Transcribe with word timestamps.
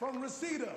From 0.00 0.22
Reseda, 0.22 0.72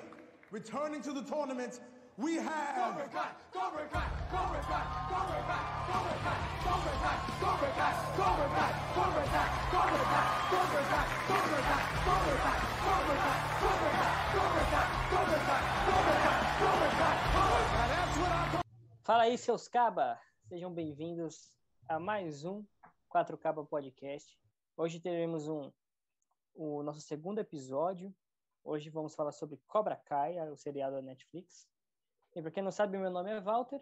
returning 0.50 1.00
to 1.00 1.10
the 1.14 1.22
tournament, 1.22 1.80
we 2.18 2.34
have. 2.34 2.76
Cobra 2.76 3.08
Kai, 3.08 3.30
Cobra 3.56 3.88
Kai, 3.88 4.04
Cobra 4.28 4.60
Kai, 4.68 4.84
Cobra 5.08 5.40
Kai, 5.48 5.64
Cobra 5.88 6.12
Kai, 6.20 6.36
Cobra 6.60 6.92
Kai, 7.00 7.16
Cobra 7.40 7.72
Kai, 7.72 7.94
Cobra 8.20 8.44
Kai, 8.52 8.68
Cobra 8.92 9.24
Kai, 9.24 9.48
Cobra 9.72 10.04
Kai, 10.04 10.28
Cobra 10.44 10.84
Kai, 10.92 11.08
Cobra 11.24 11.56
Kai, 11.64 11.80
Cobra 12.04 12.36
Kai, 12.44 12.60
Cobra 12.84 13.16
Kai, 13.16 13.40
Cobra 13.64 13.96
Kai, 13.96 14.20
Cobra 14.34 14.68
Kai, 14.68 14.68
Cobra 14.68 14.68
Kai, 14.68 14.88
Cobra 15.08 15.40
Kai, 15.48 16.44
Cobra 16.68 16.90
Kai, 17.00 17.16
Cobra 17.32 17.64
Kai. 17.72 17.88
That's 17.88 18.18
what 18.20 18.28
I 18.28 18.48
call. 18.52 18.60
Fala 19.04 19.22
aí, 19.22 19.38
seus 19.38 19.68
caba! 19.68 20.20
Sejam 20.50 20.70
bem-vindos 20.70 21.50
a 21.88 21.98
mais 21.98 22.44
um 22.44 22.62
4 23.08 23.38
Caba 23.38 23.64
Podcast. 23.64 24.38
Hoje 24.76 25.00
teremos 25.00 25.48
um, 25.48 25.72
o 26.54 26.82
nosso 26.82 27.00
segundo 27.00 27.38
episódio. 27.38 28.14
Hoje 28.66 28.88
vamos 28.88 29.14
falar 29.14 29.32
sobre 29.32 29.60
Cobra 29.66 29.94
Kai, 29.94 30.40
o 30.50 30.56
seriado 30.56 30.96
da 30.96 31.02
Netflix. 31.02 31.68
E 32.34 32.40
para 32.40 32.50
quem 32.50 32.62
não 32.62 32.72
sabe, 32.72 32.96
meu 32.96 33.10
nome 33.10 33.30
é 33.30 33.38
Walter. 33.38 33.78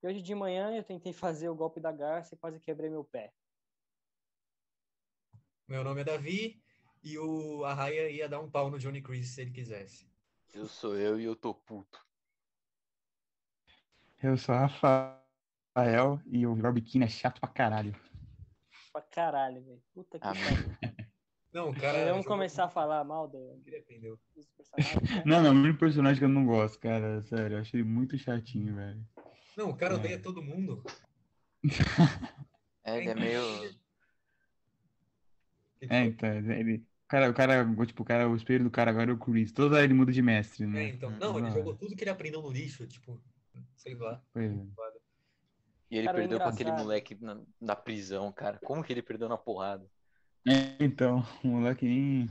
E 0.00 0.06
hoje 0.06 0.22
de 0.22 0.32
manhã 0.32 0.72
eu 0.76 0.84
tentei 0.84 1.12
fazer 1.12 1.48
o 1.48 1.56
golpe 1.56 1.80
da 1.80 1.90
garça 1.90 2.36
e 2.36 2.38
quase 2.38 2.60
quebrei 2.60 2.88
meu 2.88 3.02
pé. 3.04 3.34
Meu 5.66 5.82
nome 5.82 6.02
é 6.02 6.04
Davi 6.04 6.62
e 7.02 7.18
o 7.18 7.64
Arraia 7.64 8.08
ia 8.10 8.28
dar 8.28 8.38
um 8.38 8.48
pau 8.48 8.70
no 8.70 8.78
Johnny 8.78 9.02
Chris 9.02 9.30
se 9.30 9.40
ele 9.40 9.50
quisesse. 9.50 10.08
Eu 10.54 10.68
sou 10.68 10.96
eu 10.96 11.18
e 11.18 11.24
eu 11.24 11.34
tô 11.34 11.52
puto. 11.52 12.06
Eu 14.22 14.36
sou 14.36 14.54
Rafael 14.54 16.20
e 16.26 16.46
o 16.46 16.54
Viral 16.54 16.72
Biquíni 16.72 17.06
é 17.06 17.08
chato 17.08 17.40
pra 17.40 17.48
caralho. 17.48 17.92
Pra 18.92 19.02
caralho, 19.02 19.64
velho. 19.64 19.82
Puta 19.92 20.20
que 20.20 20.24
pariu. 20.24 20.91
Não, 21.52 21.72
cara. 21.74 22.10
Vamos 22.10 22.26
começar 22.26 22.64
a 22.64 22.68
falar 22.68 23.04
mal 23.04 23.28
do- 23.28 23.60
Ele 23.66 23.76
aprendeu. 23.76 24.18
dos 24.34 24.46
personagens. 24.48 25.02
né? 25.16 25.22
Não, 25.26 25.42
não, 25.42 25.50
o 25.54 25.54
único 25.62 25.78
personagem 25.78 26.18
que 26.18 26.24
eu 26.24 26.28
não 26.28 26.46
gosto, 26.46 26.78
cara. 26.78 27.20
Sério, 27.22 27.56
eu 27.56 27.60
achei 27.60 27.80
ele 27.80 27.88
muito 27.88 28.16
chatinho, 28.16 28.74
velho. 28.74 29.04
Não, 29.56 29.68
o 29.70 29.76
cara 29.76 29.94
É. 29.94 29.96
odeia 29.98 30.18
todo 30.18 30.42
mundo. 30.42 30.82
É, 32.84 32.96
ele 32.98 33.10
é 33.10 33.14
meio. 33.14 33.42
É, 35.88 36.04
então, 36.04 36.28
ele. 36.30 36.78
O 37.04 37.08
cara, 37.12 37.30
o 37.30 37.34
cara, 37.34 37.86
tipo, 37.86 38.02
o 38.02 38.06
cara, 38.06 38.28
o 38.28 38.34
espelho 38.34 38.64
do 38.64 38.70
cara 38.70 38.90
agora 38.90 39.10
é 39.10 39.14
o 39.14 39.18
Chris. 39.18 39.52
Toda 39.52 39.74
hora 39.76 39.84
ele 39.84 39.92
muda 39.92 40.10
de 40.10 40.22
mestre, 40.22 40.64
É, 40.64 40.66
né? 40.66 40.88
então. 40.88 41.10
Não, 41.10 41.36
ele 41.38 41.48
Ah. 41.48 41.50
jogou 41.50 41.74
tudo 41.76 41.94
que 41.94 42.02
ele 42.02 42.10
aprendeu 42.10 42.40
no 42.40 42.50
lixo, 42.50 42.86
tipo, 42.86 43.20
sei 43.76 43.94
lá. 43.94 44.22
Pois 44.32 44.50
é. 44.50 44.64
E 45.90 45.98
ele 45.98 46.06
Cara, 46.06 46.18
perdeu 46.18 46.38
com 46.40 46.48
aquele 46.48 46.72
moleque 46.72 47.14
na, 47.20 47.38
na 47.60 47.76
prisão, 47.76 48.32
cara. 48.32 48.58
Como 48.64 48.82
que 48.82 48.90
ele 48.90 49.02
perdeu 49.02 49.28
na 49.28 49.36
porrada? 49.36 49.86
É, 50.46 50.82
então, 50.84 51.22
o 51.44 51.48
moleque 51.48 51.84
nem. 51.84 52.26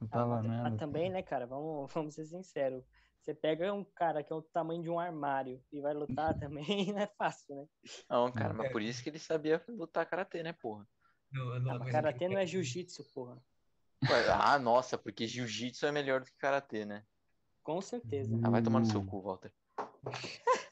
Não 0.00 0.08
tava 0.08 0.36
mas, 0.36 0.46
nada. 0.46 0.70
mas 0.70 0.78
também, 0.78 1.10
né, 1.10 1.22
cara, 1.22 1.46
vamos, 1.46 1.92
vamos 1.92 2.14
ser 2.14 2.24
sinceros. 2.26 2.84
Você 3.20 3.34
pega 3.34 3.72
um 3.72 3.84
cara 3.84 4.22
que 4.22 4.32
é 4.32 4.36
o 4.36 4.42
tamanho 4.42 4.82
de 4.82 4.90
um 4.90 4.98
armário 4.98 5.62
e 5.72 5.80
vai 5.80 5.94
lutar 5.94 6.34
também, 6.38 6.92
não 6.92 7.00
é 7.00 7.06
fácil, 7.06 7.56
né? 7.56 7.66
Não, 8.08 8.30
cara, 8.30 8.52
mas 8.54 8.66
É. 8.66 8.70
por 8.70 8.82
isso 8.82 9.02
que 9.02 9.08
ele 9.08 9.18
sabia 9.18 9.62
lutar 9.68 10.06
karatê, 10.06 10.42
né, 10.42 10.52
porra? 10.52 10.86
Não, 11.32 11.72
Ah, 11.72 11.78
mas 11.78 11.90
karatê 11.90 12.28
não 12.28 12.38
é 12.38 12.46
jiu-jitsu, 12.46 13.04
porra. 13.12 13.42
Ah, 14.32 14.58
nossa, 14.58 14.98
porque 14.98 15.26
jiu-jitsu 15.26 15.86
é 15.86 15.92
melhor 15.92 16.20
do 16.20 16.26
que 16.26 16.36
karatê, 16.36 16.84
né? 16.84 17.04
Com 17.62 17.80
certeza. 17.80 18.38
Ah, 18.42 18.50
vai 18.50 18.62
tomar 18.62 18.80
no 18.80 18.86
seu 18.86 19.04
cu, 19.04 19.22
Walter. 19.22 19.50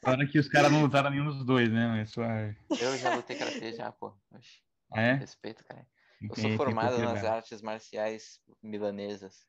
Falaram 0.03 0.27
que 0.27 0.37
os 0.37 0.47
caras 0.47 0.71
não 0.71 0.81
lutaram 0.83 1.09
nenhum 1.09 1.25
dos 1.25 1.43
dois, 1.43 1.71
né? 1.71 1.87
Mas. 1.87 2.15
Eu 2.15 2.97
já 2.97 3.15
lutei 3.15 3.35
karatê 3.35 3.73
já, 3.73 3.91
pô. 3.91 4.13
Oxi, 4.31 4.61
Ah, 4.91 5.01
é? 5.01 5.13
respeito, 5.15 5.65
cara. 5.65 5.87
Eu 6.29 6.35
sou 6.35 6.43
tem 6.43 6.57
formado 6.57 6.97
nas 6.99 7.23
artes 7.23 7.61
marciais 7.61 8.39
milanesas. 8.61 9.45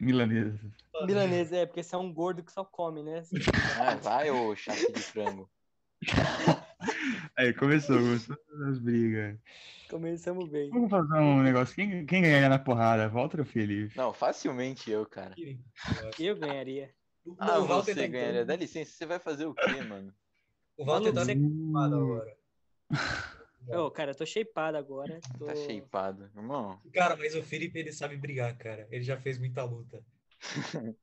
Milanesa. 0.00 0.60
Milanesa, 1.06 1.56
é, 1.56 1.66
porque 1.66 1.82
você 1.82 1.94
é 1.94 1.98
um 1.98 2.12
gordo 2.12 2.42
que 2.42 2.52
só 2.52 2.64
come, 2.64 3.02
né? 3.02 3.18
Assim, 3.20 3.36
Ah, 3.78 3.94
vai, 3.96 4.30
ô 4.30 4.54
chato 4.56 4.92
de 4.92 5.00
frango. 5.00 5.50
Aí, 7.36 7.52
começou, 7.54 7.98
começou 7.98 8.36
as 8.68 8.78
brigas. 8.78 9.38
começamos 9.88 10.48
bem. 10.50 10.70
Vamos 10.70 10.90
fazer 10.90 11.14
um 11.14 11.42
negócio. 11.42 11.74
Quem, 11.74 12.04
quem 12.06 12.22
ganhar 12.22 12.48
na 12.48 12.58
porrada? 12.58 13.08
Walter 13.08 13.40
ou 13.40 13.46
Felipe? 13.46 13.96
Não, 13.96 14.12
facilmente 14.12 14.90
eu, 14.90 15.04
cara. 15.06 15.34
Eu 16.18 16.36
ganharia. 16.36 16.94
Não, 17.24 17.36
Ah, 17.38 17.58
o 17.58 17.66
Walter 17.66 17.94
você 17.94 18.02
tá 18.02 18.06
ganharia. 18.08 18.44
Dá 18.44 18.54
licença, 18.56 18.92
você 18.92 19.06
vai 19.06 19.18
fazer 19.18 19.46
o 19.46 19.54
quê, 19.54 19.80
mano? 19.82 20.12
O 20.76 20.84
Walter 20.84 21.12
tá 21.12 21.24
você- 21.24 21.34
preocupado 21.34 21.96
agora. 21.96 22.36
Ô, 23.68 23.90
cara, 23.90 24.12
eu 24.12 24.14
tô 24.14 24.26
shapeado 24.26 24.76
agora. 24.76 25.18
Tô... 25.38 25.46
Tá 25.46 25.54
shapeado. 25.54 26.30
Irmão, 26.36 26.80
Cara, 26.92 27.16
mas 27.16 27.34
o 27.34 27.42
Felipe, 27.42 27.78
ele 27.78 27.92
sabe 27.92 28.16
brigar, 28.16 28.56
cara. 28.56 28.86
Ele 28.90 29.02
já 29.02 29.16
fez 29.16 29.38
muita 29.38 29.64
luta. 29.64 30.04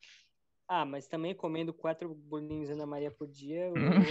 Ah, 0.73 0.85
mas 0.85 1.05
também 1.05 1.35
comendo 1.35 1.73
quatro 1.73 2.15
bolinhos 2.15 2.69
Ana 2.69 2.85
Maria 2.85 3.11
por 3.11 3.27
dia, 3.27 3.65
eu 3.65 3.75
ando 3.75 4.05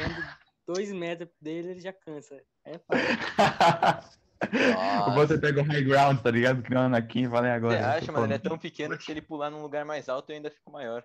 dois 0.66 0.92
metros 0.92 1.30
dele, 1.40 1.70
ele 1.70 1.80
já 1.80 1.90
cansa. 1.90 2.38
É 2.66 2.78
fácil. 2.78 4.20
Walter 5.16 5.40
pega 5.40 5.62
o 5.62 5.64
high 5.64 5.82
ground, 5.82 6.20
tá 6.20 6.30
ligado? 6.30 6.62
Que 6.62 6.74
não 6.74 6.82
Anakin, 6.82 7.28
valeu 7.28 7.52
agora. 7.52 7.78
Você 7.78 7.82
acha, 7.82 8.12
mano? 8.12 8.26
Ele 8.26 8.34
é 8.34 8.38
tão 8.38 8.58
pequeno 8.58 8.96
que 8.96 9.04
se 9.04 9.10
ele 9.10 9.22
pular 9.22 9.50
num 9.50 9.62
lugar 9.62 9.86
mais 9.86 10.06
alto 10.06 10.30
eu 10.30 10.36
ainda 10.36 10.50
fico 10.50 10.70
maior. 10.70 11.02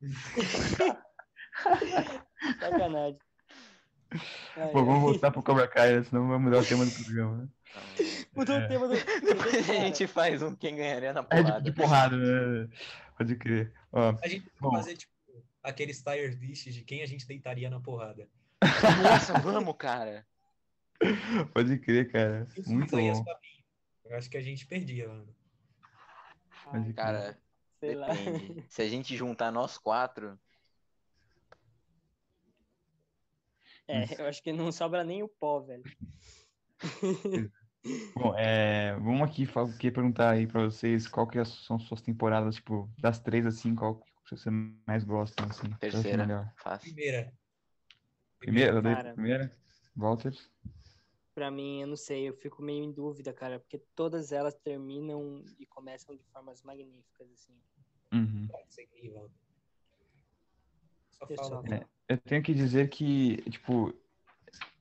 Sacanagem. 2.60 3.18
Ai, 4.56 4.68
Pô, 4.70 4.78
ai. 4.78 4.84
vamos 4.84 5.00
voltar 5.00 5.30
pro 5.30 5.42
Cobra 5.42 5.66
Kai, 5.68 5.96
né? 5.98 6.02
senão 6.04 6.28
vai 6.28 6.38
mudar 6.38 6.58
o 6.58 6.64
tema 6.66 6.84
do 6.84 6.90
programa. 6.92 7.36
né? 7.38 7.48
Mudou 8.36 8.56
o 8.58 8.68
tema 8.68 8.88
do. 8.88 8.94
Depois 8.94 9.54
a 9.70 9.74
gente 9.74 10.06
faz 10.06 10.42
um 10.42 10.54
quem 10.54 10.76
ganharia 10.76 11.12
na 11.12 11.20
É 11.30 11.36
de, 11.36 11.42
porrada. 11.42 11.60
de 11.62 11.72
porrada, 11.72 12.16
né? 12.16 12.68
Pode 13.16 13.36
crer. 13.36 13.72
Ó, 13.92 14.10
A 14.22 14.28
gente 14.28 14.42
tem 14.42 14.52
que 14.52 14.60
Bom. 14.60 14.70
fazer, 14.72 14.96
tipo, 14.96 15.12
aqueles 15.62 16.02
tire 16.02 16.28
lists 16.34 16.74
de 16.74 16.82
quem 16.82 17.02
a 17.02 17.06
gente 17.06 17.26
deitaria 17.26 17.70
na 17.70 17.80
porrada. 17.80 18.28
Nossa, 19.02 19.38
vamos, 19.38 19.74
cara. 19.76 20.26
pode 21.54 21.78
crer, 21.78 22.10
cara. 22.12 22.46
Isso 22.56 22.70
Muito 22.72 22.96
é 22.98 23.12
bom. 23.12 23.24
Eu 24.04 24.16
acho 24.16 24.28
que 24.30 24.36
a 24.36 24.42
gente 24.42 24.66
perdia, 24.66 25.08
mano. 25.08 25.34
Pode 26.64 26.84
crer. 26.84 26.94
Cara, 26.94 27.38
Sei 27.80 27.94
lá. 27.94 28.08
depende. 28.08 28.64
Se 28.68 28.82
a 28.82 28.88
gente 28.88 29.16
juntar 29.16 29.50
nós 29.50 29.78
quatro, 29.78 30.38
É, 33.88 34.20
eu 34.20 34.26
acho 34.26 34.42
que 34.42 34.52
não 34.52 34.70
sobra 34.72 35.02
nem 35.04 35.22
o 35.22 35.28
pó, 35.28 35.60
velho. 35.60 35.82
Bom, 38.14 38.34
é, 38.36 38.94
vamos 38.96 39.22
aqui, 39.22 39.44
fa- 39.44 39.64
aqui 39.64 39.90
perguntar 39.90 40.30
aí 40.30 40.46
pra 40.46 40.62
vocês 40.64 41.08
qual 41.08 41.26
que 41.26 41.44
são 41.44 41.78
suas 41.80 42.00
temporadas, 42.00 42.54
tipo, 42.56 42.88
das 42.98 43.18
três, 43.18 43.44
assim, 43.44 43.74
qual 43.74 43.96
que 44.24 44.36
você 44.36 44.50
mais 44.86 45.02
gosta, 45.02 45.44
assim? 45.46 45.66
é 45.72 45.76
terceira, 45.90 46.24
melhor? 46.26 46.52
fácil. 46.56 46.92
Primeira. 46.94 47.32
Primeira? 48.38 48.82
Cara. 48.82 49.14
primeira? 49.14 49.56
Walter? 49.96 50.32
Pra 51.34 51.50
mim, 51.50 51.80
eu 51.80 51.88
não 51.88 51.96
sei, 51.96 52.28
eu 52.28 52.34
fico 52.34 52.62
meio 52.62 52.84
em 52.84 52.92
dúvida, 52.92 53.32
cara, 53.32 53.58
porque 53.58 53.78
todas 53.96 54.30
elas 54.32 54.54
terminam 54.54 55.42
e 55.58 55.66
começam 55.66 56.14
de 56.14 56.22
formas 56.24 56.62
magníficas, 56.62 57.30
assim. 57.32 57.58
Uhum. 58.12 58.46
Pode 58.48 58.72
seguir, 58.72 59.10
Walter. 59.10 59.34
Só 61.10 61.26
fala. 61.26 61.62
É. 61.74 61.86
Eu 62.12 62.18
tenho 62.18 62.42
que 62.42 62.54
dizer 62.54 62.88
que, 62.90 63.38
tipo, 63.50 63.92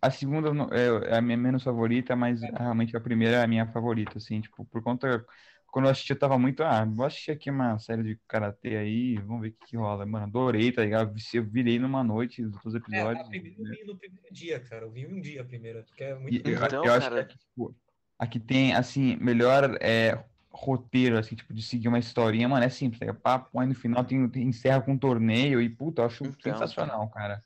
a 0.02 0.12
segunda 0.12 0.50
é 0.76 1.14
é 1.16 1.18
a 1.18 1.22
minha 1.22 1.38
menos 1.38 1.64
favorita, 1.64 2.16
mas 2.16 2.42
realmente 2.44 2.96
a 2.98 3.02
primeira 3.02 3.38
é 3.38 3.44
a 3.44 3.48
minha 3.48 3.68
favorita, 3.72 4.18
assim, 4.18 4.42
tipo, 4.42 4.66
por 4.66 4.84
conta. 4.84 5.26
Quando 5.68 5.86
eu 5.86 5.92
assisti, 5.92 6.12
eu 6.14 6.20
tava 6.20 6.38
muito. 6.40 6.64
Ah, 6.64 6.86
vou 6.86 7.06
assistir 7.06 7.32
aqui 7.32 7.50
uma 7.52 7.80
série 7.80 8.04
de 8.04 8.22
karatê 8.28 8.78
aí, 8.78 9.16
vamos 9.18 9.42
ver 9.42 9.50
o 9.50 9.54
que, 9.54 9.68
que 9.68 9.78
rola. 9.78 10.06
Mano, 10.06 10.26
adorei, 10.26 10.72
tá 10.72 10.84
ligado? 10.84 11.14
Eu 11.34 11.46
virei 11.50 11.80
numa 11.80 12.04
noite 12.04 12.44
dos 12.46 12.76
É, 12.92 13.00
episódios. 13.00 13.26
a 13.26 13.30
primeira 13.30 13.58
eu 13.60 13.66
vi 13.68 13.84
no 13.84 13.98
primeiro 13.98 14.34
dia, 14.34 14.60
cara. 14.60 14.86
Eu 14.86 14.92
vi 14.92 15.08
um 15.08 15.20
dia 15.22 15.42
a 15.42 15.46
primeira, 15.46 15.84
porque 15.84 16.04
é 16.04 16.16
E 16.30 16.36
muito 16.36 16.46
eu, 16.46 16.54
Então, 16.66 16.86
eu 16.86 16.94
acho 16.94 17.10
cara- 17.10 17.26
que 17.26 17.38
tipo, 17.38 17.76
aqui 18.20 18.40
tem, 18.40 18.74
assim, 18.74 19.16
melhor 19.18 19.78
é, 19.82 20.24
roteiro, 20.52 21.18
assim, 21.18 21.36
tipo, 21.36 21.54
de 21.54 21.62
seguir 21.62 21.88
uma 21.88 22.00
historinha, 22.00 22.48
mano, 22.48 22.64
é 22.66 22.70
simples, 22.70 23.00
tá 23.00 23.06
ligado? 23.06 23.22
Pá, 23.22 23.40
põe 23.40 23.66
no 23.66 23.74
final, 23.76 24.04
tem, 24.04 24.28
tem- 24.30 24.48
encerra 24.48 24.82
com 24.82 24.94
um 24.94 24.98
torneio 24.98 25.62
e, 25.62 25.70
puta, 25.70 26.02
eu 26.02 26.06
acho 26.06 26.24
Então, 26.26 26.40
sensacional, 26.42 27.10
cara. 27.10 27.44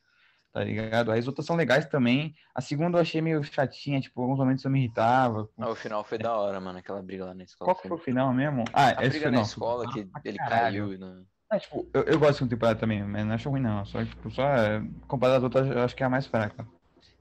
Tá 0.51 0.63
ligado? 0.63 1.11
As 1.11 1.27
outras 1.27 1.45
são 1.45 1.55
legais 1.57 1.85
também. 1.87 2.33
A 2.55 2.61
segunda 2.61 2.97
eu 2.97 3.01
achei 3.01 3.21
meio 3.21 3.43
chatinha, 3.43 3.99
tipo, 3.99 4.21
alguns 4.21 4.39
momentos 4.39 4.63
eu 4.63 4.71
me 4.71 4.79
irritava. 4.79 5.49
Ah, 5.57 5.69
o 5.69 5.75
final 5.75 6.01
foi 6.03 6.17
da 6.17 6.33
hora, 6.37 6.61
mano. 6.61 6.79
Aquela 6.79 7.01
briga 7.01 7.25
lá 7.25 7.33
na 7.33 7.43
escola. 7.43 7.73
Qual 7.73 7.81
que 7.81 7.89
foi 7.89 7.97
o 7.97 7.99
final 7.99 8.33
mesmo? 8.33 8.63
Ah, 8.73 8.91
A 8.91 8.95
briga 8.95 9.19
foi, 9.19 9.31
na 9.31 9.41
escola 9.41 9.83
foi- 9.91 10.05
que 10.05 10.09
ah, 10.13 10.21
ele 10.23 10.37
caralho. 10.37 10.87
caiu. 10.87 10.97
No... 10.97 11.25
Ah, 11.49 11.59
tipo, 11.59 11.85
eu, 11.93 12.03
eu 12.03 12.17
gosto 12.17 12.31
de 12.31 12.37
segunda 12.37 12.55
temporada 12.55 12.79
também, 12.79 13.03
mas 13.03 13.25
não 13.25 13.33
acho 13.35 13.49
ruim 13.49 13.61
não. 13.61 13.85
Só, 13.85 14.03
tipo, 14.03 14.31
só 14.31 14.47
é, 14.47 14.81
comparado 15.09 15.39
às 15.39 15.43
outras, 15.43 15.67
eu 15.67 15.83
acho 15.83 15.93
que 15.93 16.03
é 16.03 16.05
a 16.05 16.09
mais 16.09 16.25
fraca. 16.25 16.65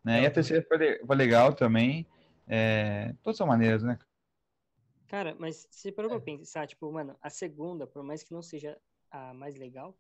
Né? 0.05 0.23
E 0.23 0.27
a 0.27 0.31
terceira 0.31 0.65
foi, 0.69 1.05
foi 1.05 1.17
legal 1.17 1.53
também. 1.55 2.07
É, 2.47 3.15
todas 3.23 3.37
são 3.37 3.49
maneiras, 3.49 3.83
né? 3.83 3.99
Cara, 5.15 5.37
mas 5.39 5.69
se 5.71 5.93
parou 5.93 6.11
pra 6.11 6.21
pensar, 6.21 6.67
tipo, 6.67 6.91
mano, 6.91 7.17
a 7.23 7.31
segunda, 7.31 7.87
por 7.87 8.03
mais 8.03 8.25
que 8.25 8.33
não 8.33 8.43
seja 8.43 8.77
a 9.09 9.33
mais 9.33 9.55
legal, 9.55 9.97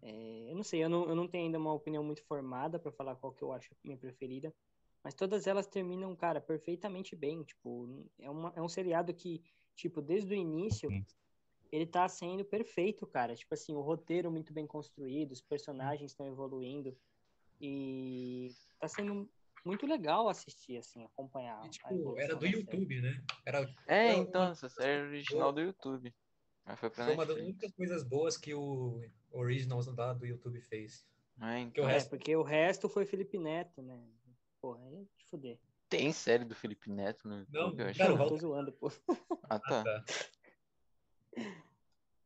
é, 0.00 0.50
eu 0.50 0.56
não 0.56 0.62
sei, 0.62 0.82
eu 0.82 0.88
não, 0.88 1.06
eu 1.06 1.14
não 1.14 1.28
tenho 1.28 1.44
ainda 1.44 1.58
uma 1.58 1.74
opinião 1.74 2.02
muito 2.02 2.24
formada 2.24 2.78
pra 2.78 2.90
falar 2.90 3.14
qual 3.16 3.34
que 3.34 3.42
eu 3.42 3.52
acho 3.52 3.76
minha 3.84 3.98
preferida, 3.98 4.50
mas 5.04 5.12
todas 5.12 5.46
elas 5.46 5.66
terminam, 5.66 6.16
cara, 6.16 6.40
perfeitamente 6.40 7.14
bem, 7.14 7.42
tipo, 7.42 8.06
é, 8.18 8.30
uma, 8.30 8.50
é 8.56 8.62
um 8.62 8.70
seriado 8.70 9.12
que, 9.12 9.42
tipo, 9.76 10.00
desde 10.00 10.32
o 10.32 10.34
início, 10.34 10.88
ele 11.70 11.84
tá 11.84 12.08
sendo 12.08 12.42
perfeito, 12.42 13.06
cara. 13.06 13.34
Tipo 13.34 13.52
assim, 13.52 13.74
o 13.74 13.82
roteiro 13.82 14.30
muito 14.30 14.50
bem 14.50 14.66
construído, 14.66 15.32
os 15.32 15.42
personagens 15.42 16.10
estão 16.10 16.26
evoluindo 16.26 16.96
e 17.60 18.48
tá 18.80 18.88
sendo 18.88 19.28
muito 19.64 19.86
legal 19.86 20.28
assistir, 20.28 20.76
assim, 20.78 21.04
acompanhar. 21.04 21.62
E, 21.64 21.66
a 21.66 21.70
tipo, 21.70 22.18
era 22.18 22.34
do 22.34 22.40
da 22.40 22.46
série. 22.46 22.58
YouTube, 22.58 23.00
né? 23.00 23.24
Era, 23.46 23.74
É, 23.86 24.12
Não, 24.12 24.22
então, 24.22 24.44
não. 24.44 24.52
essa 24.52 24.68
série 24.68 25.02
é 25.02 25.06
original 25.06 25.52
do 25.52 25.60
YouTube. 25.60 26.14
Mas 26.64 26.78
foi 26.78 26.90
pra 26.90 27.04
foi 27.04 27.14
uma 27.14 27.26
das 27.26 27.36
únicas 27.36 27.72
coisas 27.72 28.02
boas 28.04 28.36
que 28.36 28.54
o 28.54 29.00
Originals 29.32 29.86
do 29.86 30.26
YouTube 30.26 30.60
fez. 30.60 31.04
É, 31.40 31.64
Porque 31.64 31.80
o 31.80 31.84
então. 31.84 31.88
É, 31.88 31.92
resto- 31.94 32.10
porque 32.10 32.36
o 32.36 32.42
resto 32.42 32.88
foi 32.88 33.04
Felipe 33.06 33.38
Neto, 33.38 33.82
né? 33.82 34.00
Porra, 34.60 34.84
aí 34.84 35.06
de 35.16 35.24
fuder. 35.26 35.58
Tem 35.88 36.12
série 36.12 36.44
do 36.44 36.54
Felipe 36.54 36.88
Neto 36.90 37.28
no 37.28 37.44
Não, 37.50 37.62
YouTube, 37.68 37.80
eu 37.82 37.88
acho. 37.88 37.98
cara, 37.98 38.12
Eu 38.12 38.28
tô 38.28 38.36
zoando, 38.36 38.72
pô. 38.72 38.90
Ah, 39.44 39.58
tá. 39.58 39.82
tá. 39.82 40.04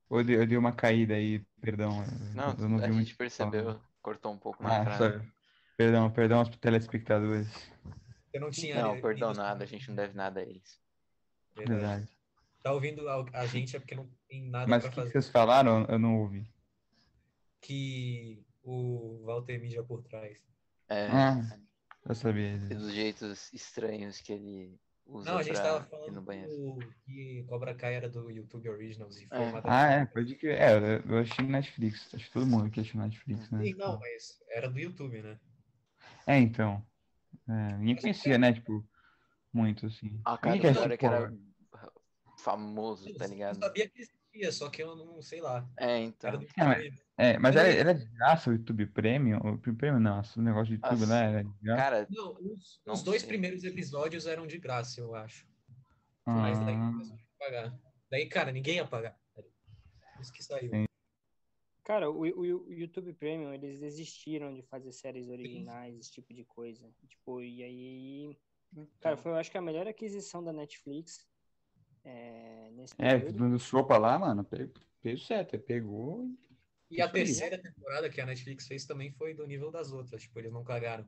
Eu 0.08 0.22
dei, 0.22 0.36
eu 0.36 0.46
dei 0.46 0.56
uma 0.56 0.72
caída 0.72 1.14
aí, 1.14 1.40
perdão. 1.60 1.90
Não, 2.34 2.50
eu 2.58 2.68
não 2.68 2.78
a 2.78 2.82
vi 2.82 2.92
muito. 2.92 3.06
gente 3.08 3.16
percebeu, 3.16 3.80
cortou 4.00 4.32
um 4.32 4.38
pouco 4.38 4.62
na 4.62 4.80
Ah, 4.82 4.84
frase. 4.84 5.32
Perdão, 5.76 6.10
perdão 6.10 6.38
aos 6.40 6.48
telespectadores. 6.56 7.48
Eu 8.32 8.40
não 8.40 8.50
tinha. 8.50 8.80
Não, 8.82 9.00
perdão 9.00 9.32
nada, 9.32 9.64
a 9.64 9.66
gente 9.66 9.88
não 9.88 9.96
deve 9.96 10.14
nada 10.14 10.40
a 10.40 10.42
eles. 10.42 10.80
Verdade. 11.56 11.80
Verdade. 11.80 12.16
Tá 12.62 12.72
ouvindo 12.72 13.08
a, 13.08 13.24
a 13.32 13.46
gente 13.46 13.76
é 13.76 13.78
porque 13.78 13.94
não 13.94 14.08
tem 14.28 14.48
nada 14.48 14.66
Mas 14.66 14.82
pra 14.82 14.88
o 14.88 14.90
que, 14.90 14.96
que 14.96 15.00
fazer. 15.06 15.12
vocês 15.12 15.28
falaram? 15.28 15.84
Eu 15.88 15.98
não 15.98 16.18
ouvi. 16.18 16.46
Que 17.60 18.44
o 18.62 19.22
Walter 19.24 19.58
mija 19.60 19.82
por 19.82 20.02
trás. 20.02 20.38
É, 20.88 21.06
Ah, 21.08 21.58
eu 22.08 22.14
sabia. 22.14 22.54
e 22.54 22.58
disso. 22.58 22.74
dos 22.80 22.92
jeitos 22.92 23.52
estranhos 23.52 24.20
que 24.20 24.32
ele 24.32 24.80
usa 25.06 25.30
Não, 25.30 25.38
a 25.38 25.42
gente 25.42 25.54
pra 25.54 25.62
tava 25.62 25.84
falando 25.84 26.20
banheiro. 26.22 26.78
que 27.04 27.44
Cobra 27.48 27.74
Kai 27.74 27.94
era 27.94 28.08
do 28.08 28.30
YouTube 28.30 28.68
Originals 28.68 29.16
e 29.20 29.26
foi 29.26 29.38
É. 29.38 29.60
Ah, 29.64 29.90
é, 29.92 30.06
pode 30.06 30.34
que. 30.36 30.48
É, 30.48 31.00
eu- 31.06 31.18
achei 31.18 31.44
no 31.44 31.50
Netflix. 31.52 32.12
Acho 32.14 32.26
que 32.26 32.32
todo 32.32 32.46
mundo 32.46 32.66
aqui 32.66 32.80
achou 32.80 33.00
no 33.00 33.06
Netflix, 33.06 33.50
né? 33.50 33.62
Sim, 33.62 33.74
não, 33.74 33.98
mas 33.98 34.40
era 34.50 34.68
do 34.68 34.78
YouTube, 34.78 35.22
né? 35.22 35.38
É, 36.26 36.38
então. 36.38 36.84
É, 37.48 37.76
ninguém 37.78 37.96
conhecia, 37.96 38.38
né? 38.38 38.52
Tipo, 38.52 38.84
muito 39.52 39.86
assim. 39.86 40.20
Ah, 40.24 40.36
cara, 40.36 40.56
o 40.56 40.60
quer 40.60 40.74
cara 40.74 40.98
que 40.98 41.06
era 41.06 41.32
famoso, 42.38 43.12
tá 43.14 43.24
Eu 43.24 43.30
ligado? 43.30 43.58
sabia 43.58 43.88
que 43.88 44.00
existia, 44.00 44.52
só 44.52 44.68
que 44.68 44.82
eu 44.82 44.94
não 44.96 45.22
sei 45.22 45.40
lá. 45.40 45.66
É, 45.78 45.98
então. 45.98 46.40
É, 46.56 46.64
mas-. 46.64 47.06
É, 47.18 47.38
mas 47.38 47.54
Eu 47.54 47.60
era, 47.62 47.72
era 47.72 47.94
de 47.94 48.04
graça 48.06 48.50
o 48.50 48.52
YouTube 48.52 48.86
Premium? 48.88 49.40
O 49.42 49.48
YouTube 49.52 49.76
Premium 49.78 50.00
não, 50.00 50.20
o 50.20 50.42
negócio 50.42 50.66
de 50.66 50.74
YouTube 50.74 51.00
Nossa, 51.00 51.12
lá 51.12 51.20
era 51.22 51.44
de 51.44 51.50
graça. 51.62 51.82
Cara, 51.82 52.06
Não, 52.10 52.32
os, 52.34 52.80
Não 52.86 52.94
os 52.94 53.02
dois 53.02 53.22
sei. 53.22 53.28
primeiros 53.28 53.64
episódios 53.64 54.26
eram 54.26 54.46
de 54.46 54.58
graça, 54.58 55.00
eu 55.00 55.14
acho. 55.14 55.46
Mas 56.26 56.58
daí 56.58 56.74
Ah, 56.74 56.90
começou 56.92 57.16
a 57.16 57.44
pagar. 57.44 57.78
Daí, 58.10 58.28
cara, 58.28 58.52
ninguém 58.52 58.76
ia 58.76 58.86
pagar. 58.86 59.16
Por 59.34 59.44
Isso 60.20 60.32
que 60.32 60.42
saiu. 60.42 60.70
Sim. 60.70 60.86
Cara, 61.86 62.10
o, 62.10 62.22
o- 62.22 62.66
o 62.66 62.72
YouTube 62.72 63.12
Premium, 63.12 63.54
eles 63.54 63.78
desistiram 63.78 64.52
de 64.52 64.60
fazer 64.64 64.90
séries 64.90 65.28
originais, 65.28 65.96
esse 65.96 66.10
tipo 66.10 66.34
de 66.34 66.44
coisa. 66.44 66.84
Tipo, 67.06 67.40
e 67.40 67.62
aí. 67.62 68.36
Cara, 69.00 69.16
foi, 69.16 69.30
eu 69.30 69.36
acho 69.36 69.52
que 69.52 69.56
a 69.56 69.62
melhor 69.62 69.86
aquisição 69.86 70.42
da 70.42 70.52
Netflix 70.52 71.24
é, 72.04 72.70
nesse 72.72 72.94
é, 72.98 73.18
período. 73.18 73.50
do 73.50 73.58
Sopa 73.60 73.96
lá, 73.98 74.18
mano, 74.18 74.42
pe- 74.42 74.68
fez 75.00 75.24
certo, 75.24 75.56
pegou. 75.60 76.28
E 76.90 77.00
a 77.00 77.08
terceira 77.08 77.56
temporada 77.56 78.10
que 78.10 78.20
a 78.20 78.26
Netflix 78.26 78.66
fez 78.66 78.84
também 78.84 79.12
foi 79.12 79.32
do 79.32 79.46
nível 79.46 79.70
das 79.70 79.92
outras. 79.92 80.22
Tipo, 80.22 80.40
eles 80.40 80.52
não 80.52 80.64
cagaram. 80.64 81.06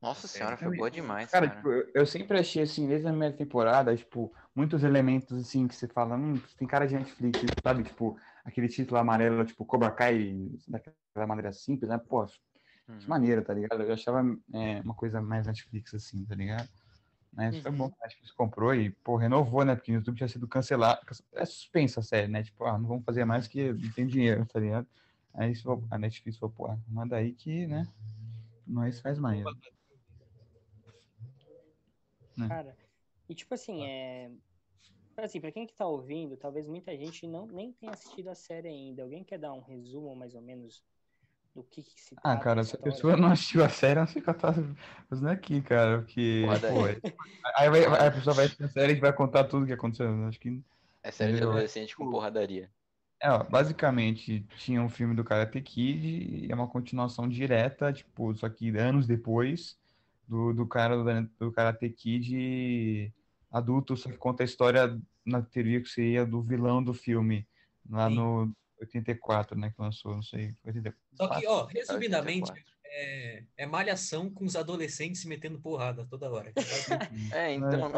nossa 0.00 0.26
É, 0.26 0.28
senhora, 0.28 0.56
foi 0.56 0.76
boa 0.76 0.90
demais, 0.90 1.30
Cara, 1.30 1.48
cara. 1.48 1.56
tipo, 1.56 1.72
eu, 1.72 1.90
eu 1.94 2.06
sempre 2.06 2.38
achei 2.38 2.62
assim, 2.62 2.86
desde 2.86 3.06
a 3.08 3.10
primeira 3.10 3.36
temporada, 3.36 3.96
tipo, 3.96 4.32
muitos 4.54 4.82
elementos 4.82 5.38
assim 5.38 5.66
que 5.68 5.74
você 5.74 5.86
fala, 5.88 6.16
hum, 6.16 6.40
tem 6.58 6.66
cara 6.66 6.86
de 6.86 6.94
Netflix, 6.94 7.40
sabe? 7.62 7.84
Tipo, 7.84 8.18
aquele 8.44 8.68
título 8.68 8.98
amarelo, 9.00 9.44
tipo, 9.44 9.64
Cobra 9.64 9.90
Kai, 9.90 10.36
daquela 10.66 11.26
maneira 11.26 11.52
simples, 11.52 11.88
né? 11.88 11.98
Pô, 11.98 12.22
acho 12.22 12.40
Uhum. 12.88 12.98
maneiro, 13.06 13.42
tá 13.44 13.54
ligado? 13.54 13.82
Eu 13.82 13.92
achava 13.92 14.20
é, 14.52 14.80
uma 14.80 14.94
coisa 14.94 15.20
mais 15.22 15.46
Netflix, 15.46 15.94
assim, 15.94 16.24
tá 16.24 16.34
ligado? 16.34 16.68
Mas 17.32 17.56
foi 17.58 17.70
Uhum. 17.70 17.78
bom 17.78 17.88
que 17.90 17.96
a 18.00 18.06
Netflix 18.06 18.32
comprou 18.32 18.74
e, 18.74 18.90
pô, 18.90 19.16
renovou, 19.16 19.64
né? 19.64 19.76
Porque 19.76 19.92
o 19.92 19.94
YouTube 19.94 20.16
tinha 20.16 20.28
sido 20.28 20.48
cancelado. 20.48 21.00
É 21.34 21.44
suspensa 21.44 22.00
a 22.00 22.02
série, 22.02 22.26
né? 22.26 22.42
Tipo, 22.42 22.64
ah, 22.64 22.76
não 22.76 22.88
vamos 22.88 23.04
fazer 23.04 23.24
mais 23.24 23.46
que 23.46 23.72
não 23.72 23.92
tem 23.92 24.06
dinheiro, 24.06 24.44
tá 24.46 24.58
ligado? 24.58 24.88
Aí 25.34 25.52
a 25.90 25.98
Netflix 25.98 26.38
falou, 26.38 26.52
pô, 26.52 26.76
manda 26.88 27.16
aí 27.16 27.32
que, 27.32 27.66
né? 27.68 27.86
Nós 28.66 29.00
faz 29.00 29.18
mais. 29.18 29.44
Cara, 32.48 32.76
e 33.30 33.34
tipo 33.34 33.54
assim, 33.54 33.84
é. 33.86 34.30
Assim, 35.16 35.40
pra 35.40 35.52
quem 35.52 35.66
que 35.66 35.74
tá 35.74 35.86
ouvindo, 35.86 36.36
talvez 36.36 36.66
muita 36.66 36.96
gente 36.96 37.26
não 37.26 37.46
nem 37.46 37.72
tenha 37.72 37.92
assistido 37.92 38.28
a 38.28 38.34
série 38.34 38.68
ainda. 38.68 39.02
Alguém 39.02 39.22
quer 39.22 39.38
dar 39.38 39.52
um 39.52 39.60
resumo, 39.60 40.16
mais 40.16 40.34
ou 40.34 40.40
menos, 40.40 40.82
do 41.54 41.62
que, 41.62 41.82
que 41.82 42.00
se 42.00 42.16
Ah, 42.16 42.32
trata 42.32 42.44
cara, 42.44 42.60
a 42.60 42.64
se 42.64 42.74
a 42.74 42.78
pessoa 42.78 43.16
não 43.16 43.30
assistiu 43.30 43.64
a 43.64 43.68
série, 43.68 43.98
eu 43.98 44.02
não 44.02 44.08
sei 44.08 44.20
o 44.20 44.24
que 44.24 44.30
ela 44.30 44.38
tá 44.38 44.52
fazendo 45.08 45.28
aqui, 45.28 45.62
cara, 45.62 45.98
porque, 45.98 46.44
pô, 46.68 46.84
aí. 46.84 47.02
aí 47.56 47.70
vai, 47.70 47.84
aí 47.84 48.06
a 48.08 48.10
pessoa 48.10 48.34
vai 48.34 48.44
assistir 48.46 48.64
a 48.64 48.68
série 48.68 48.92
e 48.94 49.00
vai 49.00 49.12
contar 49.12 49.44
tudo 49.44 49.64
o 49.64 49.66
que 49.66 49.72
aconteceu. 49.72 50.06
Eu 50.06 50.26
Acho 50.26 50.40
que 50.40 50.62
É 51.02 51.10
série 51.10 51.36
de 51.36 51.42
adolescente 51.42 51.96
com 51.96 52.10
porradaria. 52.10 52.70
É, 53.22 53.30
ó, 53.30 53.44
basicamente, 53.44 54.42
tinha 54.56 54.80
um 54.82 54.88
filme 54.88 55.14
do 55.14 55.22
Karate 55.22 55.60
Kid 55.60 56.46
e 56.46 56.50
é 56.50 56.54
uma 56.54 56.68
continuação 56.68 57.28
direta, 57.28 57.92
tipo, 57.92 58.34
só 58.34 58.48
que 58.48 58.70
anos 58.78 59.06
depois 59.06 59.78
do, 60.26 60.54
do 60.54 60.66
cara 60.66 60.96
do, 60.96 61.28
do 61.38 61.52
Karate 61.52 61.90
Kid 61.90 63.12
adulto, 63.50 63.96
só 63.96 64.10
que 64.10 64.16
conta 64.16 64.42
a 64.42 64.44
história 64.44 64.98
na 65.24 65.42
teoria 65.42 65.80
que 65.80 65.88
seria 65.88 66.24
do 66.24 66.42
vilão 66.42 66.82
do 66.82 66.94
filme, 66.94 67.46
lá 67.88 68.08
Sim. 68.08 68.14
no 68.14 68.56
84, 68.80 69.58
né, 69.58 69.70
que 69.70 69.80
lançou, 69.80 70.14
não 70.14 70.22
sei, 70.22 70.54
84. 70.64 70.98
Só 71.14 71.28
que, 71.28 71.46
ó, 71.46 71.66
resumidamente, 71.66 72.50
84. 72.50 72.74
é, 72.84 73.44
é 73.58 73.66
malhação 73.66 74.30
com 74.30 74.44
os 74.44 74.56
adolescentes 74.56 75.20
se 75.20 75.28
metendo 75.28 75.60
porrada 75.60 76.06
toda 76.06 76.30
hora. 76.30 76.52
É, 77.32 77.54
então. 77.54 77.92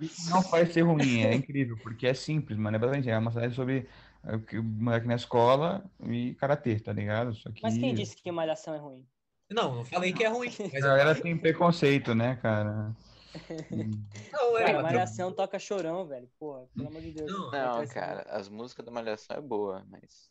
Isso 0.00 0.30
não 0.30 0.42
faz 0.42 0.72
ser 0.72 0.82
ruim, 0.82 1.22
é 1.22 1.34
incrível, 1.34 1.76
porque 1.82 2.06
é 2.06 2.14
simples, 2.14 2.58
mano, 2.58 2.76
é 2.76 2.78
basicamente, 2.78 3.10
é 3.10 3.18
uma 3.18 3.32
série 3.32 3.52
sobre 3.52 3.88
é, 4.24 4.36
o 4.36 4.40
que 4.40 4.58
o 4.58 4.62
moleque 4.62 5.06
na 5.06 5.16
escola 5.16 5.84
e 6.04 6.34
karatê, 6.34 6.78
tá 6.78 6.92
ligado? 6.92 7.34
Só 7.34 7.50
que 7.50 7.62
Mas 7.62 7.76
quem 7.76 7.94
disse 7.94 8.16
que 8.16 8.30
Malhação 8.30 8.74
é 8.74 8.78
ruim? 8.78 9.06
Não, 9.50 9.74
não 9.76 9.84
falei 9.84 10.12
que 10.12 10.22
é 10.22 10.28
ruim. 10.28 10.50
Mas 10.72 10.84
a 10.84 10.88
galera 10.88 11.14
tem 11.14 11.36
preconceito, 11.36 12.14
né, 12.14 12.36
cara? 12.36 12.94
não, 14.32 14.58
é, 14.58 14.64
Cara, 14.66 14.82
Malhação 14.82 15.32
toca 15.32 15.58
chorão, 15.58 16.06
velho. 16.06 16.28
Porra, 16.38 16.66
pelo 16.74 16.88
amor 16.88 17.00
de 17.00 17.12
Deus. 17.12 17.30
Não, 17.30 17.50
Não, 17.50 17.86
cara, 17.88 18.22
as 18.30 18.48
músicas 18.48 18.84
da 18.84 18.90
Malhação 18.90 19.36
é 19.36 19.40
boa, 19.40 19.84
mas. 19.88 20.30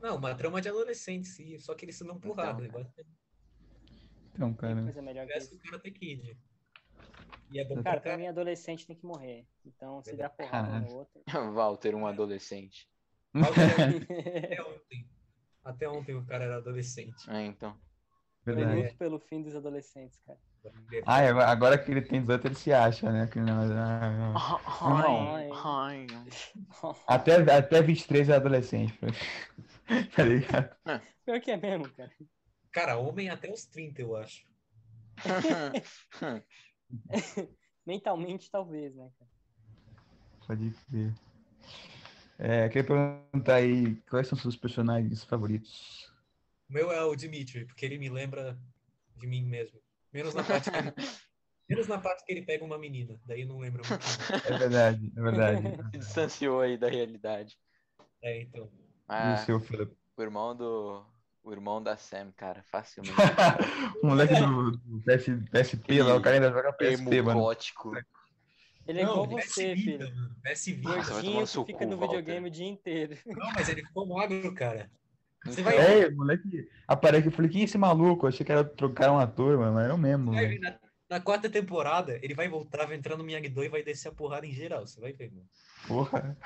Não, 0.00 0.16
uma 0.16 0.34
trama 0.34 0.60
de 0.60 0.68
adolescente, 0.68 1.26
sim. 1.28 1.58
Só 1.58 1.74
que 1.74 1.84
eles 1.84 1.96
se 1.96 2.04
dão 2.04 2.18
porrada. 2.18 2.64
Então, 2.64 2.84
Tem 2.84 3.06
Então, 4.34 4.54
cara. 4.54 4.82
coisa 4.82 5.02
melhor 5.02 5.26
que 5.26 5.32
parece 5.32 5.46
isso. 5.54 5.58
que 5.62 5.68
o 5.68 5.70
cara 5.70 5.82
tem 5.82 5.92
Kid. 5.92 6.38
E 7.50 7.60
é 7.60 7.64
bom 7.64 7.82
Cara, 7.82 8.00
pra 8.00 8.16
mim, 8.16 8.26
adolescente 8.26 8.86
tem 8.86 8.96
que 8.96 9.06
morrer. 9.06 9.46
Então, 9.64 10.02
se 10.02 10.16
der 10.16 10.28
porrada 10.30 10.72
um 10.76 10.80
no 10.80 10.94
outro. 10.96 11.22
Walter, 11.54 11.94
um 11.94 12.06
adolescente. 12.06 12.88
Até 13.34 14.62
ontem. 14.62 15.08
Até 15.64 15.88
ontem 15.88 16.14
o 16.14 16.24
cara 16.24 16.44
era 16.44 16.56
adolescente. 16.56 17.28
É, 17.30 17.44
então. 17.44 17.78
Eu 18.44 18.54
Verdade. 18.54 18.82
luto 18.82 18.96
pelo 18.96 19.18
fim 19.18 19.42
dos 19.42 19.54
adolescentes, 19.56 20.18
cara. 20.20 20.38
Ah, 21.04 21.22
é, 21.22 21.30
agora 21.30 21.78
que 21.78 21.90
ele 21.90 22.02
tem 22.02 22.20
18, 22.20 22.46
ele 22.46 22.54
se 22.54 22.72
acha, 22.72 23.10
né? 23.10 23.26
Que 23.26 23.38
não- 23.40 23.66
não. 23.66 24.34
Ai, 24.82 25.48
ai. 25.64 26.06
Até, 27.06 27.36
até 27.52 27.82
23 27.82 28.28
é 28.28 28.36
adolescente. 28.36 28.98
tá 30.14 30.22
ligado? 30.24 30.76
Pior 31.24 31.40
que 31.40 31.50
é 31.50 31.56
mesmo, 31.56 31.88
cara. 31.90 32.12
Cara, 32.72 32.98
homem 32.98 33.30
até 33.30 33.50
os 33.50 33.64
30, 33.64 34.02
eu 34.02 34.16
acho. 34.16 34.44
Mentalmente, 37.86 38.50
talvez, 38.50 38.94
né, 38.94 39.10
cara? 39.18 39.30
Pode 40.46 40.70
crer. 40.88 41.14
É, 42.38 42.68
queria 42.68 42.84
perguntar 42.84 43.54
aí, 43.56 43.96
quais 44.10 44.28
são 44.28 44.38
seus 44.38 44.56
personagens 44.56 45.24
favoritos? 45.24 46.12
O 46.68 46.72
meu 46.72 46.92
é 46.92 47.02
o 47.04 47.16
Dimitri, 47.16 47.64
porque 47.64 47.86
ele 47.86 47.98
me 47.98 48.08
lembra 48.08 48.58
de 49.16 49.26
mim 49.26 49.44
mesmo. 49.46 49.80
Menos 50.16 50.34
na 50.34 50.42
parte 50.42 50.70
que 50.70 50.76
ele, 50.78 50.92
menos 51.68 51.86
na 51.88 51.98
parte 51.98 52.24
que 52.24 52.32
ele 52.32 52.42
pega 52.42 52.64
uma 52.64 52.78
menina. 52.78 53.20
Daí 53.26 53.42
eu 53.42 53.48
não 53.48 53.58
lembro 53.58 53.82
muito. 53.86 54.46
É 54.46 54.58
verdade, 54.58 55.12
é 55.14 55.20
verdade. 55.20 55.62
Se 55.92 55.98
distanciou 55.98 56.60
aí 56.62 56.78
da 56.78 56.88
realidade. 56.88 57.56
É, 58.22 58.40
então. 58.40 58.64
E 58.64 58.86
Ah, 59.08 59.38
o 59.40 59.44
seu, 59.44 59.60
Felipe? 59.60 59.94
o 60.16 60.22
irmão 60.22 60.56
do. 60.56 61.04
O 61.44 61.52
irmão 61.52 61.80
da 61.80 61.96
Sam, 61.96 62.32
cara, 62.36 62.64
facilmente. 62.64 63.14
o 64.02 64.06
moleque 64.06 64.34
do, 64.34 64.72
do 64.72 65.00
PS, 65.02 65.26
PSP 65.52 66.02
lá, 66.02 66.16
o 66.16 66.20
cara 66.22 66.36
ainda 66.36 66.50
joga 66.50 66.72
PSP, 66.72 67.22
mano. 67.22 67.40
Gótico. 67.40 67.92
Ele 68.88 69.00
é 69.00 69.04
não, 69.04 69.24
igual 69.24 69.28
você, 69.40 69.76
filho. 69.76 70.08
mano. 70.12 70.36
PS 70.42 70.64
Vita. 70.66 70.88
Gordinho 70.88 71.46
que 71.46 71.72
fica 71.72 71.86
no 71.86 71.96
Walter. 71.98 72.16
videogame 72.16 72.48
o 72.48 72.50
dia 72.50 72.66
inteiro. 72.66 73.16
Não, 73.26 73.52
mas 73.52 73.68
ele 73.68 73.84
ficou 73.86 74.06
magro, 74.06 74.52
cara. 74.54 74.90
Você 75.44 75.62
vai, 75.62 75.76
É, 75.76 76.08
o 76.08 76.16
moleque 76.16 76.68
aparece, 76.88 77.26
eu 77.26 77.32
falei, 77.32 77.50
quem 77.50 77.60
é 77.62 77.64
esse 77.64 77.78
maluco? 77.78 78.26
Eu 78.26 78.28
achei 78.28 78.44
que 78.44 78.50
era 78.52 78.64
trocar 78.64 79.12
um 79.12 79.18
ator, 79.18 79.58
mano, 79.58 79.74
mas 79.74 79.84
era 79.84 79.94
o 79.94 79.98
mesmo, 79.98 80.32
ver 80.32 80.58
na, 80.60 80.78
na 81.08 81.20
quarta 81.20 81.48
temporada, 81.48 82.18
ele 82.22 82.34
vai 82.34 82.48
voltar, 82.48 82.86
vai 82.86 82.96
entrar 82.96 83.16
no 83.16 83.24
Miyagi-Do 83.24 83.64
e 83.64 83.68
vai 83.68 83.82
descer 83.82 84.08
a 84.08 84.12
porrada 84.12 84.46
em 84.46 84.52
geral. 84.52 84.86
Você 84.86 85.00
vai 85.00 85.12
ver, 85.12 85.30
mano. 85.30 85.48
Porra. 85.86 86.36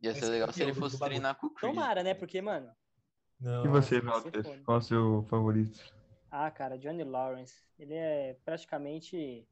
Ia 0.00 0.14
ser 0.14 0.26
legal 0.26 0.52
se 0.52 0.62
é 0.62 0.64
ele 0.64 0.74
fosse 0.74 0.98
treinar 0.98 1.36
com 1.36 1.46
o 1.46 1.50
Creed. 1.50 1.74
Tomara, 1.74 2.02
né? 2.02 2.14
Porque, 2.14 2.40
mano. 2.40 2.70
Não. 3.40 3.64
E 3.64 3.68
você, 3.68 4.00
Walter? 4.00 4.42
Qual 4.64 4.76
é 4.76 4.80
o 4.80 4.82
seu 4.82 5.26
favorito? 5.28 5.80
Ah, 6.30 6.50
cara, 6.50 6.78
Johnny 6.78 7.04
Lawrence. 7.04 7.54
Ele 7.78 7.94
é 7.94 8.36
praticamente. 8.44 9.46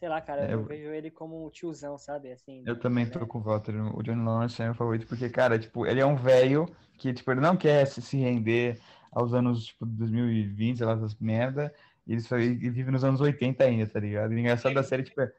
Sei 0.00 0.08
lá, 0.08 0.20
cara, 0.20 0.42
É, 0.42 0.54
eu 0.54 0.60
eu- 0.60 0.64
vejo 0.64 0.88
ele 0.90 1.10
como 1.10 1.46
um 1.46 1.50
tiozão, 1.50 1.98
sabe? 1.98 2.32
Assim. 2.32 2.64
Eu 2.66 2.80
também 2.80 3.06
tô 3.06 3.26
com 3.26 3.38
o 3.38 3.42
Walter. 3.42 3.74
O 3.94 4.02
Johnny 4.02 4.24
Lawrence 4.24 4.60
é 4.60 4.64
meu 4.64 4.74
favorito 4.74 5.06
porque, 5.06 5.28
cara, 5.28 5.58
tipo, 5.58 5.86
ele 5.86 6.00
é 6.00 6.06
um 6.06 6.16
velho 6.16 6.66
que, 6.98 7.12
tipo, 7.12 7.30
ele 7.30 7.40
não 7.40 7.54
quer 7.56 7.86
se, 7.86 8.00
se 8.00 8.16
render 8.16 8.80
aos 9.12 9.34
anos, 9.34 9.66
tipo, 9.66 9.84
2020, 9.84 10.78
sei 10.78 10.86
lá, 10.86 10.94
essas 10.94 11.14
merda. 11.16 11.72
E 12.06 12.12
ele, 12.12 12.20
só, 12.22 12.38
ele 12.38 12.54
vive 12.70 12.90
nos 12.90 13.04
anos 13.04 13.20
80 13.20 13.64
ainda, 13.64 13.86
tá 13.86 14.00
ligado? 14.00 14.32
E 14.32 14.36
o 14.36 14.38
engraçado 14.38 14.74
da 14.74 14.82
série, 14.82 15.02
tipo, 15.02 15.20
é, 15.20 15.30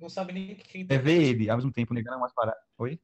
Não 0.00 0.08
sabe 0.08 0.32
nem 0.32 0.52
o 0.52 0.56
que 0.56 0.86
é 0.88 0.98
ver 0.98 1.22
ele, 1.22 1.50
ao 1.50 1.56
mesmo 1.56 1.72
tempo, 1.72 1.92
negando 1.92 2.18
umas 2.18 2.32
paradas. 2.32 2.62
Oi? 2.78 3.00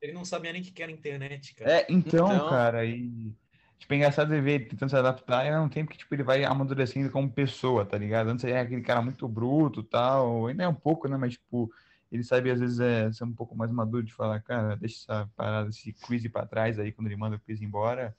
Ele 0.00 0.12
não 0.12 0.24
sabia 0.24 0.52
nem 0.52 0.62
o 0.62 0.64
que 0.64 0.82
era 0.82 0.92
internet, 0.92 1.54
cara. 1.54 1.80
É, 1.80 1.86
então, 1.88 2.26
Então. 2.26 2.48
cara, 2.48 2.84
e. 2.84 3.32
Tipo, 3.78 3.92
é 3.92 3.96
engraçado 3.98 4.28
ver 4.30 4.50
ele 4.52 4.64
tentando 4.66 4.88
se 4.90 4.96
adaptar 4.96 5.44
e 5.44 5.48
ao 5.50 5.60
mesmo 5.60 5.70
tempo 5.70 5.90
que, 5.90 5.98
tipo, 5.98 6.14
ele 6.14 6.22
vai 6.22 6.44
amadurecendo 6.44 7.10
como 7.10 7.30
pessoa, 7.30 7.84
tá 7.84 7.96
ligado? 7.98 8.30
Antes 8.30 8.44
ele 8.44 8.54
é 8.54 8.60
aquele 8.60 8.80
cara 8.80 9.02
muito 9.02 9.28
bruto 9.28 9.80
e 9.80 9.84
tal, 9.84 10.46
ainda 10.46 10.64
é 10.64 10.68
um 10.68 10.74
pouco, 10.74 11.06
né? 11.08 11.16
Mas, 11.16 11.34
tipo, 11.34 11.70
ele 12.10 12.24
sabe 12.24 12.50
às 12.50 12.58
vezes 12.58 12.80
é, 12.80 13.12
ser 13.12 13.24
um 13.24 13.32
pouco 13.34 13.54
mais 13.54 13.70
maduro 13.70 14.02
de 14.02 14.12
falar, 14.14 14.40
cara, 14.40 14.76
deixa 14.76 14.96
essa 15.02 15.30
parada, 15.36 15.68
esse 15.68 15.92
quiz 15.92 16.26
pra 16.28 16.46
trás 16.46 16.78
aí 16.78 16.90
quando 16.90 17.06
ele 17.08 17.16
manda 17.16 17.36
o 17.36 17.40
quiz 17.40 17.60
embora. 17.60 18.16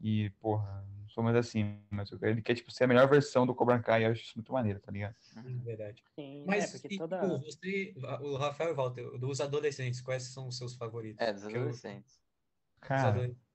E, 0.00 0.30
porra, 0.40 0.84
não 1.00 1.08
sou 1.08 1.22
mais 1.22 1.36
assim, 1.36 1.78
mas 1.90 2.10
eu- 2.10 2.18
ele 2.22 2.40
quer, 2.42 2.54
tipo, 2.54 2.70
ser 2.72 2.84
a 2.84 2.86
melhor 2.88 3.08
versão 3.08 3.44
do 3.46 3.54
Cobra 3.54 3.78
Kai, 3.80 4.04
eu 4.06 4.10
acho 4.12 4.22
isso 4.22 4.32
muito 4.36 4.52
maneiro, 4.52 4.80
tá 4.80 4.90
ligado? 4.92 5.14
Verdade. 5.64 6.02
Sim, 6.14 6.44
Mas 6.46 6.74
é, 6.74 6.78
porque 6.78 6.94
e, 6.94 6.98
toda. 6.98 7.20
tipo, 7.20 7.38
você, 7.44 7.94
o 8.20 8.36
Rafael 8.36 8.70
e 8.70 8.72
o 8.72 8.76
Walter, 8.76 9.18
dos 9.18 9.40
adolescentes, 9.40 10.00
quais 10.00 10.22
são 10.24 10.48
os 10.48 10.56
seus 10.58 10.74
favoritos? 10.74 11.20
É, 11.24 11.32
dos 11.32 11.42
Porque 11.42 11.56
eu- 11.56 11.60
adolescentes. 11.62 12.14
os 12.14 12.80
Cara, 12.88 13.08
adolescentes- 13.08 13.51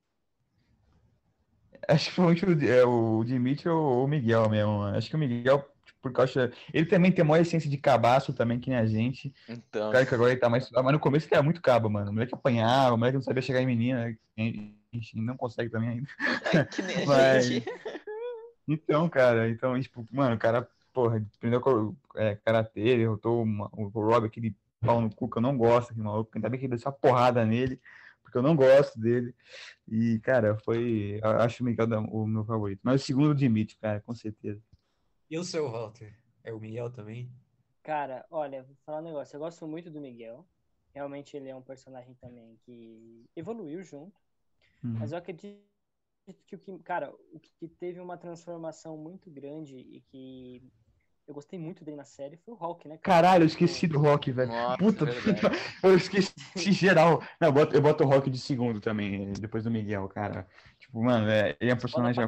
acho 1.87 2.09
que 2.09 2.15
foi 2.15 2.33
o, 2.33 2.65
é, 2.65 2.85
o 2.85 3.23
Dimitri 3.23 3.69
ou 3.69 4.03
o 4.05 4.07
Miguel 4.07 4.49
mesmo. 4.49 4.83
Acho 4.83 5.09
que 5.09 5.15
o 5.15 5.19
Miguel, 5.19 5.65
por 6.01 6.11
causa. 6.11 6.51
Ele 6.73 6.85
também 6.85 7.11
tem 7.11 7.23
maior 7.25 7.41
essência 7.41 7.69
de 7.69 7.77
cabaço 7.77 8.33
também, 8.33 8.59
que 8.59 8.69
nem 8.69 8.79
a 8.79 8.85
gente. 8.85 9.33
Então, 9.47 9.91
Claro 9.91 10.05
que 10.05 10.13
agora 10.15 10.31
ele 10.31 10.39
tá 10.39 10.49
mais. 10.49 10.69
Mas 10.71 10.91
no 10.93 10.99
começo 10.99 11.27
ele 11.27 11.35
era 11.35 11.43
muito 11.43 11.61
cabo, 11.61 11.89
mano. 11.89 12.09
O 12.11 12.13
moleque 12.13 12.33
apanhava, 12.33 12.95
o 12.95 12.97
moleque 12.97 13.15
não 13.15 13.21
sabia 13.23 13.41
chegar 13.41 13.61
em 13.61 13.65
menina. 13.65 14.15
A 14.37 14.41
gente 14.41 15.15
não 15.15 15.35
consegue 15.37 15.69
também 15.69 15.89
ainda. 15.89 16.07
é 16.53 16.63
que 16.65 16.81
nem 16.81 17.05
Mas- 17.05 17.45
gente. 17.45 17.67
Então, 18.67 19.07
cara, 19.07 19.49
então, 19.49 19.79
tipo, 19.79 20.05
mano, 20.11 20.35
o 20.35 20.37
cara, 20.39 20.67
porra, 20.93 21.23
aprendeu 21.37 21.95
é, 22.15 22.35
karatê, 22.43 22.97
derrotou 22.97 23.43
uma- 23.43 23.69
o 23.71 23.87
Rob, 23.87 24.25
aquele 24.25 24.53
pau 24.81 24.99
no 24.99 25.09
cu 25.13 25.29
que 25.29 25.37
eu 25.37 25.41
não 25.41 25.57
gosto, 25.57 25.91
aquele 25.91 26.05
maluco. 26.05 26.29
Ainda 26.35 26.49
bem 26.49 26.59
que 26.59 26.65
ele 26.65 26.71
deu 26.71 26.77
essa 26.79 26.91
porrada 26.91 27.45
nele, 27.45 27.79
porque 28.27 28.37
eu 28.37 28.41
não 28.41 28.55
gosto 28.55 28.99
dele. 28.99 29.33
E, 29.87 30.19
cara, 30.19 30.57
foi. 30.57 31.19
eu 31.23 31.29
Acho 31.39 31.63
o 31.63 31.65
Miguel 31.65 31.87
o 32.11 32.27
meu 32.27 32.43
favorito. 32.43 32.81
Mas 32.83 33.01
o 33.01 33.05
segundo, 33.05 33.31
o 33.31 33.35
Dimitri, 33.35 33.77
cara, 33.77 34.01
com 34.01 34.13
certeza. 34.13 34.61
E 35.29 35.37
o 35.37 35.43
seu, 35.43 35.71
Walter? 35.71 36.13
É 36.43 36.53
o 36.53 36.59
Miguel 36.59 36.91
também? 36.91 37.31
Cara, 37.81 38.25
olha, 38.29 38.63
vou 38.63 38.75
falar 38.85 38.99
um 38.99 39.05
negócio. 39.05 39.35
Eu 39.35 39.39
gosto 39.39 39.65
muito 39.65 39.89
do 39.89 40.01
Miguel. 40.01 40.45
Realmente 40.93 41.37
ele 41.37 41.49
é 41.49 41.55
um 41.55 41.61
personagem 41.61 42.15
também 42.15 42.57
que 42.65 43.25
evoluiu 43.33 43.81
junto. 43.81 44.19
Uhum. 44.83 44.97
Mas 44.99 45.13
eu 45.13 45.17
acredito 45.17 45.61
que 46.45 46.55
o 46.55 46.59
que, 46.59 46.79
cara, 46.79 47.13
o 47.31 47.39
que 47.39 47.67
teve 47.67 48.01
uma 48.01 48.17
transformação 48.17 48.97
muito 48.97 49.31
grande 49.31 49.77
e 49.77 50.01
que 50.01 50.61
eu 51.27 51.33
gostei 51.33 51.59
muito 51.59 51.83
dele 51.83 51.97
na 51.97 52.05
série 52.05 52.37
foi 52.37 52.53
o 52.53 52.57
Hulk, 52.57 52.87
né? 52.87 52.97
cara? 52.97 53.21
Caralho, 53.21 53.43
eu 53.43 53.47
esqueci 53.47 53.85
do 53.85 53.99
Rock, 53.99 54.31
velho. 54.31 54.49
Nossa, 54.49 54.77
Puta, 54.77 55.03
verdade. 55.05 55.57
eu 55.83 55.95
esqueci 55.95 56.71
geral. 56.71 57.21
Não, 57.39 57.49
eu 57.49 57.53
boto, 57.53 57.75
eu 57.75 57.81
boto 57.81 58.03
o 58.03 58.07
Rock 58.07 58.29
de 58.29 58.39
segundo 58.39 58.79
também, 58.79 59.33
depois 59.33 59.65
do 59.65 59.71
Miguel, 59.71 60.07
cara. 60.07 60.47
Tipo, 60.79 61.03
mano, 61.03 61.29
é, 61.29 61.57
ele 61.59 61.71
é 61.71 61.73
um 61.73 61.77
personagem 61.77 62.23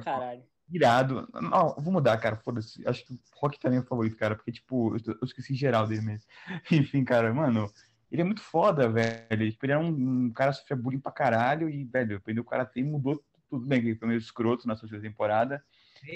irado. 0.69 1.27
Não, 1.33 1.75
vou 1.77 1.93
mudar, 1.93 2.17
cara, 2.17 2.35
foda-se. 2.35 2.85
Acho 2.85 3.05
que 3.05 3.13
o 3.13 3.19
Rock 3.41 3.57
também 3.59 3.79
é 3.79 3.81
o 3.81 3.85
favorito, 3.85 4.17
cara, 4.17 4.35
porque, 4.35 4.51
tipo, 4.51 4.95
eu, 4.97 5.13
eu 5.13 5.25
esqueci 5.25 5.55
geral 5.55 5.87
dele 5.87 6.01
mesmo. 6.01 6.27
Enfim, 6.69 7.05
cara, 7.05 7.33
mano, 7.33 7.71
ele 8.11 8.21
é 8.21 8.25
muito 8.25 8.41
foda, 8.41 8.89
velho. 8.89 9.51
Tipo, 9.51 9.65
ele 9.65 9.71
era 9.71 9.81
um, 9.81 10.25
um 10.25 10.31
cara 10.33 10.51
que 10.51 10.57
sofria 10.57 10.75
bullying 10.75 10.99
pra 10.99 11.11
caralho 11.11 11.69
e, 11.69 11.85
velho, 11.85 12.17
aprendeu 12.17 12.43
o 12.43 12.45
karatê 12.45 12.81
e 12.81 12.83
mudou 12.83 13.23
tudo 13.49 13.65
bem, 13.65 13.81
que 13.81 13.87
ele 13.87 13.95
foi 13.97 14.07
meio 14.09 14.19
escroto 14.19 14.67
na 14.67 14.75
sua 14.75 14.89
temporada. 14.99 15.63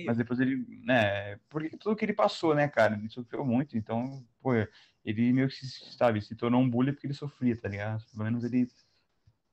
Mas 0.05 0.17
depois 0.17 0.39
ele, 0.39 0.57
né, 0.83 1.37
porque 1.49 1.77
tudo 1.77 1.95
que 1.95 2.05
ele 2.05 2.13
passou, 2.13 2.53
né, 2.55 2.67
cara, 2.67 2.95
ele 2.95 3.09
sofreu 3.09 3.45
muito, 3.45 3.77
então, 3.77 4.23
pô, 4.41 4.51
ele 5.03 5.33
meio 5.33 5.47
que, 5.47 5.55
se- 5.55 5.93
sabe, 5.97 6.21
se 6.21 6.35
tornou 6.35 6.61
um 6.61 6.69
bully 6.69 6.91
porque 6.93 7.07
ele 7.07 7.13
sofria, 7.13 7.59
tá 7.59 7.67
ligado? 7.67 8.05
Pelo 8.11 8.23
menos 8.23 8.43
ele 8.43 8.67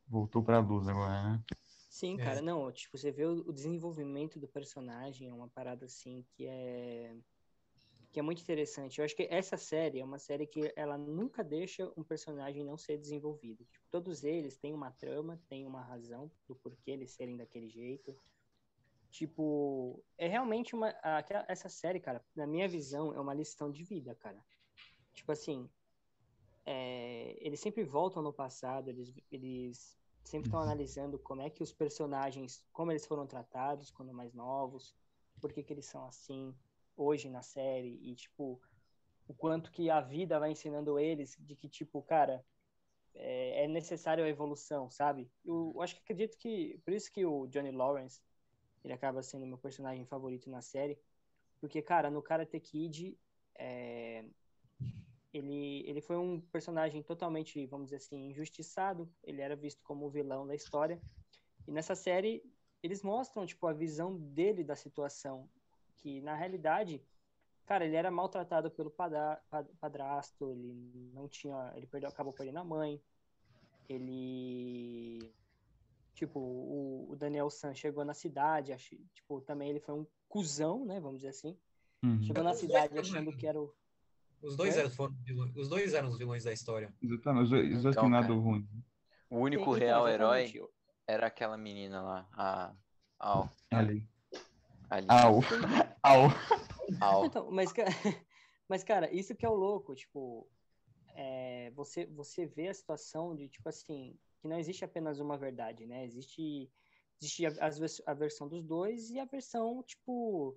voltou 0.09 0.43
pra 0.43 0.59
luz 0.59 0.89
agora, 0.89 1.23
né? 1.35 1.41
Sim, 1.89 2.17
É. 2.19 2.25
cara, 2.25 2.41
não, 2.41 2.71
tipo, 2.73 2.97
você 2.97 3.11
vê 3.11 3.25
o 3.25 3.49
o 3.49 3.53
desenvolvimento 3.53 4.39
do 4.39 4.47
personagem, 4.49 5.29
é 5.29 5.33
uma 5.35 5.49
parada 5.49 5.87
assim 5.87 6.25
que 6.37 6.47
é 6.47 7.15
que 8.13 8.19
é 8.19 8.23
muito 8.23 8.43
interessante. 8.43 8.99
Eu 8.99 9.05
acho 9.05 9.15
que 9.15 9.29
essa 9.31 9.57
série 9.57 10.01
é 10.01 10.05
uma 10.05 10.19
série 10.19 10.47
que 10.47 10.73
ela 10.75 10.99
nunca 10.99 11.45
deixa 11.45 11.93
um 11.97 12.03
personagem 12.03 12.65
não 12.65 12.77
ser 12.77 12.99
desenvolvido. 12.99 13.65
Tipo, 13.65 13.85
todos 13.91 14.25
eles 14.25 14.57
têm 14.57 14.75
uma 14.75 14.91
trama, 14.91 15.41
têm 15.49 15.65
uma 15.67 15.81
razão 15.83 16.31
do 16.49 16.57
porquê 16.57 16.91
eles 16.91 17.13
serem 17.13 17.37
daquele 17.37 17.69
jeito. 17.69 18.17
Tipo, 19.11 20.05
é 20.17 20.29
realmente 20.29 20.75
uma 20.75 20.91
aquela- 21.03 21.45
essa 21.49 21.69
série, 21.69 22.01
cara, 22.01 22.25
na 22.35 22.47
minha 22.47 22.69
visão, 22.69 23.13
é 23.15 23.21
uma 23.21 23.35
lição 23.35 23.71
de 23.71 23.83
vida, 23.85 24.15
cara. 24.15 24.45
Tipo 25.13 25.33
assim, 25.33 25.69
é, 26.65 27.37
eles 27.41 27.61
sempre 27.61 27.83
voltam 27.85 28.23
no 28.23 28.33
passado, 28.33 28.89
eles, 28.89 29.13
eles 29.31 29.99
sempre 30.25 30.47
estão 30.47 30.61
analisando 30.61 31.19
como 31.19 31.43
é 31.43 31.51
que 31.51 31.63
os 31.63 31.73
personagens, 31.73 32.65
como 32.73 32.93
eles 32.93 33.07
foram 33.07 33.27
tratados 33.27 33.91
quando 33.91 34.13
mais 34.15 34.33
novos, 34.33 34.95
por 35.41 35.53
que 35.53 35.63
que 35.63 35.73
eles 35.73 35.87
são 35.87 36.07
assim 36.07 36.55
hoje 36.97 37.29
na 37.29 37.43
série 37.43 37.99
e 38.03 38.15
tipo 38.15 38.61
o 39.27 39.35
quanto 39.35 39.71
que 39.73 39.91
a 39.91 40.01
vida 40.01 40.39
vai 40.39 40.51
ensinando 40.51 40.99
eles 40.99 41.37
de 41.41 41.57
que 41.57 41.69
tipo 41.69 42.03
cara 42.03 42.45
é, 43.15 43.65
é 43.65 43.69
necessário 43.69 44.25
a 44.25 44.29
evolução, 44.29 44.91
sabe? 44.91 45.31
Eu, 45.45 45.73
eu 45.75 45.83
acho 45.83 45.95
que 45.97 46.03
acredito 46.03 46.37
que 46.39 46.79
por 46.85 46.93
isso 46.93 47.11
que 47.11 47.25
o 47.25 47.47
Johnny 47.47 47.71
Lawrence 47.73 48.21
ele 48.85 48.93
acaba 48.95 49.23
sendo 49.23 49.47
meu 49.47 49.59
personagem 49.59 50.05
favorito 50.05 50.51
na 50.51 50.63
série, 50.63 50.99
porque 51.61 51.83
cara 51.83 52.11
no 52.11 52.23
Karate 52.23 52.59
Kid 52.59 53.19
é, 53.55 54.25
ele, 55.33 55.85
ele 55.87 56.01
foi 56.01 56.17
um 56.17 56.41
personagem 56.41 57.03
totalmente, 57.03 57.65
vamos 57.67 57.87
dizer 57.87 57.97
assim, 57.97 58.31
injustiçado. 58.31 59.09
Ele 59.23 59.41
era 59.41 59.55
visto 59.55 59.83
como 59.85 60.07
o 60.07 60.11
vilão 60.11 60.47
da 60.47 60.55
história. 60.55 61.01
E 61.67 61.73
nessa 61.73 61.95
série, 61.95 62.43
eles 62.83 63.03
mostram, 63.03 63.47
tipo, 63.47 63.67
a 63.67 63.73
visão 63.73 64.17
dele 64.17 64.65
da 64.65 64.75
situação. 64.75 65.49
Que, 65.99 66.21
na 66.21 66.35
realidade, 66.35 67.05
cara, 67.65 67.85
ele 67.85 67.95
era 67.95 68.11
maltratado 68.11 68.71
pelo 68.71 68.91
padra- 68.91 69.41
pa- 69.49 69.67
padrasto, 69.81 70.51
ele 70.51 70.73
não 71.13 71.29
tinha... 71.29 71.73
Ele 71.77 71.87
perdeu, 71.87 72.09
acabou 72.09 72.33
perdendo 72.33 72.59
a 72.59 72.65
mãe. 72.65 73.01
Ele... 73.89 75.33
Tipo, 76.15 76.39
o, 76.41 77.11
o 77.11 77.17
Daniel 77.17 77.49
San 77.51 77.75
chegou 77.75 78.05
na 78.05 78.15
cidade, 78.15 78.73
ach, 78.73 78.91
tipo, 79.15 79.41
também 79.41 79.71
ele 79.71 79.81
foi 79.81 79.95
um 79.95 80.07
cuzão, 80.29 80.85
né, 80.85 81.01
vamos 81.01 81.19
dizer 81.19 81.31
assim. 81.31 81.57
Uhum. 82.03 82.23
Chegou 82.23 82.43
na 82.43 82.55
cidade 82.55 82.99
achando 82.99 83.37
que 83.37 83.47
era 83.47 83.61
o... 83.61 83.73
Os 84.43 84.57
dois, 84.57 84.75
Oi? 84.75 84.81
eram, 84.81 84.91
foram 84.91 85.15
vilões, 85.23 85.55
os 85.57 85.69
dois 85.69 85.93
eram 85.93 86.09
os 86.09 86.19
vilões 86.19 86.45
da 86.45 86.53
história. 86.53 86.95
Exatamente, 87.03 87.45
os 87.45 87.51
dois, 87.51 87.77
os 87.77 87.83
dois 87.83 87.97
Então, 87.97 88.11
cara. 88.11 88.27
ruim. 88.33 88.67
O 89.29 89.39
único 89.39 89.63
Então, 89.63 89.73
real 89.75 90.09
herói 90.09 90.53
era 91.07 91.27
aquela 91.27 91.57
menina 91.57 92.01
lá, 92.01 92.29
a 92.33 92.75
Al. 93.19 93.51
Ali. 93.71 94.09
Ali. 94.89 95.07
Au. 95.09 95.41
Au. 96.03 96.29
Al. 97.01 97.27
Então, 97.27 97.51
mas, 97.51 97.73
mas, 98.69 98.83
cara, 98.83 99.13
isso 99.15 99.35
que 99.35 99.45
é 99.45 99.49
o 99.49 99.55
louco, 99.55 99.95
tipo, 99.95 100.49
é, 101.15 101.71
você, 101.77 102.07
você 102.07 102.47
vê 102.47 102.69
a 102.69 102.75
situação 102.75 103.37
de, 103.37 103.49
tipo 103.49 103.69
assim, 103.69 104.19
que 104.41 104.49
não 104.49 104.59
existe 104.59 104.85
apenas 104.85 105.21
uma 105.21 105.37
verdade, 105.37 105.87
né? 105.87 106.05
Existe, 106.05 106.71
existe 107.21 107.47
a, 107.47 107.53
a 108.07 108.15
versão 108.15 108.49
dos 108.49 108.63
dois 108.63 109.11
e 109.11 109.19
a 109.19 109.25
versão, 109.25 109.83
tipo, 109.83 110.57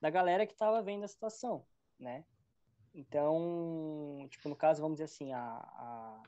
da 0.00 0.10
galera 0.10 0.46
que 0.46 0.54
tava 0.54 0.82
vendo 0.82 1.04
a 1.04 1.08
situação, 1.08 1.64
né? 1.98 2.24
Então, 2.94 4.26
tipo, 4.28 4.48
no 4.48 4.56
caso, 4.56 4.82
vamos 4.82 4.96
dizer 4.96 5.04
assim, 5.04 5.32
a, 5.32 5.40
a, 5.40 6.22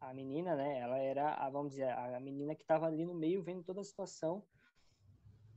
a 0.00 0.14
menina, 0.14 0.56
né? 0.56 0.80
Ela 0.80 0.98
era, 0.98 1.34
a, 1.34 1.48
vamos 1.50 1.72
dizer, 1.72 1.88
a 1.90 2.18
menina 2.18 2.54
que 2.54 2.64
tava 2.64 2.86
ali 2.86 3.04
no 3.04 3.14
meio 3.14 3.42
vendo 3.42 3.62
toda 3.62 3.80
a 3.80 3.84
situação 3.84 4.42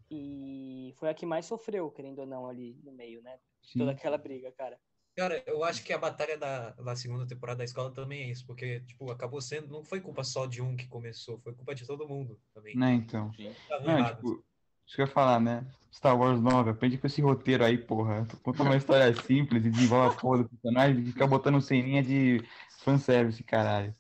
e 0.10 0.94
foi 0.98 1.10
a 1.10 1.14
que 1.14 1.26
mais 1.26 1.46
sofreu, 1.46 1.90
querendo 1.90 2.20
ou 2.20 2.26
não, 2.26 2.48
ali 2.48 2.80
no 2.84 2.92
meio, 2.92 3.22
né? 3.22 3.40
Sim. 3.64 3.80
toda 3.80 3.92
aquela 3.92 4.18
briga, 4.18 4.52
cara. 4.52 4.80
Cara, 5.16 5.42
eu 5.48 5.64
acho 5.64 5.82
que 5.82 5.94
a 5.94 5.98
batalha 5.98 6.38
da, 6.38 6.72
da 6.72 6.96
segunda 6.96 7.26
temporada 7.26 7.60
da 7.60 7.64
escola 7.64 7.90
também 7.90 8.24
é 8.24 8.32
isso, 8.32 8.46
porque, 8.46 8.82
tipo, 8.82 9.10
acabou 9.10 9.40
sendo, 9.40 9.70
não 9.70 9.82
foi 9.82 10.02
culpa 10.02 10.26
só 10.26 10.46
de 10.46 10.62
um 10.62 10.76
que 10.76 10.88
começou, 10.88 11.40
foi 11.40 11.54
culpa 11.54 11.74
de 11.74 11.88
todo 11.88 12.08
mundo 12.08 12.38
também. 12.54 12.76
Né, 12.76 12.96
então. 12.96 13.32
Estavam 13.38 13.88
Não, 13.88 14.06
tipo, 14.06 14.44
isso 14.86 14.96
que 14.96 15.02
eu 15.02 15.06
ia 15.06 15.12
falar, 15.12 15.40
né? 15.40 15.66
Star 15.94 16.20
Wars 16.20 16.42
9, 16.42 16.72
aprende 16.72 16.98
com 16.98 17.08
esse 17.08 17.22
roteiro 17.22 17.64
aí, 17.64 17.78
porra. 17.78 18.26
Tu 18.26 18.36
conta 18.38 18.64
uma 18.64 18.76
história 18.76 19.16
simples 19.24 19.66
e 19.66 19.70
desenvolve 19.70 20.14
a 20.14 20.20
porra 20.20 20.44
do 20.44 20.50
personagem 20.50 21.02
e 21.02 21.12
fica 21.14 21.26
botando 21.26 21.62
ceninha 21.62 22.04
de 22.04 22.44
fanservice, 22.84 23.42
caralho. 23.42 23.96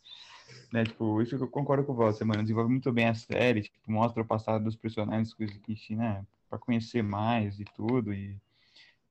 né, 0.73 0.83
tipo, 0.83 1.21
isso 1.21 1.37
que 1.37 1.43
eu 1.43 1.47
concordo 1.47 1.85
com 1.85 1.93
você, 1.93 2.25
mano. 2.25 2.41
Desenvolve 2.41 2.71
muito 2.71 2.91
bem 2.91 3.07
a 3.07 3.15
série, 3.15 3.61
tipo, 3.61 3.89
mostra 3.89 4.21
o 4.21 4.27
passado 4.27 4.65
dos 4.65 4.75
personagens, 4.75 5.33
coisas 5.33 5.57
que 5.57 5.71
a 5.71 5.75
gente, 5.75 5.95
né, 5.95 6.25
pra 6.49 6.59
conhecer 6.59 7.01
mais 7.01 7.57
e 7.57 7.63
tudo. 7.63 8.13
E 8.13 8.37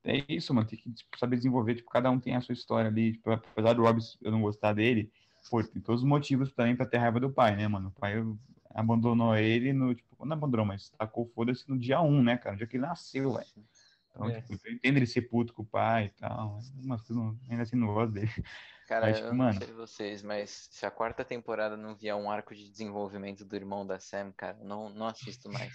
é 0.05 0.25
isso, 0.29 0.53
mano. 0.53 0.67
Tem 0.67 0.77
que 0.79 0.91
tipo, 0.93 1.17
saber 1.17 1.35
desenvolver, 1.37 1.75
tipo, 1.75 1.89
cada 1.89 2.09
um 2.11 2.19
tem 2.19 2.35
a 2.35 2.41
sua 2.41 2.53
história 2.53 2.89
ali. 2.89 3.13
Tipo, 3.13 3.31
apesar 3.31 3.73
do 3.73 3.81
Rob 3.83 3.99
eu 4.21 4.31
não 4.31 4.41
gostar 4.41 4.73
dele, 4.73 5.11
pô, 5.49 5.63
tem 5.63 5.81
todos 5.81 6.01
os 6.01 6.07
motivos 6.07 6.53
também 6.53 6.75
pra 6.75 6.85
ter 6.85 6.97
raiva 6.97 7.19
do 7.19 7.31
pai, 7.31 7.55
né, 7.55 7.67
mano? 7.67 7.89
O 7.89 7.99
pai 7.99 8.15
abandonou 8.69 9.35
ele 9.35 9.73
no, 9.73 9.93
tipo, 9.95 10.25
não 10.25 10.35
abandonou, 10.35 10.65
mas 10.65 10.89
tacou 10.89 11.25
foda-se 11.33 11.67
no 11.69 11.77
dia 11.77 12.01
1, 12.01 12.23
né, 12.23 12.37
cara? 12.37 12.51
No 12.53 12.57
dia 12.57 12.67
que 12.67 12.77
ele 12.77 12.85
nasceu, 12.85 13.33
velho. 13.33 13.47
Então, 14.11 14.29
É. 14.29 14.41
tipo, 14.41 14.67
eu 14.67 14.73
entendo 14.73 14.97
ele 14.97 15.05
ser 15.07 15.23
puto 15.23 15.53
com 15.53 15.61
o 15.63 15.65
pai 15.65 16.05
e 16.05 16.09
tal, 16.19 16.59
mas 16.83 17.09
eu 17.09 17.15
não- 17.15 17.37
ainda 17.49 17.63
assim 17.63 17.75
não 17.75 17.87
gosto 17.87 18.13
dele. 18.13 18.29
Cara, 18.87 19.07
Mas, 19.07 19.17
eu 19.17 19.23
tipo, 19.23 19.35
não 19.35 19.45
mano- 19.45 19.59
sei 19.65 19.73
vocês, 19.73 20.21
mas 20.21 20.69
se 20.71 20.85
a 20.85 20.91
quarta 20.91 21.25
temporada 21.25 21.75
não 21.75 21.95
vier 21.95 22.15
um 22.15 22.29
arco 22.29 22.53
de 22.53 22.69
desenvolvimento 22.69 23.43
do 23.43 23.55
irmão 23.55 23.85
da 23.85 23.99
Sam, 23.99 24.31
cara, 24.31 24.57
não, 24.63 24.89
não 24.89 25.07
assisto 25.07 25.51
mais. 25.51 25.73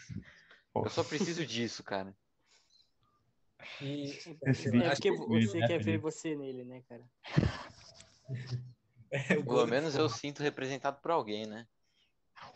Pô, 0.73 0.85
Eu 0.85 0.91
só 0.91 1.03
preciso 1.03 1.45
disso, 1.45 1.83
cara. 1.83 2.15
E 3.81 4.05
Esse 4.47 4.69
É 4.69 4.71
vídeo 4.71 4.91
acho 4.91 5.01
porque 5.03 5.11
que 5.13 5.47
você 5.47 5.61
né, 5.61 5.67
quer 5.67 5.83
ver 5.83 5.99
você 5.99 6.35
nele, 6.37 6.65
né, 6.65 6.83
cara? 6.89 7.05
é, 9.11 9.21
Pelo 9.37 9.67
menos 9.67 9.95
eu 9.95 10.09
sinto 10.09 10.43
representado 10.43 11.01
por 11.01 11.11
alguém, 11.11 11.47
né? 11.47 11.67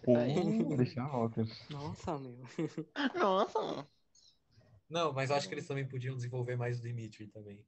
pô, 0.04 0.16
Aí. 0.16 0.76
deixa 0.76 1.02
a 1.02 1.08
volta. 1.08 1.44
Nossa, 1.70 2.18
meu. 2.18 2.38
Nossa, 3.14 3.61
mano. 3.61 3.88
Não, 4.88 5.12
mas 5.12 5.30
eu 5.30 5.37
acho 5.37 5.49
que 5.49 5.54
eles 5.54 5.66
também 5.66 5.87
podiam 5.87 6.14
desenvolver 6.14 6.56
mais 6.56 6.78
o 6.78 6.82
Dimitri 6.82 7.26
também. 7.26 7.64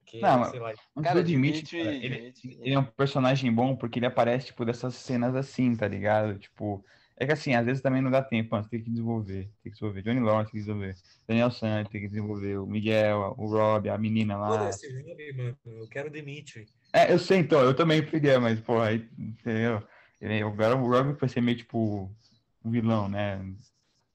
Porque, 0.00 0.20
Não, 0.20 0.40
mas- 0.40 0.50
sei 0.50 0.60
lá, 0.60 0.74
Cara, 1.02 1.20
o 1.20 1.24
Dimitri, 1.24 1.62
Dimitri- 1.62 1.78
cara, 1.84 1.94
ele, 1.96 2.32
Dimitri- 2.32 2.58
ele 2.62 2.74
é 2.74 2.78
um 2.78 2.84
personagem 2.84 3.52
bom 3.52 3.76
porque 3.76 3.98
ele 3.98 4.06
aparece, 4.06 4.46
tipo, 4.46 4.64
dessas 4.64 4.94
cenas 4.94 5.34
assim, 5.34 5.76
tá 5.76 5.86
ligado? 5.86 6.38
Tipo, 6.38 6.84
é 7.20 7.26
que 7.26 7.32
assim, 7.32 7.54
às 7.54 7.64
vezes 7.66 7.82
também 7.82 8.00
não 8.00 8.10
dá 8.10 8.22
tempo, 8.22 8.50
mano, 8.54 8.68
tem 8.68 8.82
que 8.82 8.90
desenvolver, 8.90 9.44
tem 9.62 9.70
que 9.70 9.70
desenvolver. 9.70 10.02
Johnny 10.02 10.20
Lawrence 10.20 10.52
tem 10.52 10.60
que 10.60 10.66
desenvolver, 10.66 10.94
Daniel 11.26 11.50
San 11.50 11.84
tem 11.84 12.00
que 12.00 12.08
desenvolver, 12.08 12.56
o 12.58 12.66
Miguel, 12.66 13.34
o 13.36 13.46
Rob, 13.48 13.88
a 13.88 13.98
menina 13.98 14.36
lá. 14.36 14.58
foda-se, 14.58 14.86
Rob, 15.02 15.32
mano. 15.32 15.58
Eu 15.66 15.88
quero 15.88 16.08
o 16.08 16.10
Dimitri. 16.10 16.66
É, 16.92 17.12
eu 17.12 17.18
sei 17.18 17.38
então, 17.38 17.60
eu 17.60 17.74
também 17.74 18.04
peguei, 18.04 18.38
mas, 18.38 18.60
pô, 18.60 18.80
aí, 18.80 19.08
entendeu? 19.18 19.82
Agora 20.46 20.76
o 20.76 20.88
Rob 20.88 21.12
vai 21.18 21.28
ser 21.28 21.40
meio, 21.40 21.58
tipo, 21.58 22.10
um 22.64 22.70
vilão, 22.70 23.08
né? 23.08 23.40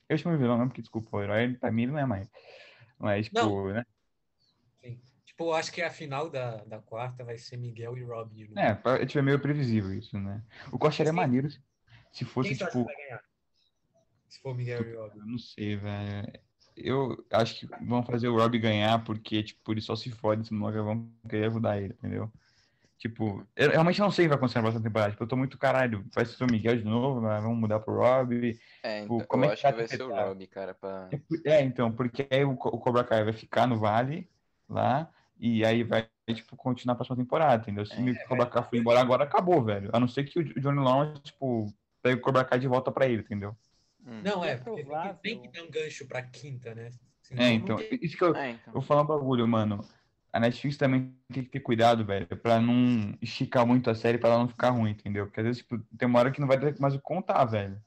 Eu 0.10 0.18
chamo 0.18 0.36
de 0.36 0.42
vilão 0.42 0.58
não, 0.58 0.68
porque, 0.68 0.82
desculpa, 0.82 1.18
o 1.18 1.22
herói, 1.22 1.54
pra 1.54 1.72
mim, 1.72 1.84
ele 1.84 1.92
não 1.92 2.00
é 2.00 2.06
mais. 2.06 2.28
Mas, 3.00 3.26
tipo, 3.28 3.40
Não. 3.40 3.74
né? 3.74 3.86
Sim. 4.82 5.00
Tipo, 5.26 5.46
eu 5.46 5.54
acho 5.54 5.72
que 5.72 5.82
a 5.82 5.90
final 5.90 6.30
da, 6.30 6.58
da 6.66 6.80
quarta 6.80 7.24
vai 7.24 7.38
ser 7.38 7.58
Miguel 7.58 7.98
e 7.98 8.04
Rob. 8.04 8.50
É, 8.56 8.74
pra- 8.74 9.06
tipo, 9.06 9.18
é 9.20 9.22
meio 9.22 9.40
previsível 9.40 9.94
isso, 9.94 10.20
né? 10.20 10.44
O 10.72 10.88
acharia 10.88 11.12
Sim. 11.12 11.16
maneiro 11.18 11.50
se- 11.50 11.60
se 12.14 12.24
fosse, 12.24 12.50
Quem 12.50 12.58
tipo... 12.58 12.72
que 12.72 12.84
vai 12.86 12.96
ganhar? 12.96 13.24
Se 14.30 14.40
for 14.40 14.56
Miguel 14.56 14.82
e 14.88 14.96
Rob. 14.96 15.18
Eu 15.18 15.26
não 15.26 15.38
sei, 15.38 15.76
velho. 15.76 16.40
Eu 16.76 17.26
acho 17.32 17.60
que 17.60 17.68
vão 17.86 18.04
fazer 18.04 18.28
o 18.30 18.38
Rob 18.38 18.58
ganhar 18.58 19.04
porque, 19.04 19.44
tipo, 19.44 19.72
ele 19.72 19.82
só 19.82 19.96
se 19.96 20.10
fode 20.10 20.48
se 20.48 20.54
nunca 20.54 20.82
vão 20.82 21.08
querer 21.30 21.48
ajudar 21.48 21.78
ele, 21.78 21.94
entendeu? 21.94 22.32
Tipo, 22.98 23.46
eu 23.56 23.70
realmente 23.70 24.00
não 24.00 24.10
sei 24.10 24.24
o 24.24 24.26
que 24.26 24.30
vai 24.30 24.38
acontecer 24.38 24.60
na 24.60 24.64
próxima 24.64 24.84
temporada. 24.84 25.12
Tipo, 25.12 25.24
eu 25.24 25.28
tô 25.28 25.36
muito 25.36 25.58
caralho. 25.58 26.06
Vai 26.16 26.26
ser 26.26 26.44
o 26.44 26.48
Miguel 26.48 26.78
de 26.78 26.86
novo, 26.86 27.22
mas 27.22 27.44
vamos 27.44 27.58
mudar 27.58 27.80
pro 27.80 27.96
Rob. 27.96 28.58
É, 28.82 29.02
Tipo, 29.02 29.16
então, 29.16 29.28
como 29.28 29.44
eu 29.44 29.52
é 29.52 29.56
que 29.56 29.56
acho 29.56 29.62
tá 29.62 29.72
que 29.72 29.78
vai 29.78 29.88
ser 29.88 30.02
o? 30.04 30.10
Rob, 30.10 30.48
cara, 30.48 30.74
pra... 30.74 31.10
É, 31.46 31.62
então, 31.62 31.92
porque 31.92 32.26
aí 32.32 32.46
o, 32.46 32.52
o 32.52 32.56
Cobra 32.56 33.04
Kai 33.04 33.24
vai 33.24 33.34
ficar 33.34 33.68
no 33.68 33.78
Vale 33.78 34.30
lá 34.70 35.10
e 35.38 35.66
aí 35.66 35.84
vai, 35.84 36.08
tipo, 36.34 36.56
continuar 36.56 36.94
a 36.94 36.96
próxima 36.96 37.18
temporada, 37.18 37.62
entendeu? 37.62 37.86
Se 37.86 37.94
É, 37.94 38.24
o 38.24 38.28
Cobra 38.28 38.46
Kai 38.46 38.64
for 38.64 38.76
embora 38.78 39.02
agora, 39.02 39.26
acabou, 39.26 39.62
velho. 39.62 39.90
A 39.92 40.00
não 40.00 40.08
ser 40.08 40.24
que 40.24 40.40
o 40.40 40.44
Johnny 40.62 40.80
Lawrence, 40.80 41.22
tipo, 41.24 41.74
pegue 42.04 42.18
o 42.18 42.22
Cobra 42.22 42.44
Kai 42.46 42.60
de 42.60 42.68
volta 42.68 42.92
pra 42.92 43.08
ele, 43.08 43.22
entendeu? 43.22 43.56
Hum. 44.06 44.22
Não, 44.22 44.44
é, 44.44 44.52
É 44.52 44.58
porque 44.58 44.84
tem 45.24 45.42
que, 45.42 45.48
dar 45.48 45.64
um 45.64 45.72
gancho 45.72 46.06
pra 46.06 46.22
quinta, 46.22 46.76
né? 46.76 46.92
Senão 47.22 47.42
É, 47.44 47.50
então, 47.54 47.78
tem- 47.78 48.00
isso 48.02 48.18
que 48.18 48.24
eu, 48.24 48.36
É, 48.36 48.52
então. 48.52 48.66
Eu 48.68 48.74
vou 48.74 48.82
falar 48.82 49.02
um 49.02 49.06
bagulho, 49.08 49.48
mano. 49.48 49.84
A 50.32 50.40
Netflix 50.40 50.78
também 50.78 51.16
tem 51.32 51.44
que 51.44 51.50
ter 51.50 51.60
cuidado, 51.62 52.04
velho, 52.04 52.28
pra 52.28 52.60
não 52.60 53.18
esticar 53.22 53.66
muito 53.66 53.90
a 53.90 53.96
série 53.96 54.18
pra 54.18 54.30
ela 54.30 54.40
não 54.40 54.50
ficar 54.50 54.72
ruim, 54.72 54.92
entendeu? 54.92 55.26
Porque 55.28 55.40
às 55.40 55.46
vezes 55.46 55.62
tipo, 55.62 55.80
tem 55.98 56.08
uma 56.08 56.20
hora 56.20 56.32
que 56.32 56.42
não 56.42 56.48
vai 56.48 56.60
ter 56.60 56.78
mais 56.80 56.94
o 56.96 57.00
contar, 57.00 57.46
velho. 57.46 57.82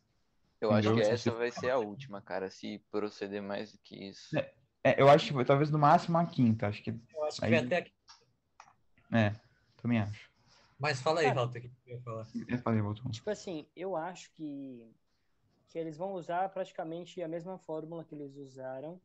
Eu 0.60 0.70
acho 0.70 0.88
que 0.88 0.94
entendeu? 0.94 1.12
essa 1.12 1.30
vai 1.32 1.50
ser 1.50 1.70
a 1.70 1.78
última, 1.78 2.22
cara, 2.22 2.48
se 2.48 2.80
proceder 2.90 3.42
mais 3.42 3.72
do 3.72 3.78
que 3.78 3.94
isso. 4.08 4.38
É. 4.38 4.52
É, 4.84 5.02
eu 5.02 5.08
acho 5.08 5.34
que 5.34 5.44
talvez 5.44 5.68
no 5.68 5.78
máximo 5.78 6.16
a 6.16 6.24
quinta, 6.24 6.68
acho 6.68 6.80
que. 6.82 6.90
Eu 6.90 7.24
acho 7.24 7.40
que 7.40 7.44
Aí- 7.44 7.50
vai 7.50 7.60
até 7.64 7.76
aqui. 7.78 7.92
É, 9.12 9.32
também 9.82 9.98
acho. 9.98 10.30
Mas 10.78 11.00
fala 11.00 11.20
aí, 11.20 11.26
Cara. 11.26 11.40
Walter, 11.40 11.58
o 11.58 11.62
que 11.62 11.68
você 11.68 11.90
ia 11.90 12.00
falar? 12.00 12.26
Eu 12.48 12.58
falei, 12.58 12.80
voltou. 12.82 13.10
Tipo 13.10 13.30
assim, 13.30 13.66
eu 13.74 13.96
acho 13.96 14.30
que, 14.32 14.86
que 15.68 15.78
eles 15.78 15.96
vão 15.96 16.12
usar 16.12 16.48
praticamente 16.50 17.22
a 17.22 17.28
mesma 17.28 17.58
fórmula 17.58 18.04
que 18.04 18.14
eles 18.14 18.36
usaram. 18.36 19.00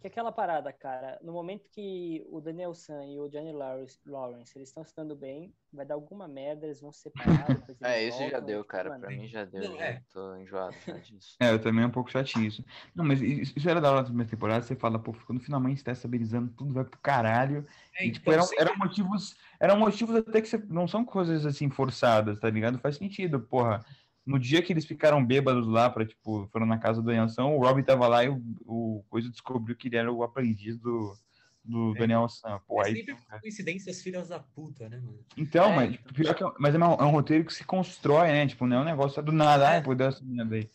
Que 0.00 0.06
aquela 0.06 0.30
parada, 0.30 0.72
cara, 0.72 1.18
no 1.22 1.32
momento 1.32 1.68
que 1.70 2.24
o 2.28 2.40
Daniel 2.40 2.72
San 2.72 3.04
e 3.04 3.18
o 3.18 3.28
Johnny 3.28 3.52
Lawrence, 3.52 3.98
Lawrence 4.06 4.56
eles 4.56 4.68
estão 4.68 4.84
se 4.84 4.94
dando 4.94 5.16
bem, 5.16 5.52
vai 5.72 5.84
dar 5.84 5.94
alguma 5.94 6.28
merda, 6.28 6.66
eles 6.66 6.80
vão 6.80 6.92
se 6.92 7.00
separar. 7.00 7.48
É, 7.82 8.04
isso 8.04 8.18
já 8.30 8.38
deu, 8.38 8.58
tipo, 8.60 8.68
cara. 8.70 8.90
mano, 8.90 9.00
Pra 9.00 9.10
mim 9.10 9.26
já 9.26 9.44
deu. 9.44 9.62
Já 9.62 9.84
é. 9.84 10.02
Tô 10.12 10.36
enjoado 10.36 10.76
já 10.86 10.98
disso. 10.98 11.36
É, 11.40 11.50
eu 11.50 11.60
também 11.60 11.82
é 11.82 11.86
um 11.86 11.90
pouco 11.90 12.10
chatinho 12.10 12.46
isso. 12.46 12.64
Não, 12.94 13.04
mas 13.04 13.20
isso, 13.20 13.52
isso 13.56 13.68
era 13.68 13.80
da 13.80 13.90
hora 13.90 14.00
da 14.02 14.06
primeira 14.06 14.30
temporada, 14.30 14.62
você 14.64 14.76
fala, 14.76 14.98
pô, 15.00 15.12
quando 15.26 15.40
finalmente 15.40 15.82
tá 15.82 15.90
estabilizando, 15.92 16.52
tudo 16.52 16.72
vai 16.74 16.84
pro 16.84 16.98
caralho. 17.00 17.66
É, 17.96 18.06
E, 18.06 18.12
tipo, 18.12 18.30
então, 18.32 18.44
eram, 18.56 18.70
eram 18.70 18.76
motivos, 18.78 19.36
eram 19.60 19.78
motivos 19.78 20.14
até 20.16 20.40
que 20.40 20.46
você- 20.48 20.58
não 20.58 20.86
são 20.86 21.04
coisas 21.04 21.44
assim 21.46 21.70
forçadas, 21.70 22.38
tá 22.38 22.48
ligado? 22.50 22.78
Faz 22.78 22.96
sentido, 22.96 23.40
porra. 23.40 23.84
No 24.28 24.38
dia 24.38 24.60
que 24.62 24.72
eles 24.72 24.84
ficaram 24.84 25.24
bêbados 25.24 25.66
lá, 25.66 25.88
pra, 25.88 26.04
tipo, 26.06 26.46
foram 26.52 26.66
na 26.66 26.76
casa 26.78 27.00
do 27.00 27.06
Daniel-san, 27.06 27.44
o 27.46 27.58
Robbie 27.60 27.82
tava 27.82 28.06
lá 28.06 28.24
e 28.24 28.28
o, 28.28 28.42
o 28.66 29.04
Coisa 29.08 29.30
descobriu 29.30 29.74
que 29.74 29.88
ele 29.88 29.96
era 29.96 30.12
o 30.12 30.22
aprendiz 30.22 30.76
do, 30.78 31.16
do 31.64 31.96
É. 31.96 32.00
Daniel-san. 32.00 32.60
Pô, 32.66 32.82
é 32.82 32.88
aí, 32.88 32.96
sempre 32.96 33.16
coincidências 33.40 34.02
filhas 34.02 34.28
da 34.28 34.38
puta, 34.38 34.88
né, 34.88 34.98
mano? 34.98 35.18
então, 35.36 35.72
É, 35.72 35.76
mas, 35.76 35.94
então. 35.94 36.12
pior 36.12 36.34
que 36.34 36.44
é, 36.44 36.52
mas 36.58 36.74
é, 36.74 36.78
um, 36.78 36.82
é 36.94 37.04
um 37.04 37.10
roteiro 37.10 37.44
que 37.44 37.54
se 37.54 37.64
constrói, 37.64 38.28
né? 38.28 38.46
Tipo, 38.46 38.66
não 38.66 38.78
é 38.78 38.80
um 38.80 38.84
negócio 38.84 39.22
do 39.22 39.32
nada, 39.32 39.64
É. 39.64 39.66
ai, 39.76 39.82
pô, 39.82 39.94
deu 39.94 40.08
essa 40.08 40.22
merda 40.24 40.56
aí. 40.56 40.70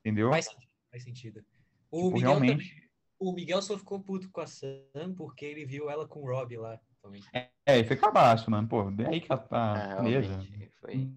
Entendeu? 0.00 0.30
Faz 0.30 0.46
sentido. 0.46 0.68
Faz 0.90 1.04
sentido. 1.04 1.44
O 1.90 1.96
Tipo, 2.06 2.14
Miguel 2.14 2.30
realmente. 2.30 2.68
também. 2.68 2.86
O 3.18 3.32
Miguel 3.32 3.62
só 3.62 3.78
ficou 3.78 3.98
puto 4.00 4.28
com 4.30 4.40
a 4.40 4.46
Sam 4.46 5.14
porque 5.16 5.44
ele 5.46 5.64
viu 5.64 5.88
ela 5.88 6.06
com 6.06 6.20
o 6.22 6.26
Rob 6.26 6.54
lá 6.58 6.78
também. 7.00 7.22
É, 7.32 7.78
e 7.78 7.84
foi 7.84 7.96
cabaço, 7.96 8.50
mano. 8.50 8.68
Pô, 8.68 8.90
daí 8.90 9.20
que 9.20 9.30
ela 9.32 9.40
tá. 9.40 9.96
É, 9.98 10.02
beleza. 10.02 10.46
foi. 10.80 11.08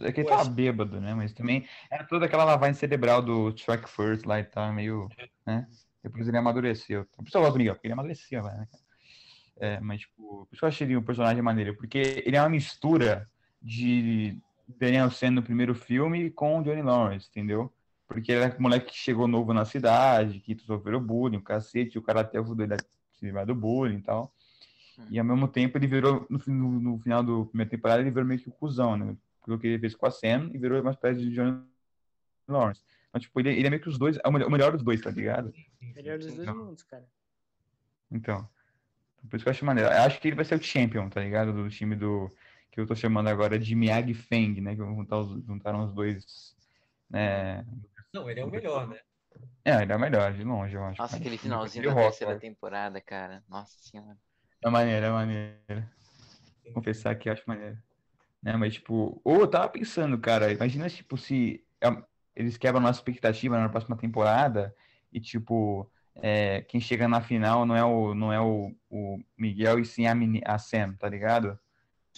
É 0.00 0.12
que 0.12 0.20
ele 0.20 0.28
tava 0.28 0.44
bêbado, 0.50 1.00
né? 1.00 1.14
Mas 1.14 1.32
também 1.32 1.66
era 1.90 2.04
toda 2.04 2.26
aquela 2.26 2.44
lavagem 2.44 2.74
cerebral 2.74 3.22
do 3.22 3.50
Strike 3.50 3.88
First 3.88 4.26
lá 4.26 4.38
e 4.40 4.44
tá 4.44 4.70
meio. 4.72 5.08
né? 5.46 5.66
Depois 6.02 6.28
ele 6.28 6.36
amadureceu. 6.36 7.06
Por 7.16 7.26
isso 7.26 7.36
eu 7.36 7.40
gosto 7.40 7.54
do 7.54 7.58
Miguel, 7.58 7.74
porque 7.74 7.86
ele 7.86 7.94
amadureceu, 7.94 8.42
né? 8.42 8.68
É, 9.58 9.80
mas, 9.80 10.00
tipo, 10.02 10.46
por 10.46 10.48
isso 10.52 10.64
eu 10.64 10.68
achei 10.68 10.86
ele 10.86 10.96
um 10.96 11.02
personagem 11.02 11.42
maneiro, 11.42 11.74
porque 11.76 12.22
ele 12.26 12.36
é 12.36 12.40
uma 12.40 12.48
mistura 12.50 13.28
de 13.60 14.38
Daniel 14.68 15.10
San 15.10 15.30
no 15.30 15.42
primeiro 15.42 15.74
filme 15.74 16.30
com 16.30 16.58
o 16.58 16.62
Johnny 16.62 16.82
Lawrence, 16.82 17.28
entendeu? 17.30 17.72
Porque 18.06 18.32
ele 18.32 18.44
é 18.44 18.56
um 18.56 18.62
moleque 18.62 18.92
que 18.92 18.98
chegou 18.98 19.26
novo 19.26 19.52
na 19.52 19.64
cidade, 19.64 20.40
que 20.40 20.56
sofreu 20.58 21.00
bullying, 21.00 21.38
o 21.38 21.42
cacete, 21.42 21.98
o 21.98 22.02
cara 22.02 22.20
até 22.20 22.38
ajudou 22.38 22.64
ele 22.64 22.74
a 22.74 22.78
se 22.78 23.24
livrar 23.24 23.46
do 23.46 23.54
bullying 23.54 23.96
e 23.98 24.02
tal. 24.02 24.32
E 25.10 25.18
ao 25.18 25.24
mesmo 25.24 25.48
tempo 25.48 25.76
ele 25.76 25.86
virou, 25.86 26.26
no, 26.30 26.40
no, 26.46 26.80
no 26.80 26.98
final 27.00 27.22
da 27.22 27.48
primeira 27.48 27.70
temporada, 27.70 28.00
ele 28.00 28.10
virou 28.10 28.26
meio 28.26 28.40
que 28.40 28.48
o 28.48 28.52
cuzão, 28.52 28.96
né? 28.96 29.16
Pelo 29.46 29.58
que 29.58 29.68
ele 29.68 29.78
fez 29.78 29.94
com 29.94 30.04
a 30.04 30.10
Sam 30.10 30.50
e 30.52 30.58
virou 30.58 30.80
uma 30.82 30.90
espécie 30.90 31.20
de 31.20 31.30
Johnny 31.30 31.62
Lawrence. 32.46 32.82
Então, 33.08 33.20
tipo, 33.20 33.40
ele, 33.40 33.50
ele 33.50 33.66
é 33.66 33.70
meio 33.70 33.80
que 33.80 33.88
os 33.88 33.96
dois, 33.96 34.18
é 34.22 34.28
o 34.28 34.32
melhor, 34.32 34.48
o 34.48 34.50
melhor 34.50 34.72
dos 34.72 34.82
dois, 34.82 35.00
tá 35.00 35.10
ligado? 35.10 35.54
Melhor 35.80 36.18
dos 36.18 36.34
dois 36.34 36.48
mundos, 36.48 36.82
cara. 36.82 37.06
Então. 38.10 38.46
Por 39.30 39.36
isso 39.36 39.44
que 39.44 39.48
eu 39.48 39.52
acho 39.52 39.64
maneiro. 39.64 39.90
Eu 39.90 40.02
acho 40.02 40.20
que 40.20 40.28
ele 40.28 40.36
vai 40.36 40.44
ser 40.44 40.56
o 40.56 40.62
champion, 40.62 41.08
tá 41.08 41.20
ligado? 41.20 41.52
Do 41.52 41.68
time 41.70 41.96
do. 41.96 42.30
Que 42.70 42.80
eu 42.80 42.86
tô 42.86 42.94
chamando 42.94 43.28
agora 43.28 43.58
de 43.58 43.74
Miyagi 43.74 44.14
Feng, 44.14 44.60
né? 44.60 44.74
Que 44.74 44.82
vão 44.82 44.94
juntar 44.94 45.18
os, 45.18 45.44
juntaram 45.44 45.84
os 45.84 45.92
dois. 45.92 46.54
Né? 47.08 47.64
Não, 48.12 48.28
ele 48.28 48.40
é 48.40 48.44
o 48.44 48.50
melhor, 48.50 48.88
né? 48.88 49.00
É, 49.64 49.82
ele 49.82 49.92
é 49.92 49.96
o 49.96 50.00
melhor, 50.00 50.32
de 50.32 50.44
longe, 50.44 50.74
eu 50.74 50.84
acho. 50.84 51.00
Nossa, 51.00 51.14
Mas, 51.14 51.20
aquele 51.20 51.38
finalzinho 51.38 51.86
da 51.86 51.92
rock, 51.92 52.06
terceira 52.06 52.32
acho. 52.34 52.40
temporada, 52.40 53.00
cara. 53.00 53.42
Nossa 53.48 53.76
senhora. 53.80 54.16
É 54.62 54.70
maneiro, 54.70 55.06
é 55.06 55.10
maneiro. 55.10 55.90
confessar 56.72 57.14
que 57.16 57.28
eu 57.28 57.32
acho 57.32 57.42
maneiro. 57.46 57.76
Né, 58.42 58.56
mas, 58.56 58.74
tipo, 58.74 59.20
ou 59.24 59.40
eu 59.40 59.48
tava 59.50 59.68
pensando, 59.68 60.18
cara, 60.18 60.52
imagina, 60.52 60.88
tipo, 60.88 61.16
se 61.16 61.64
é, 61.82 61.88
eles 62.34 62.56
quebram 62.56 62.80
nossa 62.80 63.00
expectativa 63.00 63.58
na 63.58 63.68
próxima 63.68 63.96
temporada 63.96 64.74
e, 65.12 65.20
tipo, 65.20 65.90
é, 66.14 66.62
quem 66.62 66.80
chega 66.80 67.08
na 67.08 67.20
final 67.20 67.66
não 67.66 67.74
é 67.76 67.84
o, 67.84 68.14
não 68.14 68.32
é 68.32 68.40
o, 68.40 68.72
o 68.88 69.18
Miguel 69.36 69.78
e 69.80 69.84
sim 69.84 70.06
a, 70.06 70.14
meni- 70.14 70.42
a 70.44 70.58
Sam, 70.58 70.94
tá 70.94 71.08
ligado? 71.08 71.58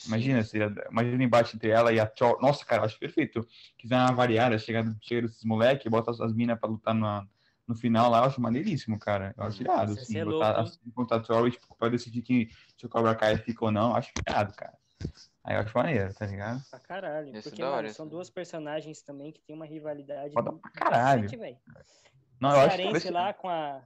Imagina, 0.07 0.43
se, 0.43 0.57
imagina 0.91 1.19
o 1.19 1.23
embate 1.23 1.57
entre 1.57 1.71
ela 1.71 1.93
e 1.93 2.01
a 2.01 2.11
Chor. 2.17 2.41
Nossa, 2.41 2.65
cara, 2.65 2.83
eu 2.83 2.87
acho 2.87 2.99
perfeito. 2.99 3.47
Quiser 3.77 3.97
uma 3.97 4.13
variada, 4.13 4.59
chega, 4.59 4.97
chega 5.03 5.27
esses 5.27 5.45
moleques, 5.45 5.91
bota 5.91 6.11
as, 6.11 6.21
as 6.21 6.33
minas 6.33 6.59
pra 6.59 6.69
lutar 6.69 6.95
na, 6.95 7.27
no 7.67 7.75
final 7.75 8.11
lá, 8.11 8.19
eu 8.19 8.25
acho 8.25 8.41
maneiríssimo, 8.41 8.99
cara. 8.99 9.35
Eu 9.37 9.45
acho 9.45 9.63
irado, 9.63 9.93
Isso 9.93 9.99
ia 9.99 10.03
assim, 10.03 10.13
ser 10.15 10.25
botar 10.25 10.47
louco, 10.49 10.61
assim, 10.61 10.91
contra 10.91 11.17
a 11.17 11.21
Tori, 11.21 11.51
tipo, 11.51 11.75
pra 11.77 11.89
decidir 11.89 12.23
quem, 12.23 12.49
se 12.77 12.87
o 12.87 12.89
Cobra 12.89 13.15
Kai 13.15 13.37
fica 13.39 13.65
ou 13.65 13.71
não, 13.71 13.95
acho 13.95 14.11
irado, 14.27 14.55
cara. 14.55 14.79
Aí 15.49 15.57
eu 15.57 15.61
acho 15.61 15.79
maneiro, 15.79 16.13
tá 16.13 16.27
ligado? 16.27 16.63
Pra 16.71 16.79
caralho. 16.79 17.35
Isso 17.35 17.49
porque, 17.49 17.63
hora, 17.63 17.77
mano, 17.77 17.89
isso 17.89 17.97
são 17.97 18.07
duas 18.07 18.29
personagens 18.29 19.01
também 19.01 19.33
que 19.33 19.41
tem 19.41 19.57
uma 19.57 19.65
rivalidade. 19.65 20.35
Foda 20.35 20.53
pra 20.53 20.71
caralho. 20.73 21.23
cacete, 21.23 21.41
velho. 21.41 21.57
Não, 22.39 22.51
eu 22.51 22.61
acho 22.61 23.01
que 23.01 23.11
lá 23.11 23.33
com 23.33 23.49
a, 23.49 23.83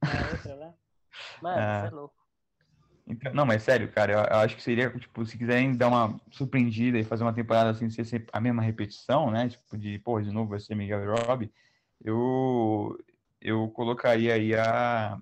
a 0.00 0.32
outra 0.32 0.54
lá. 0.54 0.74
Mano, 1.42 1.60
Ah. 1.60 1.80
você 1.82 1.86
é 1.86 1.90
louco. 1.90 2.14
Então, 3.06 3.34
não, 3.34 3.44
mas 3.44 3.62
sério, 3.62 3.92
cara, 3.92 4.12
eu, 4.12 4.18
eu 4.18 4.36
acho 4.38 4.56
que 4.56 4.62
seria, 4.62 4.90
tipo, 4.98 5.26
se 5.26 5.36
quiserem 5.36 5.76
dar 5.76 5.88
uma 5.88 6.18
surpreendida 6.30 6.98
e 6.98 7.04
fazer 7.04 7.22
uma 7.22 7.34
temporada 7.34 7.68
assim, 7.68 7.90
ser 7.90 8.06
sempre 8.06 8.30
a 8.32 8.40
mesma 8.40 8.62
repetição, 8.62 9.30
né? 9.30 9.50
Tipo, 9.50 9.76
de, 9.76 9.98
pô, 9.98 10.18
de 10.22 10.32
novo 10.32 10.48
vai 10.48 10.58
ser 10.58 10.74
Miguel 10.74 11.02
e 11.04 11.06
Rob, 11.06 11.52
eu, 12.02 12.98
eu 13.42 13.68
colocaria 13.72 14.32
aí 14.32 14.54
a, 14.54 15.20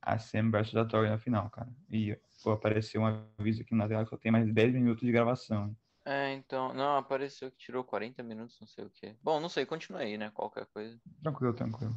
a 0.00 0.18
Sam 0.20 0.52
versus 0.52 0.76
a 0.76 0.84
Tori 0.84 1.10
na 1.10 1.18
final, 1.18 1.50
cara. 1.50 1.68
E, 1.90 2.16
pô, 2.46 2.52
apareceu 2.52 3.00
um 3.00 3.06
aviso 3.40 3.62
aqui 3.62 3.74
na 3.74 3.88
tela 3.88 4.04
que 4.04 4.10
só 4.10 4.16
tem 4.16 4.30
mais 4.30 4.52
10 4.54 4.72
minutos 4.72 5.02
de 5.04 5.10
gravação. 5.10 5.76
É, 6.04 6.32
então. 6.34 6.72
Não, 6.72 6.96
apareceu 6.96 7.50
que 7.50 7.56
tirou 7.56 7.82
40 7.82 8.22
minutos, 8.22 8.56
não 8.60 8.68
sei 8.68 8.84
o 8.84 8.90
quê. 8.90 9.16
Bom, 9.20 9.40
não 9.40 9.48
sei, 9.48 9.66
continua 9.66 10.00
aí, 10.02 10.16
né? 10.16 10.30
Qualquer 10.30 10.66
coisa. 10.66 10.96
Tranquilo, 11.20 11.52
tranquilo. 11.54 11.94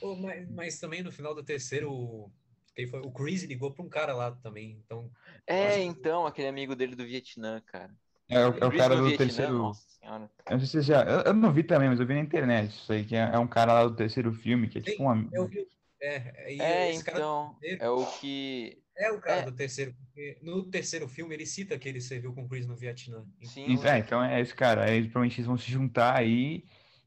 Pô, 0.00 0.14
mas, 0.14 0.48
mas 0.50 0.78
também 0.78 1.02
no 1.02 1.10
final 1.10 1.34
do 1.34 1.42
terceiro, 1.42 2.30
quem 2.76 2.86
foi? 2.86 3.00
O 3.00 3.10
Chris 3.10 3.42
ligou 3.42 3.72
pra 3.72 3.84
um 3.84 3.88
cara 3.88 4.14
lá 4.14 4.30
também. 4.30 4.80
Então, 4.84 5.10
É, 5.48 5.72
que- 5.80 5.80
então, 5.86 6.24
aquele 6.24 6.46
amigo 6.46 6.76
dele 6.76 6.94
do 6.94 7.04
Vietnã, 7.04 7.60
cara. 7.66 7.92
É, 8.28 8.46
o- 8.46 8.56
é 8.58 8.66
o 8.66 8.70
cara 8.76 8.94
no 8.94 9.02
do 9.02 9.08
Vietnã, 9.08 9.26
terceiro. 9.26 9.58
Nossa 9.58 9.88
senhora. 9.98 10.30
Eu 10.48 10.52
não 10.58 10.60
sei 10.60 10.80
se 10.80 10.86
já. 10.86 11.02
Eu, 11.02 11.20
eu 11.22 11.34
não 11.34 11.52
vi 11.52 11.64
também, 11.64 11.88
mas 11.88 11.98
eu 11.98 12.06
vi 12.06 12.14
na 12.14 12.20
internet 12.20 12.70
isso 12.70 12.92
aí, 12.92 13.04
que 13.04 13.16
é, 13.16 13.30
é 13.34 13.38
um 13.38 13.48
cara 13.48 13.72
lá 13.72 13.84
do 13.84 13.96
terceiro 13.96 14.32
filme, 14.32 14.68
que 14.68 14.78
é 14.78 14.80
tipo 14.80 15.02
um 15.02 15.10
amigo. 15.10 15.30
eu 15.34 15.48
vi. 15.48 15.66
É, 16.02 16.54
e 16.54 16.60
É, 16.60 16.90
esse 16.90 17.04
cara 17.04 17.18
então. 17.18 17.56
terceiro- 17.60 17.84
É 17.84 17.90
o 17.90 18.06
que. 18.18 18.82
é 18.96 19.12
o 19.12 19.20
cara 19.20 19.40
é. 19.40 19.44
do 19.44 19.52
terceiro. 19.52 19.94
Porque 19.94 20.38
no 20.42 20.64
terceiro 20.64 21.06
filme 21.08 21.34
ele 21.34 21.46
cita 21.46 21.78
que 21.78 21.88
ele 21.88 22.00
serviu 22.00 22.32
com 22.34 22.42
o 22.44 22.48
Chris 22.48 22.66
no 22.66 22.74
Vietnã. 22.76 23.24
Sim, 23.42 23.66
Então, 23.72 23.90
é, 23.90 23.98
então 23.98 24.24
é 24.24 24.40
esse 24.40 24.54
cara. 24.54 24.84
Aí 24.84 25.02
provavelmente 25.02 25.36
eles 25.38 25.46
vão 25.46 25.58
se 25.58 25.70
juntar 25.70 26.16
aí 26.16 26.64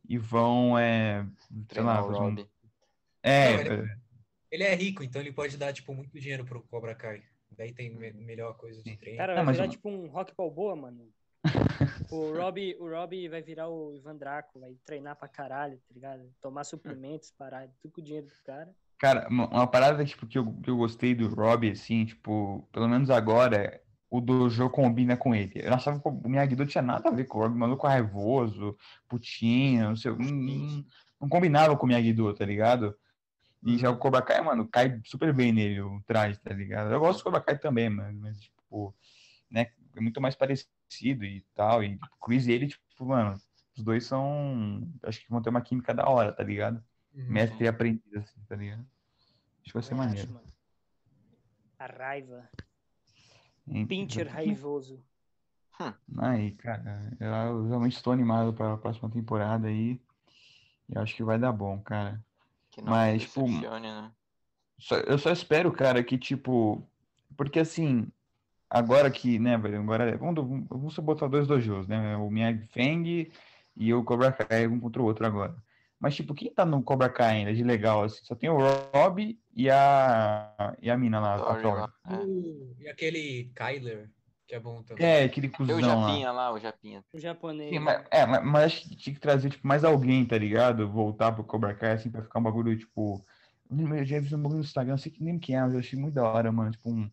e 0.08 0.18
vão, 0.18 0.78
é, 0.78 1.26
sei 1.72 1.82
lá, 1.84 2.02
treinar 2.02 2.04
o 2.04 2.08
fazer 2.08 2.20
um- 2.20 2.24
Rob. 2.30 2.50
É, 3.24 3.54
Não, 3.54 3.60
ele- 3.62 4.04
Ele 4.52 4.64
é 4.64 4.76
rico, 4.76 5.04
então 5.04 5.20
ele 5.20 5.32
pode 5.32 5.58
dar, 5.58 5.74
tipo, 5.74 5.94
muito 5.96 6.20
dinheiro 6.20 6.46
pro 6.46 6.62
Cobra 6.62 6.94
Kai. 6.94 7.24
Daí 7.58 7.74
tem 7.74 7.90
me- 7.90 8.14
melhor 8.14 8.56
coisa 8.56 8.84
de 8.84 8.96
treino. 8.98 9.18
Cara, 9.18 9.34
vai 9.34 9.44
mas 9.46 9.56
virar 9.58 9.68
tipo 9.68 9.90
um 9.90 10.08
rock 10.08 10.32
balboa, 10.38 10.76
mano. 10.76 11.12
o 12.12 12.32
Rob, 12.38 12.76
o 12.80 12.88
Rob 12.90 13.28
vai 13.30 13.42
virar 13.42 13.68
o 13.70 13.96
Ivan 13.96 14.16
Draco, 14.16 14.60
vai 14.60 14.76
treinar 14.86 15.16
pra 15.16 15.28
caralho, 15.28 15.78
tá 15.78 15.94
ligado? 15.94 16.32
Tomar 16.42 16.64
suplementos, 16.66 17.32
parar, 17.32 17.68
tudo 17.82 17.92
com 17.94 18.02
o 18.02 18.04
dinheiro 18.04 18.28
do 18.28 18.34
cara. 18.44 18.74
Cara, 18.98 19.28
uma, 19.30 19.68
parada 19.68 20.04
tipo, 20.06 20.26
que, 20.28 20.38
eu, 20.38 20.54
que 20.62 20.70
eu 20.70 20.78
gostei 20.78 21.14
do 21.16 21.28
Rob, 21.34 21.70
assim, 21.70 22.06
tipo, 22.06 22.68
pelo 22.72 22.88
menos 22.88 23.10
agora, 23.10 23.82
o 24.10 24.22
Dojo 24.22 24.70
combina 24.70 25.18
com 25.18 25.34
ele. 25.34 25.54
Eu 25.56 25.74
achava 25.74 26.00
que 26.00 26.08
o 26.08 26.30
Miyagi-Do 26.30 26.66
tinha 26.66 26.82
nada 26.82 27.10
a 27.10 27.12
ver 27.12 27.26
com 27.26 27.40
o 27.40 27.42
Rob, 27.42 27.56
maluco 27.58 27.88
raivoso, 27.88 28.78
putinho, 29.08 29.90
não 29.90 29.96
sei, 29.96 30.12
não, 30.12 30.86
não 31.20 31.30
combinava 31.30 31.76
com 31.78 31.86
o 31.86 31.88
Miyagi-Do, 31.88 32.34
tá 32.34 32.46
ligado? 32.46 32.96
E 33.66 33.78
já 33.78 33.90
o 33.90 33.98
Cobra 33.98 34.22
Kai, 34.22 34.42
mano, 34.42 34.68
cai 34.68 35.00
super 35.06 35.34
bem 35.34 35.54
nele 35.54 35.82
o 35.82 36.02
traje, 36.06 36.40
tá 36.40 36.54
ligado? 36.54 36.92
Eu 36.92 37.00
gosto 37.00 37.20
do 37.20 37.24
Cobra 37.24 37.42
Kai 37.42 37.58
também, 37.58 37.90
mano, 37.90 38.20
mas, 38.22 38.40
tipo, 38.42 38.94
né, 39.50 39.68
é 39.96 40.02
muito 40.02 40.20
mais 40.20 40.36
parecido 40.36 41.24
e 41.24 41.46
tal. 41.56 41.84
E 41.84 41.96
o 41.96 42.26
Chris 42.26 42.48
e 42.48 42.52
ele, 42.52 42.68
tipo, 42.68 43.06
mano, 43.06 43.36
os 43.78 43.84
dois 43.84 44.06
são. 44.06 44.82
Acho 45.04 45.22
que 45.22 45.30
vão 45.30 45.42
ter 45.42 45.50
uma 45.50 45.62
química 45.62 45.94
da 45.94 46.08
hora, 46.10 46.32
tá 46.34 46.44
ligado? 46.44 46.84
Uhum. 47.14 47.26
Mestre 47.28 47.66
e 47.66 47.68
aprendiz, 47.68 48.16
assim, 48.16 48.42
tá 48.48 48.56
ligado? 48.56 48.86
Acho 49.62 49.66
que 49.66 49.74
vai 49.74 49.84
ser 49.84 49.96
maneiro. 49.96 50.34
mano. 50.34 50.48
A 51.80 51.86
raiva. 51.86 52.50
Hein? 53.68 53.86
Pincher 53.88 54.28
raivoso. 54.28 55.04
Aí, 56.18 56.52
cara, 56.52 57.12
eu 57.20 57.68
realmente 57.68 57.96
estou 57.96 58.14
animado 58.14 58.54
para 58.54 58.74
a 58.74 58.78
próxima 58.78 59.10
temporada 59.10 59.68
aí. 59.68 60.00
E 60.90 60.98
acho 60.98 61.16
que 61.16 61.24
vai 61.24 61.40
dar 61.40 61.52
bom, 61.52 61.80
cara. 61.80 62.24
Que 62.72 62.82
não 62.82 62.92
Mas, 62.92 63.24
tipo, 63.24 63.48
né? 63.48 64.12
Só- 64.78 64.98
eu 64.98 65.18
só 65.18 65.32
espero, 65.32 65.72
cara, 65.72 66.04
que 66.04 66.18
tipo. 66.18 66.86
Porque 67.36 67.60
assim, 67.60 68.08
agora 68.70 69.10
que, 69.10 69.40
né, 69.40 69.58
velho, 69.58 69.80
agora. 69.80 70.18
Vamos, 70.18 70.68
vamos 70.70 70.94
só 70.94 71.02
botar 71.02 71.28
dois 71.28 71.48
dojos, 71.48 71.88
né? 71.88 72.16
O 72.18 72.30
Miyagi 72.30 72.68
Feng 72.68 73.32
e 73.76 73.94
o 73.94 74.04
Cobra 74.04 74.32
Kai, 74.32 74.68
um 74.68 74.80
contra 74.80 75.02
o 75.02 75.06
outro 75.06 75.26
agora. 75.26 75.56
Mas, 76.04 76.16
tipo, 76.16 76.34
quem 76.34 76.54
tá 76.54 76.66
no 76.66 76.84
Cobra 76.84 77.08
Kai 77.10 77.38
ainda 77.38 77.54
de 77.54 77.64
legal, 77.64 78.04
assim? 78.04 78.20
Só 78.26 78.36
tem 78.36 78.50
o 78.50 78.58
Rob 78.58 79.40
e 79.56 79.70
a. 79.70 80.76
E 80.82 80.90
a 80.92 80.98
mina 80.98 81.18
lá, 81.22 81.36
a 81.36 81.40
Tori. 81.40 81.64
lá, 81.64 81.94
é. 82.10 82.16
O- 82.18 82.76
E 82.78 82.90
aquele 82.90 83.50
Kyler, 83.56 84.10
que 84.46 84.54
é 84.54 84.60
bom 84.60 84.84
também. 84.84 85.06
É, 85.08 85.24
aquele 85.24 85.48
cuzão 85.48 85.78
o 85.78 85.80
lá. 85.80 85.88
Japinha 85.88 86.32
lá, 86.34 86.52
o 86.52 86.60
Japinha. 86.60 87.06
O 87.14 87.18
japonês. 87.18 87.70
Sim, 87.70 87.80
mas, 87.80 88.04
é, 88.12 88.26
mas, 88.26 88.44
mas 88.44 88.64
acho 88.66 88.82
que 88.90 88.96
tinha 88.98 89.14
que 89.14 89.22
trazer 89.22 89.50
tipo, 89.50 89.66
mais 89.66 89.86
alguém, 89.86 90.26
tá 90.26 90.38
ligado? 90.38 90.90
Voltar 90.90 91.32
pro 91.32 91.42
Cobra 91.46 91.74
Kai, 91.74 91.94
assim, 91.94 92.12
pra 92.12 92.22
ficar 92.22 92.38
um 92.40 92.44
bagulho, 92.44 92.78
tipo. 92.78 93.26
Eu 93.72 94.06
já 94.06 94.20
vi 94.20 94.36
um 94.36 94.42
bagulho 94.42 94.60
no 94.60 94.66
Instagram, 94.66 94.92
não 94.92 94.98
sei 94.98 95.10
que 95.10 95.24
nem 95.24 95.40
que 95.40 95.54
é, 95.54 95.62
mas 95.62 95.72
eu 95.74 95.80
achei 95.80 95.98
muito 95.98 96.16
da 96.16 96.24
hora, 96.30 96.52
mano. 96.52 96.70
Tipo, 96.72 96.90
um, 96.92 97.10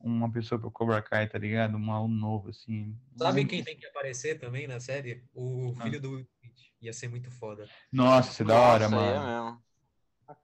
uma 0.00 0.30
pessoa 0.30 0.60
pro 0.60 0.70
Cobra 0.70 1.02
Kai, 1.02 1.28
tá 1.28 1.36
ligado? 1.38 1.76
Um 1.76 1.90
aluno 1.92 2.14
novo, 2.14 2.50
assim. 2.50 2.96
Sabe 3.16 3.44
quem 3.44 3.64
tem 3.64 3.76
que 3.76 3.84
aparecer 3.86 4.38
também 4.38 4.68
na 4.68 4.78
série? 4.78 5.24
O 5.34 5.74
Ah. 5.76 5.82
filho 5.82 6.00
do 6.00 6.10
Will 6.12 6.20
Smith. 6.20 6.37
Ia 6.80 6.92
ser 6.92 7.08
muito 7.08 7.30
foda. 7.30 7.68
Nossa, 7.92 8.42
é 8.42 8.46
da 8.46 8.60
hora, 8.60 8.88
mano. 8.88 9.10
caralho. 9.10 9.58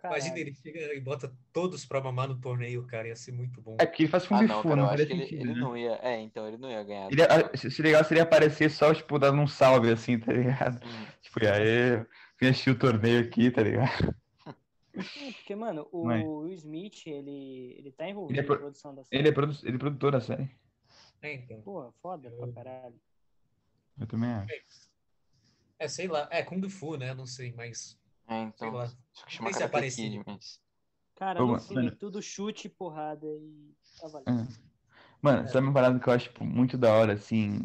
Imagina, 0.05 0.38
ele 0.38 0.55
chega 0.55 0.94
e 0.94 1.01
bota 1.01 1.33
todos 1.53 1.85
pra 1.85 2.01
mamar 2.01 2.27
no 2.29 2.40
torneio, 2.40 2.85
cara. 2.87 3.07
Ia 3.09 3.14
ser 3.16 3.33
muito 3.33 3.61
bom. 3.61 3.77
É 3.79 3.87
porque 3.87 4.03
ele 4.05 4.11
faz 4.11 4.25
Ah, 4.25 4.29
Kung 4.29 4.47
não, 4.47 4.62
Fu, 4.62 4.68
cara, 4.68 4.77
não 4.77 4.83
eu 4.85 4.90
acho 4.90 4.92
faria 5.03 5.07
que 5.07 5.12
ele, 5.12 5.23
sentido, 5.23 5.40
ele 5.42 5.55
né? 5.55 5.61
não 5.61 5.77
ia. 5.77 5.99
É, 6.03 6.20
então, 6.20 6.49
ele 6.49 6.57
não 6.57 6.70
ia 6.70 6.83
ganhar. 6.83 7.09
Ele 7.12 7.23
se 7.70 7.83
legal 7.83 8.03
seria 8.05 8.23
aparecer 8.25 8.70
só, 8.70 8.92
tipo, 8.94 9.18
dando 9.18 9.40
um 9.40 9.47
salve, 9.47 9.90
assim, 9.92 10.18
tá 10.18 10.33
ligado? 10.33 10.85
Hum. 10.85 11.07
Tipo, 11.20 11.44
e 11.44 11.47
aí, 11.49 12.07
vim 12.40 12.49
assistir 12.49 12.70
o 12.70 12.79
torneio 12.79 13.20
aqui, 13.20 13.51
tá 13.51 13.62
ligado? 13.62 14.14
É, 14.97 15.33
porque, 15.33 15.55
mano, 15.57 15.88
o 15.92 16.05
Mas- 16.07 16.25
Will 16.25 16.53
Smith, 16.55 17.07
ele, 17.07 17.75
ele 17.79 17.92
tá 17.92 18.09
envolvido 18.09 18.33
Ele 18.38 18.40
é 18.40 18.47
pro- 18.47 18.55
na 18.55 18.61
produção 18.61 18.94
da 18.94 19.03
série. 19.05 19.20
Ele 19.23 19.29
é, 19.29 19.33
produ 19.33 19.53
ele 19.64 19.75
é 19.77 19.79
produtor 19.79 20.12
da 20.12 20.20
série. 20.20 20.51
É, 21.20 21.35
então. 21.35 21.61
Porra, 21.62 21.92
foda 22.01 22.31
pra 22.31 22.49
caralho. 22.53 22.94
Eu 23.99 24.07
também 24.07 24.31
acho. 24.31 24.55
É, 25.78 25.88
sei 25.88 26.08
lá. 26.08 26.28
É 26.30 26.42
Kung 26.42 26.68
Fu, 26.68 26.96
né? 26.96 27.14
Não 27.14 27.26
sei, 27.26 27.52
mas. 27.52 27.98
É, 28.28 28.40
Sei 28.40 28.48
então. 28.48 28.72
lá. 28.72 28.84
Isso 28.87 29.26
que 29.26 29.32
chama 29.32 29.52
Sei 29.52 29.58
se 29.58 29.62
é 29.64 29.68
parecido. 29.68 30.24
mas. 30.26 30.60
Cara, 31.14 31.42
Ô, 31.42 31.46
no 31.46 31.56
é 31.56 31.74
mano. 31.74 31.96
tudo 31.96 32.20
chute, 32.20 32.68
porrada 32.68 33.26
e 33.26 33.74
tá 34.00 34.08
valendo. 34.08 34.50
É. 34.50 34.74
Mano, 35.22 35.48
sabe 35.48 35.66
uma 35.66 35.72
parada 35.72 35.98
que 35.98 36.06
eu 36.06 36.12
acho 36.12 36.28
tipo, 36.28 36.44
muito 36.44 36.76
da 36.76 36.92
hora, 36.92 37.14
assim, 37.14 37.62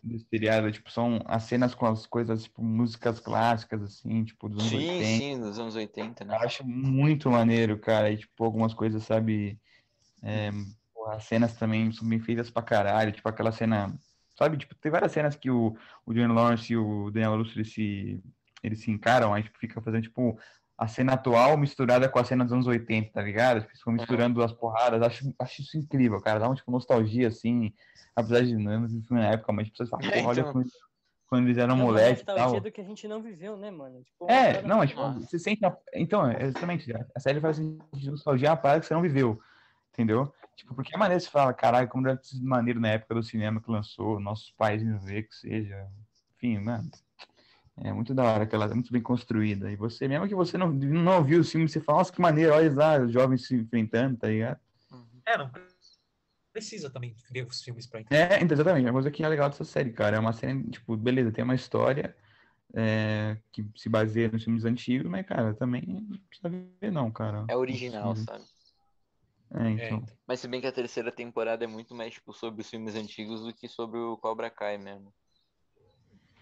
do 0.00 0.16
seriado? 0.28 0.70
Tipo, 0.70 0.88
são 0.92 1.20
as 1.24 1.42
cenas 1.42 1.74
com 1.74 1.84
as 1.86 2.06
coisas, 2.06 2.44
tipo, 2.44 2.62
músicas 2.62 3.18
clássicas, 3.18 3.82
assim, 3.82 4.24
tipo, 4.24 4.48
dos 4.48 4.60
anos 4.62 4.72
Sim, 4.72 4.78
80. 4.78 5.04
sim, 5.04 5.40
dos 5.40 5.58
anos 5.58 5.74
80, 5.74 6.24
né? 6.24 6.36
Eu 6.36 6.40
acho 6.40 6.64
muito 6.64 7.28
maneiro, 7.28 7.80
cara. 7.80 8.12
E, 8.12 8.18
tipo, 8.18 8.44
algumas 8.44 8.72
coisas, 8.74 9.02
sabe? 9.02 9.58
É, 10.22 10.50
as 11.08 11.24
cenas 11.24 11.56
também 11.56 11.90
são 11.90 12.08
bem 12.08 12.20
feitas 12.20 12.48
pra 12.48 12.62
caralho. 12.62 13.10
Tipo, 13.10 13.28
aquela 13.28 13.50
cena. 13.50 13.92
Sabe? 14.42 14.56
Tipo, 14.56 14.74
tem 14.76 14.90
várias 14.90 15.12
cenas 15.12 15.36
que 15.36 15.50
o, 15.50 15.76
o 16.06 16.14
Johnny 16.14 16.32
Lawrence 16.32 16.72
e 16.72 16.76
o 16.76 17.10
Daniel 17.10 17.36
Russo 17.36 17.58
eles 17.58 17.74
se, 17.74 18.22
eles 18.62 18.80
se 18.80 18.90
encaram, 18.90 19.34
aí 19.34 19.42
tipo, 19.42 19.58
fica 19.58 19.82
fazendo, 19.82 20.04
tipo, 20.04 20.38
a 20.78 20.88
cena 20.88 21.12
atual 21.12 21.58
misturada 21.58 22.08
com 22.08 22.18
a 22.18 22.24
cena 22.24 22.42
dos 22.42 22.54
anos 22.54 22.66
80, 22.66 23.12
tá 23.12 23.20
ligado? 23.20 23.58
Tipo, 23.60 23.68
Eles 23.70 23.78
ficam 23.80 23.92
misturando 23.92 24.42
as 24.42 24.50
porradas. 24.50 25.02
Acho, 25.02 25.30
acho 25.38 25.60
isso 25.60 25.76
incrível, 25.76 26.22
cara. 26.22 26.38
Dá 26.40 26.46
uma, 26.48 26.54
tipo, 26.54 26.70
nostalgia, 26.70 27.28
assim. 27.28 27.74
Apesar 28.16 28.40
de 28.42 28.56
não 28.56 28.88
filme 28.88 29.20
na 29.20 29.28
época, 29.32 29.52
mas 29.52 29.66
tipo, 29.66 29.76
você 29.76 29.86
fala, 29.90 30.02
É, 30.06 30.10
porra, 30.10 30.28
olha 30.28 30.40
então. 30.40 30.52
quando, 30.52 30.68
quando 31.26 31.46
eles 31.46 31.58
eram 31.58 31.74
É 31.74 31.78
moleques 31.78 32.24
nostalgia 32.24 32.52
tal. 32.52 32.60
do 32.62 32.72
que 32.72 32.80
a 32.80 32.84
gente 32.84 33.06
não 33.06 33.20
viveu, 33.22 33.58
né, 33.58 33.70
mano? 33.70 34.02
Tipo, 34.02 34.30
É, 34.30 34.62
não, 34.62 34.76
é, 34.82 34.86
muito 34.86 34.88
tipo, 34.88 35.12
você 35.20 35.38
sente. 35.38 35.60
na- 35.60 35.76
Então, 35.94 36.26
é 36.26 36.44
exatamente. 36.44 36.90
A 37.14 37.20
série 37.20 37.40
faz 37.42 37.58
sentido 37.58 37.84
de 37.92 38.10
nostalgia 38.10 38.48
é 38.48 38.50
uma 38.52 38.56
parada 38.56 38.80
que 38.80 38.86
você 38.86 38.94
não 38.94 39.02
viveu. 39.02 39.38
Entendeu? 40.00 40.32
Tipo, 40.56 40.74
porque 40.74 40.94
é 40.94 40.98
maneiro 40.98 41.22
você 41.22 41.28
fala, 41.28 41.52
caralho, 41.52 41.88
como 41.88 42.06
sido 42.22 42.46
maneiro 42.46 42.80
na 42.80 42.88
época 42.88 43.14
do 43.14 43.22
cinema 43.22 43.60
que 43.60 43.70
lançou, 43.70 44.18
nossos 44.18 44.50
pais 44.52 44.82
iam 44.82 44.98
ver, 44.98 45.24
que 45.24 45.34
seja. 45.34 45.86
Enfim, 46.36 46.58
mano. 46.58 46.90
É 47.82 47.92
muito 47.92 48.14
da 48.14 48.24
hora, 48.24 48.44
aquela, 48.44 48.66
muito 48.68 48.92
bem 48.92 49.02
construída. 49.02 49.70
E 49.70 49.76
você, 49.76 50.08
mesmo 50.08 50.26
que 50.26 50.34
você 50.34 50.56
não, 50.56 50.70
não 50.70 51.22
viu 51.22 51.40
o 51.40 51.44
filme, 51.44 51.68
você 51.68 51.80
fala, 51.80 51.98
nossa, 51.98 52.12
que 52.12 52.20
maneiro, 52.20 52.54
olha 52.54 52.72
lá, 52.72 52.98
os 52.98 53.12
jovens 53.12 53.46
se 53.46 53.54
enfrentando, 53.54 54.16
tá 54.16 54.28
ligado? 54.28 54.58
É, 55.26 55.36
não 55.36 55.50
precisa 56.52 56.90
também 56.90 57.14
ver 57.30 57.46
os 57.46 57.62
filmes 57.62 57.86
pra 57.86 58.00
entender. 58.00 58.32
É, 58.32 58.42
então, 58.42 58.54
exatamente. 58.54 58.86
É 58.86 58.88
uma 58.88 58.94
coisa 58.94 59.10
que 59.10 59.22
é 59.22 59.28
legal 59.28 59.48
dessa 59.50 59.64
série, 59.64 59.92
cara. 59.92 60.16
É 60.16 60.20
uma 60.20 60.32
série, 60.32 60.62
tipo, 60.64 60.96
beleza, 60.96 61.32
tem 61.32 61.44
uma 61.44 61.54
história 61.54 62.14
é, 62.74 63.38
que 63.52 63.64
se 63.76 63.88
baseia 63.88 64.30
nos 64.30 64.44
filmes 64.44 64.64
antigos, 64.64 65.10
mas, 65.10 65.26
cara, 65.26 65.54
também 65.54 65.82
não 65.86 66.18
precisa 66.28 66.48
ver, 66.48 66.90
não, 66.90 67.10
cara. 67.10 67.44
É 67.48 67.56
original, 67.56 68.14
sabe? 68.16 68.44
É, 69.54 69.58
É, 69.58 69.70
então. 69.86 69.98
então. 69.98 70.16
Mas 70.26 70.40
se 70.40 70.48
bem 70.48 70.60
que 70.60 70.66
a 70.66 70.72
terceira 70.72 71.10
temporada 71.10 71.64
é 71.64 71.66
muito 71.66 71.94
mais, 71.94 72.14
tipo, 72.14 72.32
sobre 72.32 72.60
os 72.62 72.70
filmes 72.70 72.94
antigos 72.94 73.42
do 73.42 73.52
que 73.52 73.68
sobre 73.68 73.98
o 73.98 74.16
Cobra 74.16 74.50
Kai 74.50 74.78
mesmo. 74.78 75.12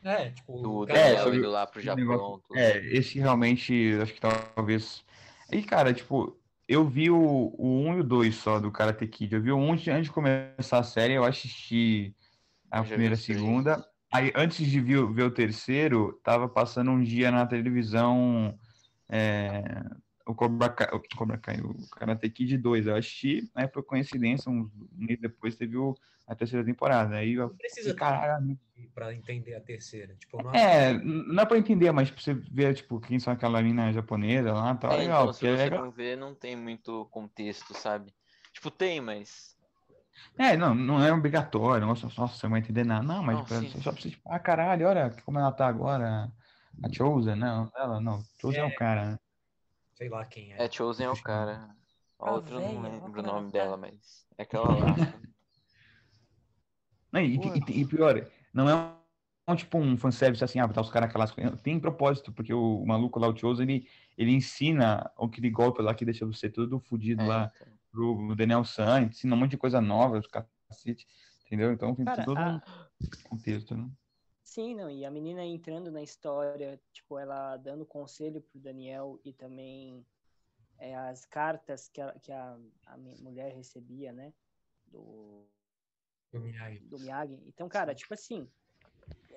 É, 0.05 0.31
tipo, 0.31 0.59
Do 0.62 0.73
o 0.79 0.85
É, 0.85 0.87
Daniel 0.87 1.25
sobre 1.25 1.38
indo 1.38 1.51
lá 1.51 1.66
pro 1.66 1.79
esse 1.81 1.87
Japão. 1.87 2.07
negócio- 2.07 2.42
tudo. 2.47 2.59
É, 2.59 2.79
esse 2.97 3.18
realmente, 3.18 3.99
acho 4.01 4.14
que 4.14 4.21
talvez. 4.21 5.05
E, 5.51 5.62
cara, 5.62 5.92
tipo, 5.92 6.38
eu 6.68 6.87
vi 6.87 7.11
o, 7.11 7.18
o 7.18 7.81
1 7.81 7.97
e 7.97 8.01
o 8.01 8.05
2 8.05 8.37
só 8.37 8.61
do 8.61 8.71
Karate 8.71 9.07
Kid. 9.07 9.35
Eu 9.35 9.42
vi 9.42 9.51
o 9.53 9.57
1 9.57 9.73
antes 9.73 9.88
antes 9.88 10.05
de 10.05 10.12
começar 10.12 10.79
a 10.79 10.83
série, 10.83 11.14
eu 11.14 11.25
assisti 11.25 12.14
A 12.71 12.79
Eu 12.79 12.85
primeira, 12.85 13.16
três. 13.16 13.38
segunda. 13.38 13.85
Aí, 14.12 14.33
antes 14.37 14.66
de 14.66 14.81
ver, 14.81 14.99
o- 14.99 15.12
ver 15.12 15.25
o 15.25 15.31
terceiro, 15.31 16.18
tava 16.23 16.49
passando 16.49 16.90
um 16.90 17.03
dia 17.03 17.31
na 17.31 17.47
televisão 17.47 18.59
é, 19.09 19.62
o 20.29 20.35
Cobra 20.35 20.69
Kai, 20.69 20.88
o 20.93 21.03
Cobra 21.17 21.38
Kai, 21.38 21.61
o 21.61 21.75
Karate 21.91 22.29
Kid 22.31 22.59
2. 22.59 22.87
Eu 22.87 22.97
assisti, 22.97 23.51
aí 23.55 23.67
por 23.67 23.83
coincidência, 23.83 24.51
um 24.51 24.71
mês 24.93 25.19
depois 25.19 25.57
teve 25.57 25.77
o- 25.77 25.95
a 26.27 26.35
terceira 26.35 26.64
temporada. 26.64 27.17
Aí 27.17 27.33
eu 27.33 27.49
Não 27.49 27.57
precisa 27.57 27.95
caralho. 27.95 28.59
para 28.95 29.14
entender 29.14 29.55
a 29.55 29.61
terceira. 29.61 30.14
Tipo, 30.17 30.43
não 30.43 30.53
É, 30.55 30.93
não 31.03 31.43
é 31.43 31.47
pra 31.47 31.57
entender, 31.59 31.91
mas 31.93 32.11
pra 32.11 32.21
você 32.21 32.35
ver, 32.35 32.75
tipo, 32.75 33.01
quem 33.01 33.19
são 33.19 33.33
aquela 33.33 33.62
mina 33.62 33.91
japonesa 33.93 34.53
lá, 34.53 34.75
tá 34.75 34.93
É, 34.93 34.99
legal. 34.99 35.23
então, 35.23 35.33
se 35.33 35.47
é 35.47 35.51
você 35.51 35.57
legal. 35.57 35.85
não 35.85 35.91
vê, 35.91 36.14
não 36.17 36.35
tem 36.35 36.55
muito 36.55 37.07
contexto, 37.07 37.73
sabe? 37.75 38.12
Tipo, 38.53 38.71
tem, 38.71 39.01
mas. 39.01 39.57
É, 40.37 40.57
não, 40.57 40.75
não 40.75 41.03
é 41.03 41.12
obrigatório, 41.12 41.87
nossa, 41.87 42.09
nossa, 42.19 42.37
você 42.37 42.47
não 42.47 42.51
vai 42.53 42.61
entender 42.61 42.85
nada. 42.85 43.03
Não, 43.07 43.23
mas 43.23 43.37
Não, 43.38 43.45
pra- 43.45 43.62
só 43.83 43.93
pra 43.93 44.03
você, 44.03 44.11
tipo, 44.11 44.23
ah, 44.31 44.38
caralho, 44.38 44.87
olha 44.87 45.11
como 45.25 45.38
ela 45.38 45.53
tá 45.53 45.67
agora. 45.67 46.31
A 46.85 46.93
Chosen, 46.93 47.35
não, 47.35 47.71
ela 47.75 48.01
não. 48.01 48.23
Chosen 48.41 48.61
é, 48.61 48.64
o 48.64 48.75
cara, 48.77 49.12
né? 49.12 49.19
Sei 49.99 50.09
lá 50.09 50.25
quem 50.25 50.53
é. 50.55 50.65
É, 50.65 50.71
Chosen 50.71 51.07
é 51.07 51.11
o 51.11 51.21
cara. 51.21 51.69
A 52.21 52.29
Ah, 52.31 52.33
outra 52.33 52.61
não 52.61 52.81
lembro 52.83 53.21
o 53.21 53.23
nome 53.23 53.51
dela, 53.51 53.77
mas 53.77 54.25
é 54.39 54.45
aquela 54.45 54.73
lá. 54.77 54.95
Não, 57.11 57.23
e, 57.23 57.37
e- 57.37 57.81
e 57.81 57.85
pior, 57.87 58.31
não 58.53 58.69
é 58.69 58.75
um, 59.51 59.57
tipo 59.57 59.79
um 59.79 59.97
fanservice 59.97 60.45
assim, 60.45 60.61
ah, 60.61 60.67
botar 60.67 60.83
os 60.83 60.91
caras 60.91 61.09
aquelas. 61.09 61.35
Tem 61.63 61.81
propósito, 61.81 62.31
porque 62.31 62.53
o, 62.53 62.85
maluco 62.85 63.19
lá, 63.19 63.27
o 63.29 63.35
Chosen, 63.35 63.63
ele, 63.67 63.89
ele 64.19 64.33
ensina 64.33 65.11
aquele 65.19 65.49
golpe 65.49 65.81
lá 65.81 65.95
que 65.95 66.05
deixa 66.05 66.27
você 66.27 66.51
todo 66.51 66.79
fudido 66.79 67.23
É, 67.23 67.27
lá 67.27 67.53
então. 67.57 67.73
pro 67.91 68.35
Daniel 68.37 68.63
San, 68.63 69.05
ensina 69.05 69.35
um 69.35 69.39
monte 69.39 69.53
de 69.53 69.57
coisa 69.57 69.81
nova, 69.81 70.19
os 70.19 70.27
cacete, 70.27 71.07
entendeu? 71.47 71.73
Então 71.73 71.95
tem 71.95 72.05
Cara, 72.05 72.25
todo 72.27 72.39
a- 72.39 72.61
um 73.01 73.29
contexto, 73.31 73.75
né? 73.75 73.89
Sim, 74.49 74.75
não, 74.75 74.89
e 74.89 75.05
a 75.05 75.11
menina 75.11 75.45
entrando 75.45 75.93
na 75.93 76.03
história, 76.03 76.81
tipo, 76.91 77.19
ela 77.19 77.59
dando 77.59 77.85
conselho 77.85 78.41
pro 78.41 78.59
Daniel 78.59 79.21
e 79.23 79.31
também 79.31 80.07
é, 80.79 80.97
as 80.97 81.27
cartas 81.27 81.87
que 81.91 82.01
a, 82.01 82.19
que 82.19 82.33
a, 82.33 82.59
a 82.87 82.97
mulher 82.97 83.55
recebia, 83.55 84.11
né, 84.11 84.33
do, 84.87 85.47
Do 86.33 86.41
Miyagi. 86.41 86.79
do 86.79 86.99
Miyagi. 86.99 87.43
Então, 87.47 87.69
cara, 87.69 87.95
tipo 87.95 88.15
assim, 88.15 88.51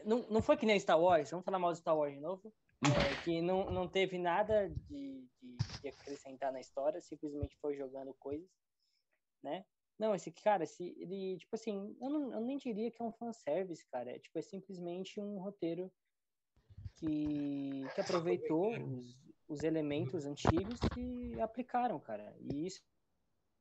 não, 0.06 0.26
não 0.30 0.42
foi 0.42 0.56
que 0.56 0.66
nem 0.66 0.80
Star 0.80 0.98
Wars, 0.98 1.30
vamos 1.30 1.44
falar 1.44 1.60
mal 1.60 1.74
de 1.74 1.80
Star 1.80 1.98
Wars 1.98 2.14
de 2.14 2.22
novo, 2.22 2.54
é, 2.82 2.82
que 3.30 3.42
não, 3.42 3.70
não 3.70 3.90
teve 3.90 4.18
nada 4.18 4.70
de, 4.70 5.28
de, 5.42 5.58
de 5.82 5.88
acrescentar 5.90 6.54
na 6.54 6.62
história, 6.62 7.02
simplesmente 7.02 7.58
foi 7.58 7.76
jogando 7.76 8.14
coisas, 8.14 8.50
né? 9.44 9.66
Não, 10.02 10.16
esse 10.16 10.32
cara, 10.32 10.64
esse, 10.64 10.84
ele, 10.98 11.38
tipo 11.38 11.56
assim, 11.56 11.96
eu, 12.02 12.10
não, 12.10 12.34
eu 12.34 12.42
nem 12.42 12.58
diria 12.58 12.90
que 12.90 13.00
é 13.00 13.06
um 13.06 13.12
fanservice, 13.12 13.86
cara. 13.86 14.10
É, 14.10 14.18
tipo, 14.18 14.40
é 14.40 14.42
simplesmente 14.42 15.20
um 15.20 15.38
roteiro 15.38 15.94
que, 16.96 17.84
que 17.94 18.02
aproveitou 18.02 18.74
os, 18.98 19.16
os 19.48 19.64
elementos 19.64 20.26
antigos 20.26 20.80
e 20.98 21.40
aplicaram, 21.40 22.00
cara. 22.00 22.36
E 22.40 22.66
isso 22.66 22.82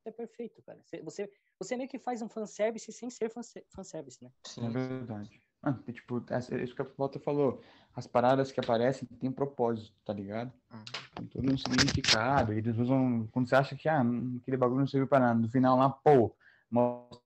é 0.03 0.09
perfeito, 0.11 0.63
cara. 0.63 0.81
Você- 0.83 1.29
Você, 1.59 1.77
meio 1.77 1.87
que 1.87 1.99
faz 1.99 2.23
um 2.23 2.27
fanservice 2.27 2.91
sem 2.91 3.11
ser 3.11 3.29
fanse- 3.29 3.63
fanservice, 3.69 4.23
né? 4.23 4.31
É 4.43 4.49
Sim. 4.49 4.69
verdade. 4.71 5.43
Tem, 5.85 5.93
tipo, 5.93 6.23
essa- 6.29 6.55
isso 6.59 6.75
que 6.75 6.81
a 6.81 6.87
Walter 6.97 7.19
falou. 7.19 7.61
As 7.95 8.07
paradas 8.07 8.51
que 8.51 8.59
aparecem 8.59 9.07
têm 9.19 9.31
propósito, 9.31 9.93
tá 10.05 10.11
ligado? 10.13 10.51
Uhum. 10.73 10.83
Tem 11.15 11.25
todo 11.27 11.53
um 11.53 11.57
significado. 11.57 12.53
Eles 12.53 12.77
usam. 12.77 13.27
Quando 13.31 13.47
você 13.47 13.55
acha 13.55 13.75
que 13.75 13.87
ah, 13.87 14.01
aquele 14.41 14.57
bagulho 14.57 14.79
não 14.79 14.87
serviu 14.87 15.07
pra 15.07 15.19
nada, 15.19 15.39
no 15.39 15.49
final 15.49 15.77
lá, 15.77 15.89
pô, 15.89 16.33
mostra 16.69 17.19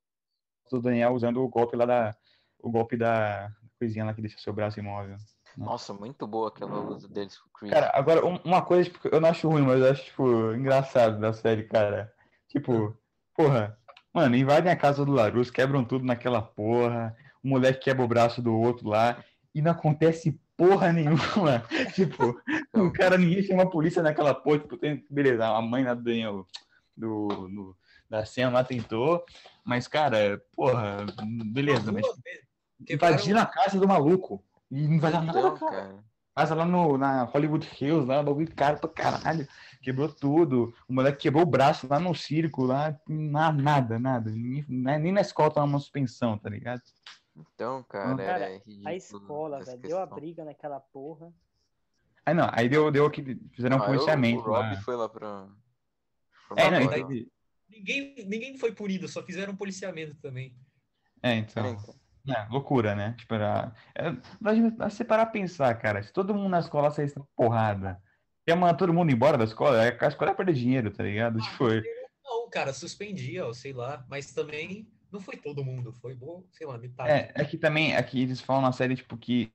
o 0.74 0.82
Daniel 0.82 1.14
usando 1.14 1.42
o 1.44 1.48
golpe 1.48 1.76
lá 1.78 1.86
da. 1.86 2.16
O 2.60 2.70
golpe 2.72 2.98
da 2.98 3.52
coisinha 3.78 4.04
lá 4.06 4.14
que 4.14 4.22
deixa 4.22 4.40
seu 4.40 4.52
braço 4.54 4.80
imóvel. 4.80 5.18
Nossa, 5.56 5.94
muito 5.94 6.26
boa 6.28 6.50
aquela 6.50 6.80
luta 6.80 7.08
deles 7.08 7.38
com 7.38 7.48
o 7.48 7.52
Chris. 7.54 7.72
Cara, 7.72 7.92
agora, 7.94 8.26
um- 8.26 8.40
uma 8.44 8.62
coisa, 8.66 8.90
tipo, 8.90 9.08
eu 9.08 9.22
não 9.22 9.30
acho 9.30 9.48
ruim, 9.48 9.62
mas 9.62 9.80
eu 9.80 9.92
acho, 9.92 10.04
tipo, 10.06 10.52
engraçado 10.54 11.20
da 11.20 11.32
série, 11.32 11.64
cara. 11.64 12.12
Tipo, 12.50 12.98
porra, 13.36 13.78
mano, 14.14 14.36
invadem 14.36 14.72
a 14.72 14.76
casa 14.76 15.06
do 15.06 15.12
Larus, 15.14 15.50
quebram 15.52 15.86
tudo 15.86 16.04
naquela 16.04 16.42
porra, 16.42 17.16
o 17.46 17.48
moleque 17.48 17.80
quebra 17.86 18.04
o 18.04 18.08
braço 18.08 18.42
do 18.42 18.54
outro 18.58 18.90
lá, 18.90 19.24
e 19.54 19.62
não 19.62 19.72
acontece 19.72 20.40
porra 20.58 20.92
nenhuma. 20.92 21.64
tipo, 21.94 22.42
o 22.74 22.92
cara, 22.92 23.18
ninguém 23.18 23.44
chama 23.44 23.64
a 23.64 23.70
polícia 23.70 24.02
naquela 24.02 24.34
porra, 24.34 24.60
tipo, 24.60 24.78
tem, 24.78 25.06
beleza, 25.10 25.46
a 25.46 25.62
mãe 25.62 25.84
lá 25.84 25.94
do 25.94 26.02
Daniel, 26.04 26.48
do, 26.98 27.28
do- 27.28 27.78
da 28.10 28.26
cena 28.26 28.50
lá 28.52 28.64
tentou, 28.64 29.24
mas, 29.64 29.88
cara, 29.88 30.42
porra, 30.56 31.06
beleza, 31.46 31.92
mas 31.92 32.06
invadiram 32.90 33.40
a 33.42 33.46
casa 33.46 33.80
do 33.80 33.88
maluco, 33.88 34.44
e 34.72 34.88
não 34.88 34.96
invadiram 34.96 35.24
nada, 35.24 35.40
Então, 35.40 35.58
cara. 35.58 35.72
cara. 35.72 36.06
Casa 36.36 36.54
lá 36.54 36.66
no, 36.66 36.98
na 36.98 37.24
Hollywood 37.24 37.66
Hills, 37.80 38.06
lá, 38.06 38.22
bagulho 38.22 38.54
caro 38.54 38.78
pra 38.78 38.90
caralho. 38.90 39.48
Quebrou 39.82 40.10
tudo. 40.10 40.74
O 40.86 40.94
moleque 40.94 41.20
quebrou 41.20 41.44
o 41.44 41.46
braço 41.46 41.88
lá 41.90 41.98
no 41.98 42.14
circo, 42.14 42.66
lá, 42.66 42.94
na- 43.08 43.54
nada, 43.54 43.98
nada. 43.98 44.30
Nem, 44.30 44.66
nem 44.68 45.14
na 45.14 45.22
escola 45.22 45.50
tava 45.50 45.66
uma 45.66 45.80
suspensão, 45.80 46.38
tá 46.38 46.50
ligado? 46.50 46.82
Então, 47.36 47.84
cara, 47.84 48.16
Cara, 48.16 48.50
é 48.50 48.58
ridículo. 48.58 48.88
A 48.88 48.94
escola, 48.96 49.64
velho, 49.64 49.80
deu 49.80 50.00
a 50.00 50.06
briga 50.06 50.46
naquela 50.46 50.80
porra. 50.80 51.34
Aí 52.26 52.34
não, 52.34 52.50
aí 52.54 52.68
deu, 52.70 52.90
deu 52.92 53.06
aquele. 53.06 53.40
Fizeram 53.54 53.78
um 53.78 53.82
Ah, 53.82 53.84
eu- 53.84 53.88
policiamento 53.92 54.40
O 54.40 54.46
Rob 54.46 54.74
lá. 54.74 54.82
foi 54.82 54.96
lá 54.96 55.10
pra. 55.10 55.48
pra 56.48 56.64
É, 56.64 56.72
não, 56.72 56.80
Macau, 56.86 56.98
e 57.00 57.04
teve- 57.04 57.32
Ninguém, 57.68 58.16
ninguém 58.28 58.58
foi 58.58 58.72
punido, 58.72 59.08
só 59.08 59.24
fizeram 59.24 59.54
um 59.54 59.56
policiamento 59.58 60.16
também. 60.18 60.56
é, 61.22 61.32
É, 61.32 61.36
então. 61.38 61.66
então. 61.74 61.96
É, 62.28 62.48
loucura, 62.50 62.96
né? 62.96 63.14
Tipo, 63.18 63.36
era. 63.36 63.72
É, 63.94 64.04
mas 64.40 64.94
se 64.94 65.04
parar 65.04 65.24
a 65.24 65.28
pensar, 65.28 65.74
cara, 65.76 66.02
se 66.02 66.12
todo 66.12 66.34
mundo 66.34 66.50
na 66.50 66.60
escola 66.60 66.90
saísse 66.90 67.16
porrada, 67.36 68.02
ia 68.48 68.56
mandar 68.56 68.76
todo 68.78 68.94
mundo 68.94 69.12
embora 69.12 69.38
da 69.38 69.44
escola, 69.44 69.80
a 69.82 70.08
escola 70.08 70.32
ia 70.32 70.36
perder 70.36 70.54
dinheiro, 70.54 70.92
tá 70.92 71.04
ligado? 71.04 71.40
Tipo, 71.40 71.66
Não, 72.24 72.50
cara, 72.50 72.74
suspendia, 72.74 73.46
ou 73.46 73.54
sei 73.54 73.74
lá, 73.74 74.04
mas 74.10 74.34
também 74.34 74.92
não 75.12 75.20
foi 75.20 75.38
todo 75.38 75.64
mundo, 75.64 75.94
foi 75.94 76.14
bom, 76.14 76.44
sei 76.52 76.68
lá, 76.68 76.78
metade. 76.78 77.10
É, 77.10 77.32
é 77.36 77.46
que 77.46 77.58
também, 77.58 77.96
aqui 77.96 78.22
eles 78.22 78.42
falam 78.42 78.62
na 78.62 78.72
série, 78.72 78.96
tipo, 78.96 79.18
que 79.18 79.52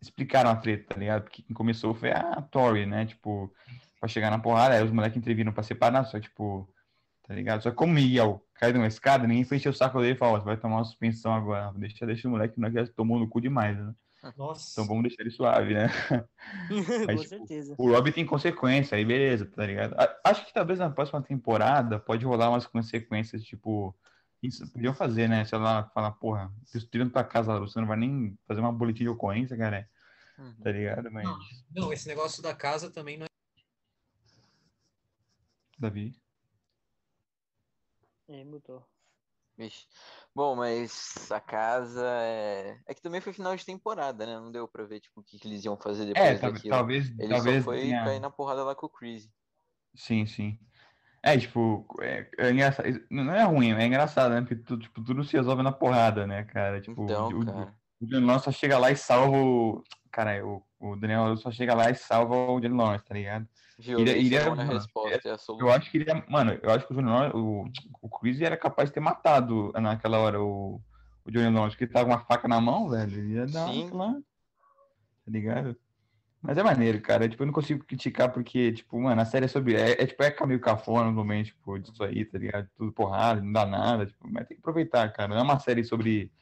explicaram 0.00 0.50
a 0.50 0.56
treta, 0.56 0.94
tá 0.94 1.00
ligado? 1.00 1.22
Porque 1.22 1.42
quem 1.42 1.54
começou 1.54 1.94
foi 1.94 2.10
a 2.10 2.42
Tori, 2.42 2.86
né? 2.86 3.06
Tipo, 3.06 3.52
pra 4.00 4.08
chegar 4.08 4.30
na 4.30 4.38
porrada, 4.38 4.74
aí 4.74 4.82
os 4.82 4.90
moleques 4.90 5.16
interviram 5.16 5.52
pra 5.52 5.62
separar, 5.62 6.04
só 6.04 6.18
tipo, 6.18 6.68
tá 7.26 7.34
ligado? 7.34 7.62
Só 7.62 7.70
que 7.70 7.76
como 7.76 7.92
Miguel 7.92 8.44
caiu 8.54 8.72
de 8.72 8.78
uma 8.78 8.88
escada, 8.88 9.26
ninguém 9.26 9.44
foi 9.44 9.58
encher 9.58 9.68
o 9.68 9.74
saco 9.74 10.00
dele 10.00 10.14
e 10.14 10.18
falou, 10.18 10.34
ó, 10.34 10.38
você 10.40 10.44
vai 10.44 10.56
tomar 10.56 10.76
uma 10.76 10.84
suspensão 10.84 11.32
agora, 11.32 11.72
deixa, 11.76 12.04
deixa 12.04 12.26
o 12.26 12.30
moleque, 12.30 12.58
não 12.58 12.68
é 12.68 12.70
que 12.70 12.84
já 12.84 12.92
tomou 12.92 13.18
no 13.18 13.28
cu 13.28 13.40
demais, 13.40 13.78
né? 13.78 13.94
Nossa. 14.36 14.72
Então 14.72 14.86
vamos 14.86 15.02
deixar 15.02 15.22
ele 15.22 15.30
suave, 15.30 15.74
né? 15.74 15.88
Com 16.68 17.16
tipo, 17.16 17.28
certeza. 17.28 17.74
O 17.76 17.90
Rob 17.90 18.12
tem 18.12 18.24
consequência, 18.24 18.96
aí 18.96 19.04
beleza, 19.04 19.46
tá 19.46 19.66
ligado? 19.66 19.96
Acho 20.24 20.46
que 20.46 20.54
talvez 20.54 20.78
na 20.78 20.90
próxima 20.90 21.20
temporada 21.20 21.98
pode 21.98 22.24
rolar 22.24 22.50
umas 22.50 22.66
consequências, 22.66 23.42
tipo, 23.42 23.94
isso 24.42 24.70
podiam 24.72 24.94
fazer, 24.94 25.28
né? 25.28 25.44
Sei 25.44 25.58
lá, 25.58 25.88
falar, 25.90 26.12
porra, 26.12 26.52
destruindo 26.72 27.10
tua 27.12 27.24
casa, 27.24 27.58
você 27.60 27.80
não 27.80 27.86
vai 27.86 27.96
nem 27.96 28.36
fazer 28.46 28.60
uma 28.60 28.72
boletim 28.72 29.04
de 29.04 29.08
ocorrência, 29.08 29.56
cara, 29.56 29.88
Uhum. 30.38 30.54
tá 30.62 30.72
ligado? 30.72 31.10
Mas, 31.12 31.28
Não, 31.70 31.92
esse 31.92 32.08
negócio 32.08 32.42
da 32.42 32.54
casa 32.54 32.90
também 32.90 33.16
não 33.16 33.26
é. 33.26 33.28
Davi. 35.78 36.14
Ele 38.28 38.44
mudou. 38.44 38.86
Vixe. 39.56 39.86
Bom, 40.34 40.56
mas 40.56 41.30
a 41.30 41.38
casa 41.40 42.02
é. 42.22 42.80
É 42.86 42.94
que 42.94 43.02
também 43.02 43.20
foi 43.20 43.32
final 43.34 43.54
de 43.54 43.64
temporada, 43.66 44.24
né? 44.24 44.34
Não 44.38 44.50
deu 44.50 44.66
pra 44.66 44.84
ver, 44.84 45.00
tipo, 45.00 45.20
o 45.20 45.22
que, 45.22 45.38
que 45.38 45.46
eles 45.46 45.64
iam 45.64 45.76
fazer 45.76 46.06
depois 46.06 46.26
É, 46.26 46.34
daquilo. 46.38 46.74
talvez, 46.74 47.10
Ele 47.10 47.28
talvez 47.28 47.58
só 47.58 47.70
foi 47.70 47.80
tenha- 47.82 48.04
cair 48.04 48.20
na 48.20 48.30
porrada 48.30 48.64
lá 48.64 48.74
com 48.74 48.86
o 48.86 48.88
Chris. 48.88 49.28
Sim, 49.94 50.24
sim. 50.24 50.58
É, 51.22 51.38
tipo, 51.38 51.86
é, 52.00 52.28
é 52.36 52.50
engraçado. 52.50 52.88
Não 53.08 53.32
é 53.32 53.44
ruim, 53.44 53.72
é 53.72 53.86
engraçado, 53.86 54.32
né? 54.34 54.40
Porque 54.40 54.56
tudo, 54.56 54.82
tipo, 54.82 55.02
tudo 55.04 55.22
se 55.22 55.36
resolve 55.36 55.62
na 55.62 55.70
porrada, 55.70 56.26
né, 56.26 56.42
cara? 56.44 56.80
Tipo, 56.80 57.04
Então, 57.04 57.28
o, 57.28 57.46
cara. 57.46 57.74
o 58.00 58.20
Lawrence 58.20 58.44
só 58.44 58.50
chega 58.52 58.76
lá 58.76 58.90
e 58.90 58.96
salva 58.96 59.36
o. 59.36 59.84
Cara, 60.10 60.44
o, 60.44 60.62
o 60.80 60.96
Daniel 60.96 61.36
só 61.36 61.50
chega 61.52 61.74
lá 61.74 61.90
e 61.90 61.94
salva 61.94 62.34
o 62.34 62.60
Johnny 62.60 62.76
Lawrence, 62.76 63.04
tá 63.04 63.14
ligado? 63.14 63.46
Violência 63.78 64.18
iria- 64.18 64.40
não 64.44 64.48
é 64.48 64.52
a 64.52 64.56
mano, 64.56 64.72
resposta, 64.72 65.28
é 65.28 65.36
Eu 65.60 65.72
acho 65.72 65.90
que 65.90 65.98
ele 65.98 66.24
mano, 66.28 66.58
eu 66.62 66.70
acho 66.70 66.86
que 66.86 66.92
o 66.92 67.00
Lawrence, 67.00 67.36
o, 67.36 67.64
o 68.02 68.08
Chris 68.08 68.40
era 68.40 68.56
capaz 68.56 68.88
de 68.90 68.94
ter 68.94 69.00
matado 69.00 69.72
naquela 69.80 70.18
hora 70.18 70.42
o, 70.42 70.80
o 71.24 71.30
Johnny 71.30 71.50
Lawrence, 71.54 71.76
ele 71.80 71.90
tava 71.90 72.04
com 72.06 72.12
uma 72.12 72.24
faca 72.24 72.46
na 72.48 72.60
mão, 72.60 72.90
velho. 72.90 73.18
Ele 73.18 73.34
ia 73.34 73.46
dar 73.46 73.68
Sim. 73.68 73.90
uma 73.90 74.06
lá. 74.06 74.12
Tá 74.14 75.30
ligado? 75.30 75.76
Mas 76.42 76.58
é 76.58 76.62
maneiro, 76.62 77.00
cara. 77.00 77.28
Tipo, 77.28 77.44
eu 77.44 77.46
não 77.46 77.52
consigo 77.52 77.84
criticar 77.84 78.32
porque, 78.32 78.72
tipo, 78.72 78.98
mano, 79.00 79.22
a 79.22 79.24
série 79.24 79.44
é 79.44 79.48
sobre. 79.48 79.76
É, 79.76 79.92
é 79.92 80.06
tipo, 80.06 80.22
é 80.24 80.46
meio 80.46 80.60
cafona 80.60 81.04
no 81.04 81.12
momento, 81.12 81.46
tipo, 81.46 81.78
disso 81.78 82.02
aí, 82.02 82.24
tá 82.24 82.36
ligado? 82.36 82.68
Tudo 82.76 82.92
porrada, 82.92 83.40
não 83.40 83.52
dá 83.52 83.64
nada. 83.64 84.06
Tipo, 84.06 84.28
mas 84.28 84.48
tem 84.48 84.56
que 84.56 84.60
aproveitar, 84.60 85.10
cara. 85.12 85.28
Não 85.28 85.40
é 85.40 85.42
uma 85.42 85.60
série 85.60 85.84
sobre 85.84 86.32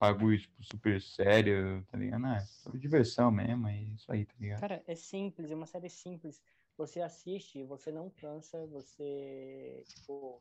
bagulho, 0.00 0.38
tipo, 0.38 0.64
super 0.64 1.00
sério, 1.02 1.86
tá 1.90 1.98
ligado? 1.98 2.20
Não, 2.22 2.34
é 2.34 2.40
sobre 2.40 2.80
diversão 2.80 3.30
mesmo, 3.30 3.68
é 3.68 3.76
isso 3.76 4.10
aí, 4.10 4.24
tá 4.24 4.34
ligado? 4.40 4.60
Cara, 4.60 4.82
é 4.86 4.94
simples, 4.94 5.50
é 5.50 5.54
uma 5.54 5.66
série 5.66 5.90
simples. 5.90 6.42
você 6.76 7.02
assiste 7.02 7.62
você 7.62 7.92
não 7.92 8.08
cansa, 8.08 8.66
você, 8.66 9.84
tipo, 9.86 10.40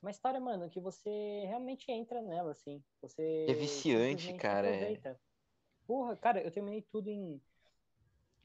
uma 0.00 0.12
história, 0.12 0.38
mano, 0.38 0.70
que 0.70 0.78
você 0.78 1.44
realmente 1.46 1.90
entra 1.90 2.22
nela, 2.22 2.52
assim. 2.52 2.82
Você 3.02 3.46
É 3.48 3.52
viciante, 3.52 4.32
cara, 4.34 4.68
é. 4.68 4.74
aproveita. 4.74 5.20
Porra, 5.86 6.16
cara, 6.16 6.40
eu 6.40 6.50
terminei 6.50 6.80
tudo 6.80 7.10
em 7.10 7.40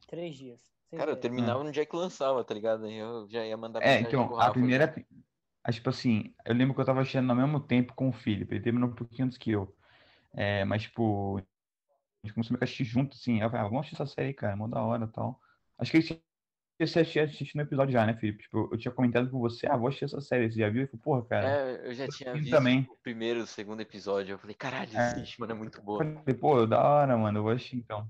três 0.09 0.35
dias. 0.35 0.61
Cara, 0.91 1.11
eu 1.11 1.15
terminava 1.19 1.63
no 1.63 1.71
dia 1.71 1.85
que 1.85 1.95
lançava, 1.95 2.43
tá 2.43 2.53
ligado? 2.53 2.85
Aí 2.85 2.97
Eu 2.97 3.27
já 3.29 3.45
ia 3.45 3.55
mandar 3.55 3.81
É, 3.83 4.01
então, 4.01 4.39
a 4.39 4.51
primeira. 4.51 4.93
ah, 5.63 5.71
Tipo 5.71 5.89
assim, 5.89 6.33
eu 6.45 6.53
lembro 6.53 6.73
que 6.73 6.81
eu 6.81 6.85
tava 6.85 7.01
assistindo 7.01 7.29
ao 7.29 7.35
mesmo 7.35 7.59
tempo 7.59 7.93
com 7.93 8.09
o 8.09 8.13
Felipe, 8.13 8.55
ele 8.55 8.63
terminou 8.63 8.89
um 8.89 8.95
pouquinho 8.95 9.25
antes 9.25 9.37
que 9.37 9.51
eu. 9.51 9.75
É, 10.33 10.65
mas, 10.65 10.83
tipo, 10.83 11.37
a 11.37 11.41
gente 12.27 12.33
começou 12.35 12.57
a 12.59 12.63
assistir 12.63 12.85
junto, 12.85 13.15
assim. 13.15 13.41
Eu 13.41 13.49
falei, 13.49 13.65
ah, 13.65 13.69
vamos 13.69 13.81
assistir 13.81 14.01
essa 14.01 14.07
série, 14.13 14.33
cara, 14.33 14.55
mó 14.55 14.67
da 14.67 14.81
hora 14.83 15.05
e 15.05 15.07
tal. 15.09 15.39
Acho 15.77 15.91
que 15.91 16.01
gente 16.01 16.23
você 16.81 17.05
tinha 17.05 17.25
assistido 17.25 17.57
no 17.57 17.63
episódio 17.63 17.93
já, 17.93 18.05
né, 18.05 18.15
Felipe? 18.15 18.43
Tipo, 18.43 18.69
eu 18.71 18.77
tinha 18.77 18.91
comentado 18.93 19.29
com 19.29 19.39
você, 19.39 19.67
ah, 19.67 19.77
vou 19.77 19.87
assistir 19.89 20.05
essa 20.05 20.21
série, 20.21 20.51
você 20.51 20.59
já 20.59 20.69
viu? 20.69 20.83
Eu 20.83 20.87
falei, 20.87 21.01
porra, 21.03 21.25
cara. 21.25 21.47
É, 21.49 21.87
eu 21.87 21.93
já 21.93 22.05
eu 22.05 22.09
tinha 22.09 22.33
vi 22.33 22.39
visto 22.39 22.51
também. 22.51 22.87
o 22.89 22.97
primeiro 22.97 23.39
e 23.39 23.43
o 23.43 23.47
segundo 23.47 23.81
episódio. 23.81 24.33
Eu 24.33 24.39
falei, 24.39 24.55
caralho, 24.55 24.91
É. 24.95 24.97
assiste, 25.11 25.39
mano, 25.39 25.53
é 25.53 25.55
muito 25.55 25.81
boa. 25.81 26.03
Falei, 26.03 26.35
pô, 26.39 26.65
da 26.65 26.81
hora, 26.81 27.17
mano, 27.17 27.39
eu 27.39 27.43
vou 27.43 27.51
assistir 27.51 27.77
então. 27.77 28.09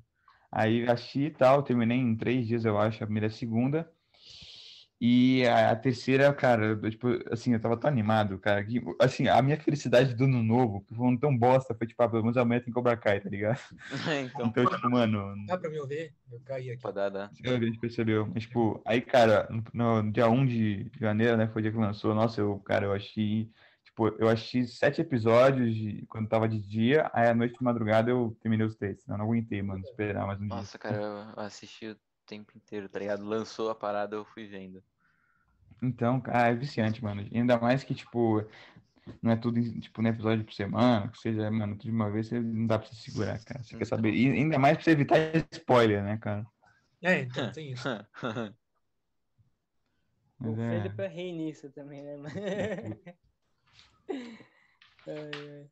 Aí 0.51 0.87
assisti 0.89 1.25
e 1.25 1.31
tal, 1.31 1.63
terminei 1.63 1.97
em 1.97 2.15
três 2.15 2.47
dias, 2.47 2.65
eu 2.65 2.77
acho, 2.77 3.03
a 3.03 3.07
primeira 3.07 3.27
e 3.27 3.29
a 3.29 3.31
segunda. 3.31 3.89
E 5.01 5.47
a, 5.47 5.71
a 5.71 5.75
terceira, 5.77 6.33
cara, 6.33 6.77
eu, 6.83 6.89
tipo, 6.89 7.07
assim, 7.31 7.53
eu 7.53 7.61
tava 7.61 7.77
tão 7.77 7.89
animado, 7.89 8.37
cara, 8.37 8.61
que, 8.65 8.81
assim, 8.99 9.29
a 9.29 9.41
minha 9.41 9.57
felicidade 9.57 10.13
do 10.13 10.25
ano 10.25 10.43
novo, 10.43 10.81
que 10.81 10.93
foi 10.93 11.07
um 11.07 11.17
tão 11.17 11.35
bosta, 11.37 11.73
foi 11.73 11.87
tipo, 11.87 12.03
ah, 12.03 12.09
pelo 12.09 12.23
menos 12.23 12.35
amanhã 12.35 12.59
tem 12.59 12.73
Cobra 12.73 12.97
Kai, 12.97 13.21
tá 13.21 13.29
ligado? 13.29 13.59
então, 14.25 14.47
Então, 14.47 14.65
tipo, 14.65 14.89
mano, 14.89 15.35
Dá 15.47 15.57
pra 15.57 15.69
me 15.69 15.79
ouvir? 15.79 16.13
Eu 16.29 16.41
caí 16.41 16.71
aqui. 16.71 16.81
pô, 16.81 16.91
dá, 16.91 17.07
dá. 17.07 17.31
a 17.45 17.59
gente 17.59 17.79
percebeu. 17.79 18.27
Mas, 18.33 18.43
tipo, 18.43 18.81
aí, 18.85 18.99
cara, 18.99 19.47
no, 19.73 20.01
no 20.01 20.11
dia 20.11 20.27
1 20.27 20.45
de 20.45 20.91
janeiro, 20.99 21.37
né, 21.37 21.47
foi 21.47 21.61
o 21.61 21.63
dia 21.63 21.71
que 21.71 21.77
lançou, 21.77 22.13
nossa, 22.13 22.41
eu, 22.41 22.59
cara, 22.59 22.85
eu 22.85 22.91
achei, 22.91 23.49
tipo, 23.99 24.07
eu 24.19 24.29
assisti 24.29 24.65
sete 24.67 25.01
episódios 25.01 25.75
de- 25.75 26.05
quando 26.07 26.29
tava 26.29 26.47
de 26.47 26.59
dia, 26.59 27.09
aí 27.13 27.27
à 27.27 27.35
noite 27.35 27.57
de 27.57 27.63
madrugada 27.63 28.09
eu 28.09 28.35
terminei 28.41 28.65
os 28.65 28.75
três, 28.75 29.01
senão 29.01 29.15
eu 29.15 29.19
não 29.19 29.25
aguentei, 29.25 29.61
mano, 29.61 29.83
esperar 29.83 30.25
mais 30.25 30.39
um 30.39 30.47
dia. 30.47 30.55
Nossa, 30.55 30.79
cara, 30.79 31.33
eu 31.35 31.43
assisti 31.43 31.87
o 31.87 31.97
tempo 32.25 32.53
inteiro, 32.55 32.87
tá 32.87 32.99
ligado? 32.99 33.25
Lançou 33.25 33.69
a 33.69 33.75
parada, 33.75 34.15
eu 34.15 34.23
fui 34.25 34.47
vendo. 34.47 34.81
Então, 35.81 36.19
cara, 36.19 36.49
é 36.49 36.55
viciante, 36.55 37.03
mano. 37.03 37.25
Ainda 37.33 37.57
mais 37.57 37.83
que, 37.83 37.93
tipo, 37.95 38.43
não 39.21 39.31
é 39.31 39.35
tudo, 39.35 39.61
tipo, 39.79 40.01
no 40.01 40.09
episódio 40.09 40.43
por 40.45 40.53
semana, 40.53 41.07
que 41.09 41.17
seja, 41.19 41.49
mano, 41.49 41.73
tudo 41.75 41.85
de 41.85 41.91
uma 41.91 42.11
vez, 42.11 42.27
você 42.27 42.39
não 42.39 42.67
dá 42.67 42.79
pra 42.79 42.87
se 42.87 42.95
segurar, 42.95 43.39
cara. 43.43 43.63
Você 43.63 43.77
quer 43.77 43.85
Então. 43.85 43.97
saber. 43.97 44.13
E 44.13 44.29
ainda 44.29 44.59
mais 44.59 44.75
pra 44.77 44.83
você 44.83 44.91
evitar 44.91 45.17
spoiler, 45.51 46.03
né, 46.03 46.17
cara? 46.17 46.45
É, 47.01 47.19
então 47.19 47.51
tem 47.51 47.71
isso. 47.71 47.87
O 50.41 50.55
é. 50.55 50.79
Felipe 50.79 51.01
é 51.03 51.07
rei 51.07 51.33
nisso 51.33 51.69
também, 51.69 52.01
né? 52.01 52.15
mano? 52.15 52.33
Ai. 55.07 55.69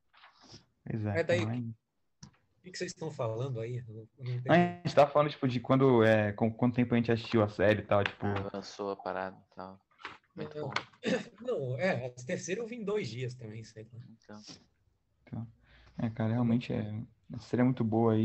Exato. 0.93 1.17
É 1.17 1.23
daí- 1.23 1.43
O 1.45 2.69
que 2.69 2.77
vocês 2.77 2.91
estão 2.91 3.09
falando 3.11 3.59
aí? 3.61 3.77
Eu 3.87 3.93
não- 3.93 4.07
eu 4.17 4.25
não. 4.25 4.53
A 4.53 4.57
gente 4.57 4.93
tá 4.95 5.07
falando, 5.07 5.29
tipo, 5.29 5.47
de 5.47 5.59
quando, 5.59 6.03
é, 6.03 6.33
com 6.33 6.51
quanto 6.51 6.75
tempo 6.75 6.93
a 6.93 6.97
gente 6.97 7.11
assistiu 7.11 7.41
a 7.43 7.49
série 7.49 7.79
e 7.81 7.85
tal, 7.85 8.03
tipo. 8.03 8.25
Lançou 8.53 8.91
a 8.91 8.95
parada 8.95 9.37
e 9.37 9.55
tal. 9.55 9.79
Muito 10.35 10.59
bom. 10.61 10.71
Não, 11.41 11.79
é, 11.79 12.05
a 12.07 12.09
terceira 12.25 12.61
eu 12.61 12.67
vi 12.67 12.75
em 12.75 12.83
dois 12.83 13.09
dias 13.09 13.33
também, 13.33 13.63
sei 13.63 13.87
lá. 13.91 13.99
Então, 15.23 15.47
É, 15.97 16.09
cara, 16.09 16.33
realmente 16.33 16.71
é. 16.73 16.93
A 17.33 17.39
série 17.39 17.61
é 17.61 17.65
muito 17.65 17.83
boa 17.83 18.13
aí. 18.13 18.21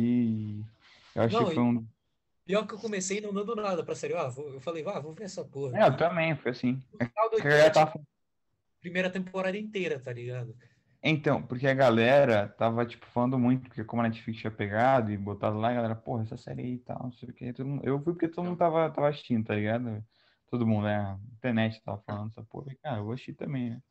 e 0.61 0.64
Eu 1.14 1.22
acho 1.22 1.35
Não, 1.37 1.46
que 1.48 1.55
foi 1.55 1.62
um. 1.62 1.87
Pior 2.44 2.66
que 2.66 2.75
eu 2.75 2.79
comecei 2.79 3.20
não 3.20 3.33
dando 3.33 3.55
nada 3.55 3.85
pra 3.85 3.94
série. 3.94 4.14
Ah, 4.14 4.29
vou- 4.29 4.53
eu 4.53 4.61
falei, 4.61 4.85
ah, 4.87 4.98
vou 5.01 5.14
ver 5.14 5.25
essa 5.25 5.44
porra. 5.44 5.79
É, 5.79 5.87
eu 5.88 5.96
também, 5.96 6.37
foi 6.37 6.51
assim. 6.51 6.83
No 6.92 6.98
final 7.07 7.31
do 7.31 7.37
Porque 7.37 7.46
eu 7.46 7.51
já 7.53 7.66
episódio, 7.66 7.92
tava 7.92 8.07
primeira 8.83 9.11
temporada 9.11 9.57
inteira, 9.59 9.99
tá 10.03 10.12
ligado? 10.12 10.57
Então, 11.05 11.45
porque 11.45 11.66
a 11.66 11.75
galera 11.75 12.49
tava, 12.49 12.87
tipo, 12.87 13.07
falando 13.07 13.37
muito, 13.38 13.68
porque 13.68 13.83
como 13.85 14.03
a 14.03 14.05
Netflix 14.09 14.40
tinha 14.40 14.51
pegado 14.53 15.11
e 15.11 15.16
botado 15.18 15.59
lá, 15.59 15.71
a 15.71 15.75
galera, 15.75 15.97
porra, 15.97 16.23
essa 16.23 16.37
série 16.37 16.62
aí 16.62 16.75
e 16.75 16.79
tal, 16.79 17.03
não 17.05 17.12
sei 17.12 17.29
o 17.29 17.33
quê. 17.35 17.53
Todo 17.53 17.66
mundo- 17.66 17.85
Eu 17.85 17.99
fui 18.03 18.12
porque 18.12 18.29
todo 18.29 18.45
mundo 18.45 18.57
tava, 18.59 18.88
tava 18.90 19.09
assistindo, 19.09 19.45
tá 19.47 19.55
ligado? 19.55 20.05
Todo 20.49 20.66
mundo, 20.66 20.85
né? 20.85 20.97
A 20.99 21.18
internet 21.35 21.83
tava 21.83 22.01
falando 22.03 22.31
essa 22.31 22.45
porra, 22.45 22.73
e, 22.73 22.77
cara, 22.77 22.99
eu 22.99 23.05
vou 23.05 23.14
assistir 23.14 23.35
também, 23.35 23.71
né? 23.71 23.83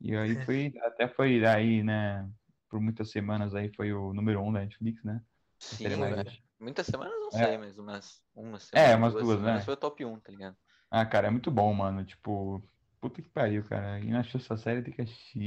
E 0.00 0.16
aí 0.16 0.36
foi, 0.44 0.72
até 0.82 1.08
foi 1.08 1.44
aí, 1.46 1.82
né? 1.84 2.30
Por 2.68 2.80
muitas 2.80 3.10
semanas 3.10 3.54
aí 3.54 3.72
foi 3.74 3.92
o 3.92 4.14
número 4.14 4.40
um 4.42 4.52
da 4.52 4.60
Netflix, 4.60 5.02
né? 5.04 5.22
sim, 5.58 5.88
velho. 6.06 6.30
Muitas 6.58 6.86
semanas 6.86 7.14
não 7.20 7.30
É. 7.34 7.38
sei, 7.46 7.58
mas 7.58 7.78
umas, 7.78 8.22
umas 8.34 8.62
É, 8.74 8.94
semanas, 8.94 9.14
umas 9.14 9.14
duas, 9.14 9.38
semanas 9.38 9.64
né? 9.64 9.64
foi 9.64 9.74
o 9.74 9.76
top 9.76 10.04
1, 10.04 10.20
tá 10.20 10.30
ligado? 10.30 10.56
Ah, 10.90 11.04
cara, 11.06 11.28
é 11.28 11.30
muito 11.30 11.50
bom, 11.50 11.72
mano. 11.74 12.04
Tipo, 12.04 12.62
puta 13.02 13.20
que 13.20 13.28
pariu, 13.28 13.64
cara. 13.64 13.98
E 13.98 14.06
não 14.06 14.20
achou 14.20 14.40
essa 14.40 14.56
série, 14.56 14.80
tem 14.80 14.94
que 14.94 15.02
assistir. 15.02 15.40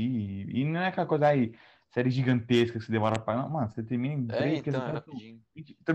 E 0.54 0.66
não 0.66 0.82
é 0.82 0.88
aquela 0.88 1.08
coisa 1.08 1.28
aí, 1.28 1.56
série 1.94 2.10
gigantesca 2.12 2.78
que 2.78 2.86
você 2.86 2.92
demora 2.92 3.18
pra. 3.20 3.38
Não, 3.38 3.50
mano, 3.50 3.72
você 3.72 3.82
termina 3.82 4.14
em 4.14 4.28
É, 4.30 4.36
três, 4.38 4.68
então, 4.68 4.86
é 4.86 4.92
rapidinho. 4.92 5.42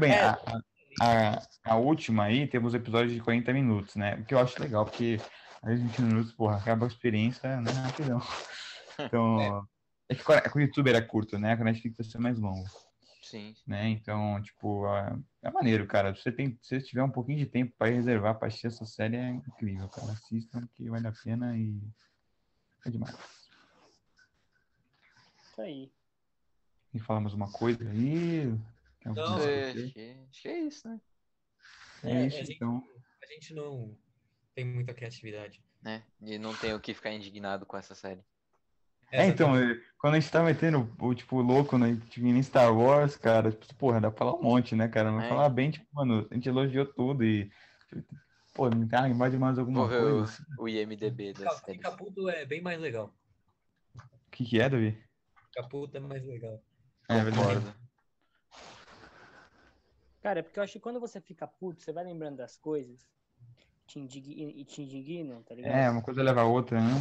Bem, 0.00 0.12
É. 0.12 0.24
a, 0.24 0.38
a, 1.02 1.42
a 1.64 1.76
última 1.76 2.24
aí 2.24 2.46
temos 2.46 2.72
episódios 2.72 3.12
de 3.12 3.20
40 3.20 3.52
minutos, 3.52 3.94
né? 3.94 4.14
O 4.16 4.24
que 4.24 4.32
eu 4.34 4.38
acho 4.38 4.60
legal, 4.60 4.86
porque 4.86 5.18
às 5.62 5.68
vezes 5.68 5.84
20 5.84 6.00
minutos, 6.00 6.32
porra, 6.32 6.56
acaba 6.56 6.86
a 6.86 6.88
experiência, 6.88 7.60
né? 7.60 7.70
Rapidão. 7.70 8.18
Então, 9.02 9.66
é 10.10 10.14
que 10.14 10.22
quando- 10.22 10.40
é 10.44 10.48
que 10.50 10.58
o 10.58 10.60
YouTube 10.60 10.90
era 10.90 11.00
curto, 11.00 11.38
né? 11.38 11.56
Com 11.56 11.62
a 11.62 11.64
Netflix 11.64 11.96
vai 11.96 12.06
ser 12.06 12.18
mais 12.18 12.38
longo, 12.38 12.62
Sim. 13.30 13.54
né? 13.66 13.88
Então, 13.88 14.42
tipo, 14.42 14.86
é, 14.88 15.18
é 15.42 15.50
maneiro, 15.50 15.86
cara. 15.86 16.14
Se 16.14 16.22
você 16.22 16.32
tem, 16.32 16.58
se 16.60 16.80
você 16.80 16.80
tiver 16.86 17.02
um 17.04 17.10
pouquinho 17.10 17.38
de 17.38 17.46
tempo 17.46 17.72
pra 17.78 17.88
reservar 17.88 18.36
pra 18.38 18.48
assistir 18.48 18.66
essa 18.66 18.84
série, 18.84 19.16
é 19.16 19.30
incrível, 19.30 19.88
cara. 19.88 20.12
Assistam 20.12 20.66
que 20.74 20.90
vale 20.90 21.06
a 21.06 21.12
pena 21.12 21.56
e 21.56 21.80
é 22.86 22.90
demais. 22.90 23.14
Isso 25.42 25.60
aí. 25.60 25.92
E 26.92 26.98
falar 26.98 27.20
mais 27.20 27.34
uma 27.34 27.50
coisa 27.52 27.88
aí. 27.88 28.46
Tem 29.00 29.14
Não, 29.14 29.38
É, 29.38 29.70
acho, 29.70 29.92
que, 29.92 30.16
acho 30.28 30.42
que 30.42 30.48
é 30.48 30.58
isso, 30.60 30.88
né? 30.88 31.00
É 32.02 32.10
É, 32.12 32.26
isso, 32.26 32.36
a 32.36 32.44
gente- 32.44 32.56
então. 32.56 32.88
A 33.22 33.26
gente 33.32 33.54
não 33.54 33.96
tem 34.54 34.64
muita 34.64 34.92
criatividade. 34.94 35.62
né? 35.82 36.04
E 36.20 36.36
não 36.38 36.54
tenho 36.56 36.76
o 36.76 36.80
que 36.80 36.92
ficar 36.92 37.12
indignado 37.12 37.64
com 37.64 37.76
essa 37.76 37.94
série. 37.94 38.22
É, 39.10 39.26
então, 39.26 39.54
Exatamente. 39.56 39.80
é, 39.80 39.90
quando 39.98 40.14
a 40.14 40.20
gente 40.20 40.30
tá 40.30 40.42
metendo 40.42 40.88
o, 40.98 41.14
tipo, 41.14 41.40
louco 41.40 41.76
no, 41.76 41.96
tipo, 42.02 42.26
em 42.26 42.42
Star 42.42 42.76
Wars, 42.76 43.16
cara, 43.16 43.50
tipo, 43.50 43.74
porra, 43.74 44.00
dá 44.00 44.10
pra 44.10 44.18
falar 44.18 44.36
um 44.36 44.42
monte, 44.42 44.76
né, 44.76 44.88
cara? 44.88 45.10
Mas 45.10 45.24
É. 45.24 45.28
falar 45.28 45.48
bem, 45.48 45.70
tipo, 45.70 45.86
mano, 45.92 46.26
a 46.30 46.34
gente 46.34 46.48
elogiou 46.48 46.86
tudo 46.86 47.24
e, 47.24 47.50
pô, 48.54 48.70
não 48.70 48.86
tá 48.86 49.08
mais 49.08 49.32
de 49.32 49.38
mais 49.38 49.58
alguma 49.58 49.88
ver 49.88 50.00
coisa? 50.00 50.20
o, 50.20 50.22
assim? 50.22 50.42
o 50.58 50.68
IMDB 50.68 51.32
da 51.32 51.50
série. 51.50 51.78
Ficar 51.78 51.92
puto 51.92 52.28
é 52.28 52.46
bem 52.46 52.60
mais 52.60 52.80
legal. 52.80 53.12
O 53.96 54.30
que 54.30 54.44
que 54.44 54.60
é, 54.60 54.68
Davi? 54.68 55.02
Ficar 55.46 55.68
puto 55.68 55.96
é 55.96 56.00
mais 56.00 56.24
legal. 56.24 56.62
É 57.08 57.24
verdade. 57.24 57.74
Cara, 60.22 60.38
é 60.38 60.42
porque 60.42 60.58
eu 60.58 60.62
acho 60.62 60.74
que 60.74 60.80
quando 60.80 61.00
você 61.00 61.20
fica 61.20 61.46
puto, 61.46 61.82
você 61.82 61.92
vai 61.92 62.04
lembrando 62.04 62.36
das 62.36 62.56
coisas 62.56 63.08
te 63.90 63.98
indigna, 63.98 64.52
e 64.54 64.64
te 64.64 64.82
indignam, 64.82 65.42
tá 65.42 65.52
ligado? 65.52 65.74
É, 65.74 65.90
uma 65.90 66.02
coisa 66.02 66.22
leva 66.22 66.42
a 66.42 66.44
outra, 66.44 66.80
né? 66.80 66.92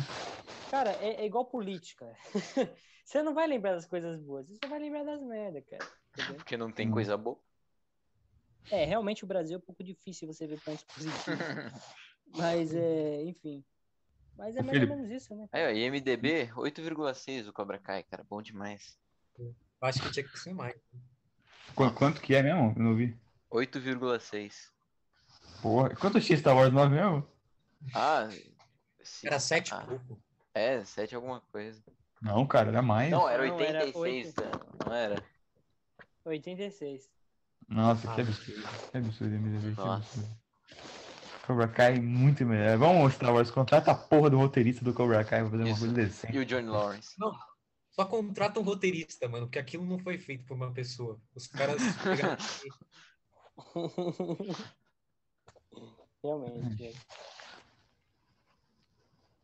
Cara, 0.72 0.92
é, 0.94 1.22
é 1.22 1.26
igual 1.26 1.46
política. 1.46 2.16
você 3.06 3.22
não 3.22 3.36
vai 3.36 3.48
lembrar 3.48 3.76
das 3.76 3.86
coisas 3.86 4.20
boas, 4.20 4.48
você 4.48 4.56
só 4.56 4.68
vai 4.68 4.80
lembrar 4.80 5.04
das 5.04 5.22
merda, 5.22 5.62
cara. 5.62 5.88
entendeu? 6.14 6.36
Porque 6.38 6.58
não 6.58 6.72
tem 6.72 6.90
coisa 6.90 7.16
boa. 7.16 7.40
É, 8.72 8.86
realmente 8.86 9.24
o 9.24 9.28
Brasil 9.28 9.56
é 9.56 9.58
um 9.60 9.62
pouco 9.62 9.84
difícil 9.84 10.28
você 10.28 10.48
ver 10.48 10.60
pontos 10.62 10.84
positivos. 10.84 11.40
Mas, 12.36 12.74
é, 12.74 13.24
enfim. 13.24 13.64
Mas 14.36 14.56
é 14.56 14.64
mais 14.64 14.82
ou 14.82 14.88
menos 14.88 15.12
isso, 15.12 15.36
né? 15.36 15.48
Aí, 15.52 15.66
ó, 15.66 15.70
IMDB, 15.72 16.52
8,6 16.56 17.48
o 17.48 17.54
Cobra 17.54 17.78
Kai, 17.78 18.04
cara. 18.04 18.24
Bom 18.28 18.42
demais. 18.42 18.98
Eu 19.38 19.54
acho 19.82 20.02
que 20.02 20.12
tinha 20.12 20.28
que 20.28 20.40
ser 20.40 20.54
mais. 20.54 20.76
Qu- 21.76 21.94
quanto 21.94 22.22
que 22.22 22.36
é 22.36 22.44
mesmo? 22.44 22.74
Eu 22.76 22.84
não 22.84 22.96
vi. 22.96 23.16
8,6. 23.52 24.72
Porra, 25.62 25.90
quanto 25.96 26.20
X 26.22 26.40
Star 26.40 26.56
Wars 26.56 26.72
9 26.72 26.96
mesmo? 26.96 27.28
Ah, 27.94 28.28
sim. 29.04 29.28
Era 29.28 29.40
sete 29.40 29.70
e 29.72 29.74
Ah, 29.74 29.82
pouco. 29.82 30.22
É, 30.54 30.84
7 30.84 31.16
alguma 31.16 31.42
coisa. 31.52 31.82
Não, 32.22 32.46
cara, 32.46 32.70
era 32.70 32.82
mais. 32.82 33.12
Não, 33.12 33.28
era 33.30 33.46
Não, 33.48 33.60
era 33.60 33.86
86, 33.86 34.36
né? 34.36 34.52
não 34.86 34.94
era? 34.94 35.24
86. 36.26 37.10
Nossa, 37.68 38.12
Ah. 38.12 38.16
que 38.16 38.22
absurdo. 38.22 38.68
Que 38.92 38.98
absurdo, 38.98 39.36
MDB, 39.36 39.76
Nossa. 39.76 39.94
absurdo. 40.20 40.40
Cobra 41.48 41.68
Kai 41.68 42.00
muito 42.00 42.46
melhor. 42.46 42.78
Vamos, 42.78 43.14
Star 43.14 43.34
Wars, 43.34 43.50
contrata 43.50 43.92
a 43.92 43.96
porra 43.96 44.30
do 44.30 44.38
roteirista 44.38 44.84
do 44.84 44.94
Cobra 44.94 45.24
Kai 45.24 45.42
pra 45.42 45.50
fazer 45.52 45.64
uma 45.64 45.70
Isso. 45.72 45.80
coisa 45.80 45.94
decente. 45.96 46.36
E 46.36 46.40
o 46.40 46.46
Johnny 46.46 46.68
Lawrence. 46.68 47.16
Só 47.92 48.06
contrata 48.06 48.60
um 48.60 48.64
roteirista, 48.64 49.28
mano, 49.28 49.46
porque 49.48 49.60
aquilo 49.60 49.86
não 49.86 49.98
foi 50.00 50.18
feito 50.18 50.46
por 50.46 50.56
uma 50.56 50.72
pessoa. 50.72 51.20
Os 51.34 51.48
caras 51.48 51.82
Realmente. 56.24 56.94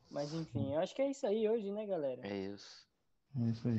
Mas 0.09 0.33
enfim, 0.33 0.73
eu 0.73 0.79
acho 0.79 0.95
que 0.95 1.01
é 1.01 1.09
isso 1.11 1.25
aí 1.27 1.49
hoje, 1.49 1.71
né, 1.71 1.85
galera? 1.85 2.21
É 2.25 2.37
isso. 2.37 2.87
É 3.37 3.49
isso 3.49 3.67
aí. 3.67 3.75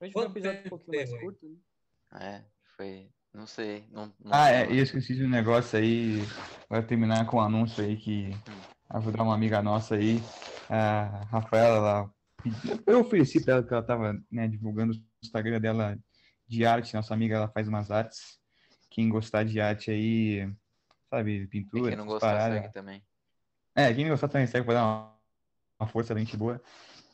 Hoje 0.00 0.12
foi 0.12 0.26
um 0.26 0.30
episódio 0.30 0.60
um 0.66 0.68
pouquinho 0.68 0.96
mais 0.96 1.10
curto, 1.18 1.46
né? 1.48 1.56
É, 2.20 2.44
foi. 2.76 3.08
Não 3.32 3.46
sei. 3.46 3.86
Não, 3.90 4.06
não 4.22 4.32
Ah, 4.32 4.46
sei. 4.48 4.56
é, 4.56 4.70
eu 4.70 4.82
esqueci 4.82 5.14
de 5.14 5.24
um 5.24 5.28
negócio 5.28 5.78
aí. 5.78 6.26
Vai 6.68 6.82
terminar 6.84 7.26
com 7.26 7.38
um 7.38 7.40
anúncio 7.40 7.82
aí 7.82 7.96
que 7.96 8.30
ajudar 8.90 9.22
uma 9.22 9.34
amiga 9.34 9.62
nossa 9.62 9.94
aí, 9.94 10.20
a 10.68 11.24
Rafaela, 11.30 11.76
ela 11.76 12.14
pediu- 12.42 12.82
eu 12.86 13.00
ofereci 13.00 13.42
pra 13.44 13.54
ela 13.54 13.62
que 13.66 13.72
ela 13.72 13.82
tava, 13.82 14.12
né, 14.30 14.46
divulgando 14.48 14.92
o 14.92 14.96
Instagram 15.22 15.60
dela 15.60 15.98
de 16.46 16.64
arte, 16.66 16.94
nossa 16.94 17.14
amiga, 17.14 17.36
ela 17.36 17.48
faz 17.48 17.66
umas 17.68 17.90
artes. 17.90 18.38
Quem 18.90 19.08
gostar 19.08 19.44
de 19.44 19.60
arte 19.60 19.90
aí, 19.90 20.52
sabe, 21.10 21.42
E 21.42 21.46
pintura, 21.46 21.88
quem 21.88 21.96
não 21.96 22.06
gostar, 22.06 22.28
paradas. 22.28 22.60
segue 22.62 22.72
também. 22.72 23.02
É, 23.74 23.92
quem 23.92 24.04
não 24.04 24.12
gostar 24.12 24.28
também 24.28 24.46
segue 24.46 24.64
pra 24.64 24.74
dar 24.74 24.84
uma, 24.84 25.16
uma 25.80 25.88
força 25.88 26.14
da 26.14 26.20
gente 26.20 26.36
boa. 26.36 26.62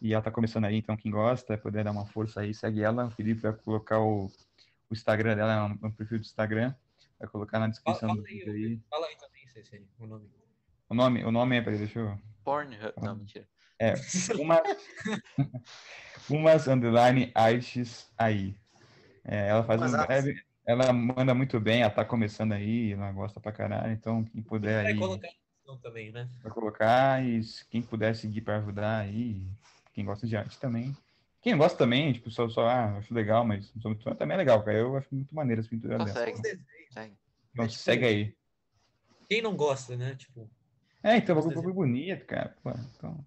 E 0.00 0.12
ela 0.12 0.22
tá 0.22 0.30
começando 0.30 0.66
aí, 0.66 0.76
então 0.76 0.96
quem 0.96 1.10
gosta, 1.10 1.56
puder 1.56 1.82
dar 1.82 1.90
uma 1.90 2.06
força 2.06 2.40
aí, 2.40 2.52
segue 2.52 2.82
ela. 2.82 3.06
O 3.06 3.10
Felipe 3.10 3.40
vai 3.40 3.52
colocar 3.54 3.98
o, 3.98 4.26
o 4.90 4.92
Instagram 4.92 5.34
dela, 5.34 5.68
no 5.68 5.92
perfil 5.92 6.18
do 6.18 6.24
Instagram. 6.24 6.74
Vai 7.18 7.28
colocar 7.28 7.58
na 7.58 7.68
descrição 7.68 8.10
Fala 8.10 8.20
do 8.20 8.26
aí, 8.26 8.34
vídeo 8.34 8.52
aí. 8.52 8.80
Fala 8.90 9.06
aí 9.06 9.16
também, 9.16 9.48
Cecília, 9.48 9.86
o 9.98 10.06
nome. 10.06 10.30
O 10.88 10.94
nome, 10.94 11.24
o 11.24 11.32
nome 11.32 11.56
é, 11.56 11.62
peraí, 11.62 11.78
deixa 11.78 11.98
eu... 11.98 12.18
Pornhub. 12.44 12.92
Não, 13.02 13.16
mentira. 13.16 13.48
É, 13.78 13.94
uma, 14.38 14.62
umas 16.30 16.68
underline 16.68 17.32
artes 17.34 18.10
aí. 18.16 18.56
É, 19.24 19.48
ela 19.48 19.64
faz 19.64 19.80
Umas 19.80 19.94
um, 19.94 19.96
artes. 19.96 20.45
Ela 20.66 20.92
manda 20.92 21.34
muito 21.34 21.58
bem, 21.60 21.82
ela 21.82 21.90
tá 21.90 22.04
começando 22.04 22.52
aí, 22.52 22.92
ela 22.92 23.12
gosta 23.12 23.40
pra 23.40 23.52
caralho, 23.52 23.92
então 23.92 24.24
quem 24.24 24.42
puder 24.42 24.82
Vai 24.82 24.92
aí 24.92 24.98
colocar 24.98 25.28
também, 25.82 26.12
né? 26.12 26.28
vai 26.42 26.52
colocar 26.52 27.24
e 27.24 27.40
quem 27.70 27.82
puder 27.82 28.14
seguir 28.14 28.40
pra 28.40 28.58
ajudar 28.58 29.00
aí, 29.00 29.42
quem 29.92 30.04
gosta 30.04 30.26
de 30.26 30.36
arte 30.36 30.58
também. 30.58 30.94
Quem 31.40 31.52
não 31.52 31.58
gosta 31.60 31.78
também, 31.78 32.12
tipo, 32.12 32.30
só, 32.30 32.48
só 32.48 32.66
ah, 32.66 32.98
acho 32.98 33.14
legal, 33.14 33.44
mas 33.44 33.72
não 33.74 33.82
sou 33.82 33.90
muito 33.92 34.02
fã, 34.02 34.14
também 34.14 34.34
é 34.34 34.38
legal, 34.38 34.64
cara. 34.64 34.78
Eu 34.78 34.96
acho 34.96 35.14
muito 35.14 35.32
maneiro 35.34 35.60
as 35.60 35.68
pinturas 35.68 35.98
dela. 35.98 36.12
segue. 36.12 36.42
Segue. 36.90 37.14
Então 37.52 37.64
É, 37.64 37.68
tipo, 37.68 37.82
segue 37.82 38.04
aí. 38.04 38.36
Quem 39.28 39.42
não 39.42 39.56
gosta, 39.56 39.96
né? 39.96 40.16
Tipo, 40.16 40.48
É, 41.04 41.16
então, 41.16 41.36
bagulho 41.36 41.54
bagulho 41.54 41.74
bonito, 41.74 42.26
cara. 42.26 42.56
Pô, 42.62 42.70
então, 42.70 43.24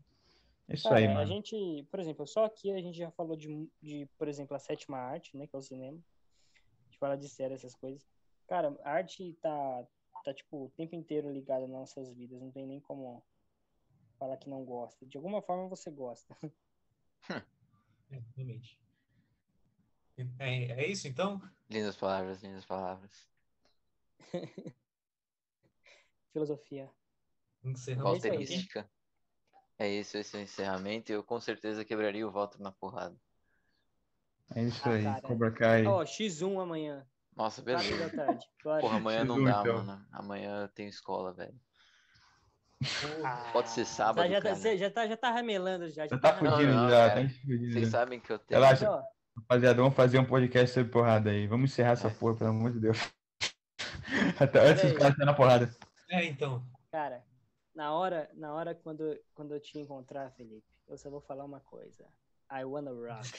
é 0.68 0.76
isso 0.76 0.94
aí, 0.94 1.08
Cara, 1.08 1.20
a 1.20 1.24
mano. 1.24 1.34
gente, 1.34 1.88
por 1.90 2.00
exemplo, 2.00 2.28
só 2.28 2.46
aqui 2.46 2.72
a 2.72 2.82
gente 2.82 2.98
já 2.98 3.10
falou 3.12 3.38
de, 3.38 3.70
de, 3.82 4.06
por 4.18 4.28
exemplo, 4.28 4.56
a 4.56 4.60
sétima 4.60 4.98
arte, 4.98 5.36
né, 5.38 5.48
que 5.48 5.56
é 5.56 5.60
o 5.60 5.62
cinema. 5.62 5.98
A 7.00 7.06
gente 7.06 7.08
fala 7.08 7.18
de 7.18 7.30
série, 7.30 7.54
essas 7.54 7.76
coisas. 7.76 8.06
Cara, 8.46 8.78
a 8.84 8.92
arte 8.92 9.34
tá, 9.42 9.88
tá, 10.24 10.34
tipo, 10.34 10.66
o 10.66 10.70
tempo 10.72 10.96
inteiro 10.96 11.32
ligada 11.32 11.62
nas 11.62 11.80
nossas 11.80 12.12
vidas. 12.14 12.42
Não 12.42 12.52
tem 12.52 12.68
nem 12.68 12.80
como 12.82 13.24
falar 14.18 14.36
que 14.38 14.50
não 14.50 14.66
gosta. 14.66 15.06
De 15.06 15.16
alguma 15.16 15.42
forma 15.42 15.70
você 15.70 15.90
gosta. 15.90 16.36
é, 18.12 18.22
realmente. 18.36 18.82
É, 20.40 20.84
é 20.84 20.88
isso 20.88 21.08
então? 21.08 21.42
Lindas 21.70 21.96
palavras, 21.96 22.44
lindas 22.44 22.66
palavras. 22.66 23.30
Filosofia. 26.34 26.92
Volterística. 27.98 28.90
É 29.78 29.88
isso, 29.88 30.18
esse 30.18 30.36
é 30.36 30.40
o 30.40 30.44
encerramento. 30.44 31.12
Eu 31.14 31.24
com 31.24 31.40
certeza 31.40 31.86
quebraria 31.86 32.28
o 32.28 32.32
Walter 32.32 32.62
na 32.62 32.74
porrada. 32.74 33.18
É 34.56 34.64
isso 34.64 34.82
Ah, 34.86 34.92
aí. 34.94 35.04
cara. 35.04 35.22
Cobra 35.22 35.52
Kai. 35.52 35.86
Ó, 35.86 36.04
X1 36.04 36.62
amanhã, 36.62 37.06
Nossa, 37.36 37.62
4 37.62 37.84
beleza. 37.88 38.10
da 38.18 38.26
tarde. 38.26 38.46
Porra, 38.64 38.98
amanhã 38.98 39.24
não 39.24 39.38
X1, 39.38 39.46
dá, 39.46 39.60
então. 39.62 39.76
mano. 39.86 40.06
Amanhã 40.12 40.62
eu 40.64 40.68
tenho 40.70 40.90
escola, 40.90 41.34
velho. 41.34 41.54
Ah, 43.24 43.50
Pode 43.52 43.70
ser 43.70 43.86
sábado, 43.86 44.24
tá, 44.26 44.28
já, 44.30 44.38
tá, 44.38 44.42
cara. 44.44 44.56
você 44.56 44.78
já 44.78 44.90
tá, 44.90 45.06
já 45.08 45.18
tá 45.18 45.32
ramelando 45.32 45.90
já. 45.90 46.08
Já 46.08 46.18
tá 46.18 46.32
ramelando. 46.32 46.62
fudido 46.62 46.74
não, 46.78 46.90
já, 46.90 47.10
cara. 47.10 47.22
tá 47.24 47.30
fudido 47.42 47.74
Vocês 47.74 47.86
já. 47.86 47.92
sabem 47.92 48.20
que 48.20 48.32
eu 48.32 48.40
tenho. 48.40 48.62
Relaxa. 48.62 49.04
Rapaziada, 49.38 49.82
vamos 49.82 49.96
fazer 49.96 50.20
um 50.20 50.26
podcast 50.26 50.74
sobre 50.74 50.92
porrada 50.92 51.30
aí. 51.30 51.46
Vamos 51.48 51.72
encerrar 51.72 51.92
essa 51.92 52.08
É. 52.08 52.12
porra, 52.12 52.36
pelo 52.38 52.50
amor 52.52 52.72
de 52.72 52.80
Deus. 52.80 52.98
Até 54.40 54.60
antes 54.70 54.82
Peraí. 54.82 54.94
os 54.94 54.98
caras 55.00 55.18
na 55.18 55.34
porrada. 55.34 55.70
É, 56.10 56.26
então. 56.26 56.66
Cara, 56.92 57.24
na 57.76 57.94
hora, 57.94 58.30
na 58.34 58.54
hora 58.54 58.74
quando, 58.76 59.18
quando 59.34 59.54
eu 59.54 59.60
te 59.60 59.78
encontrar, 59.78 60.32
Felipe, 60.32 60.66
eu 60.88 60.98
só 60.98 61.10
vou 61.10 61.22
falar 61.22 61.44
uma 61.46 61.60
coisa. 61.60 62.06
I 62.52 62.64
wanna 62.64 62.92
rock. 62.92 63.30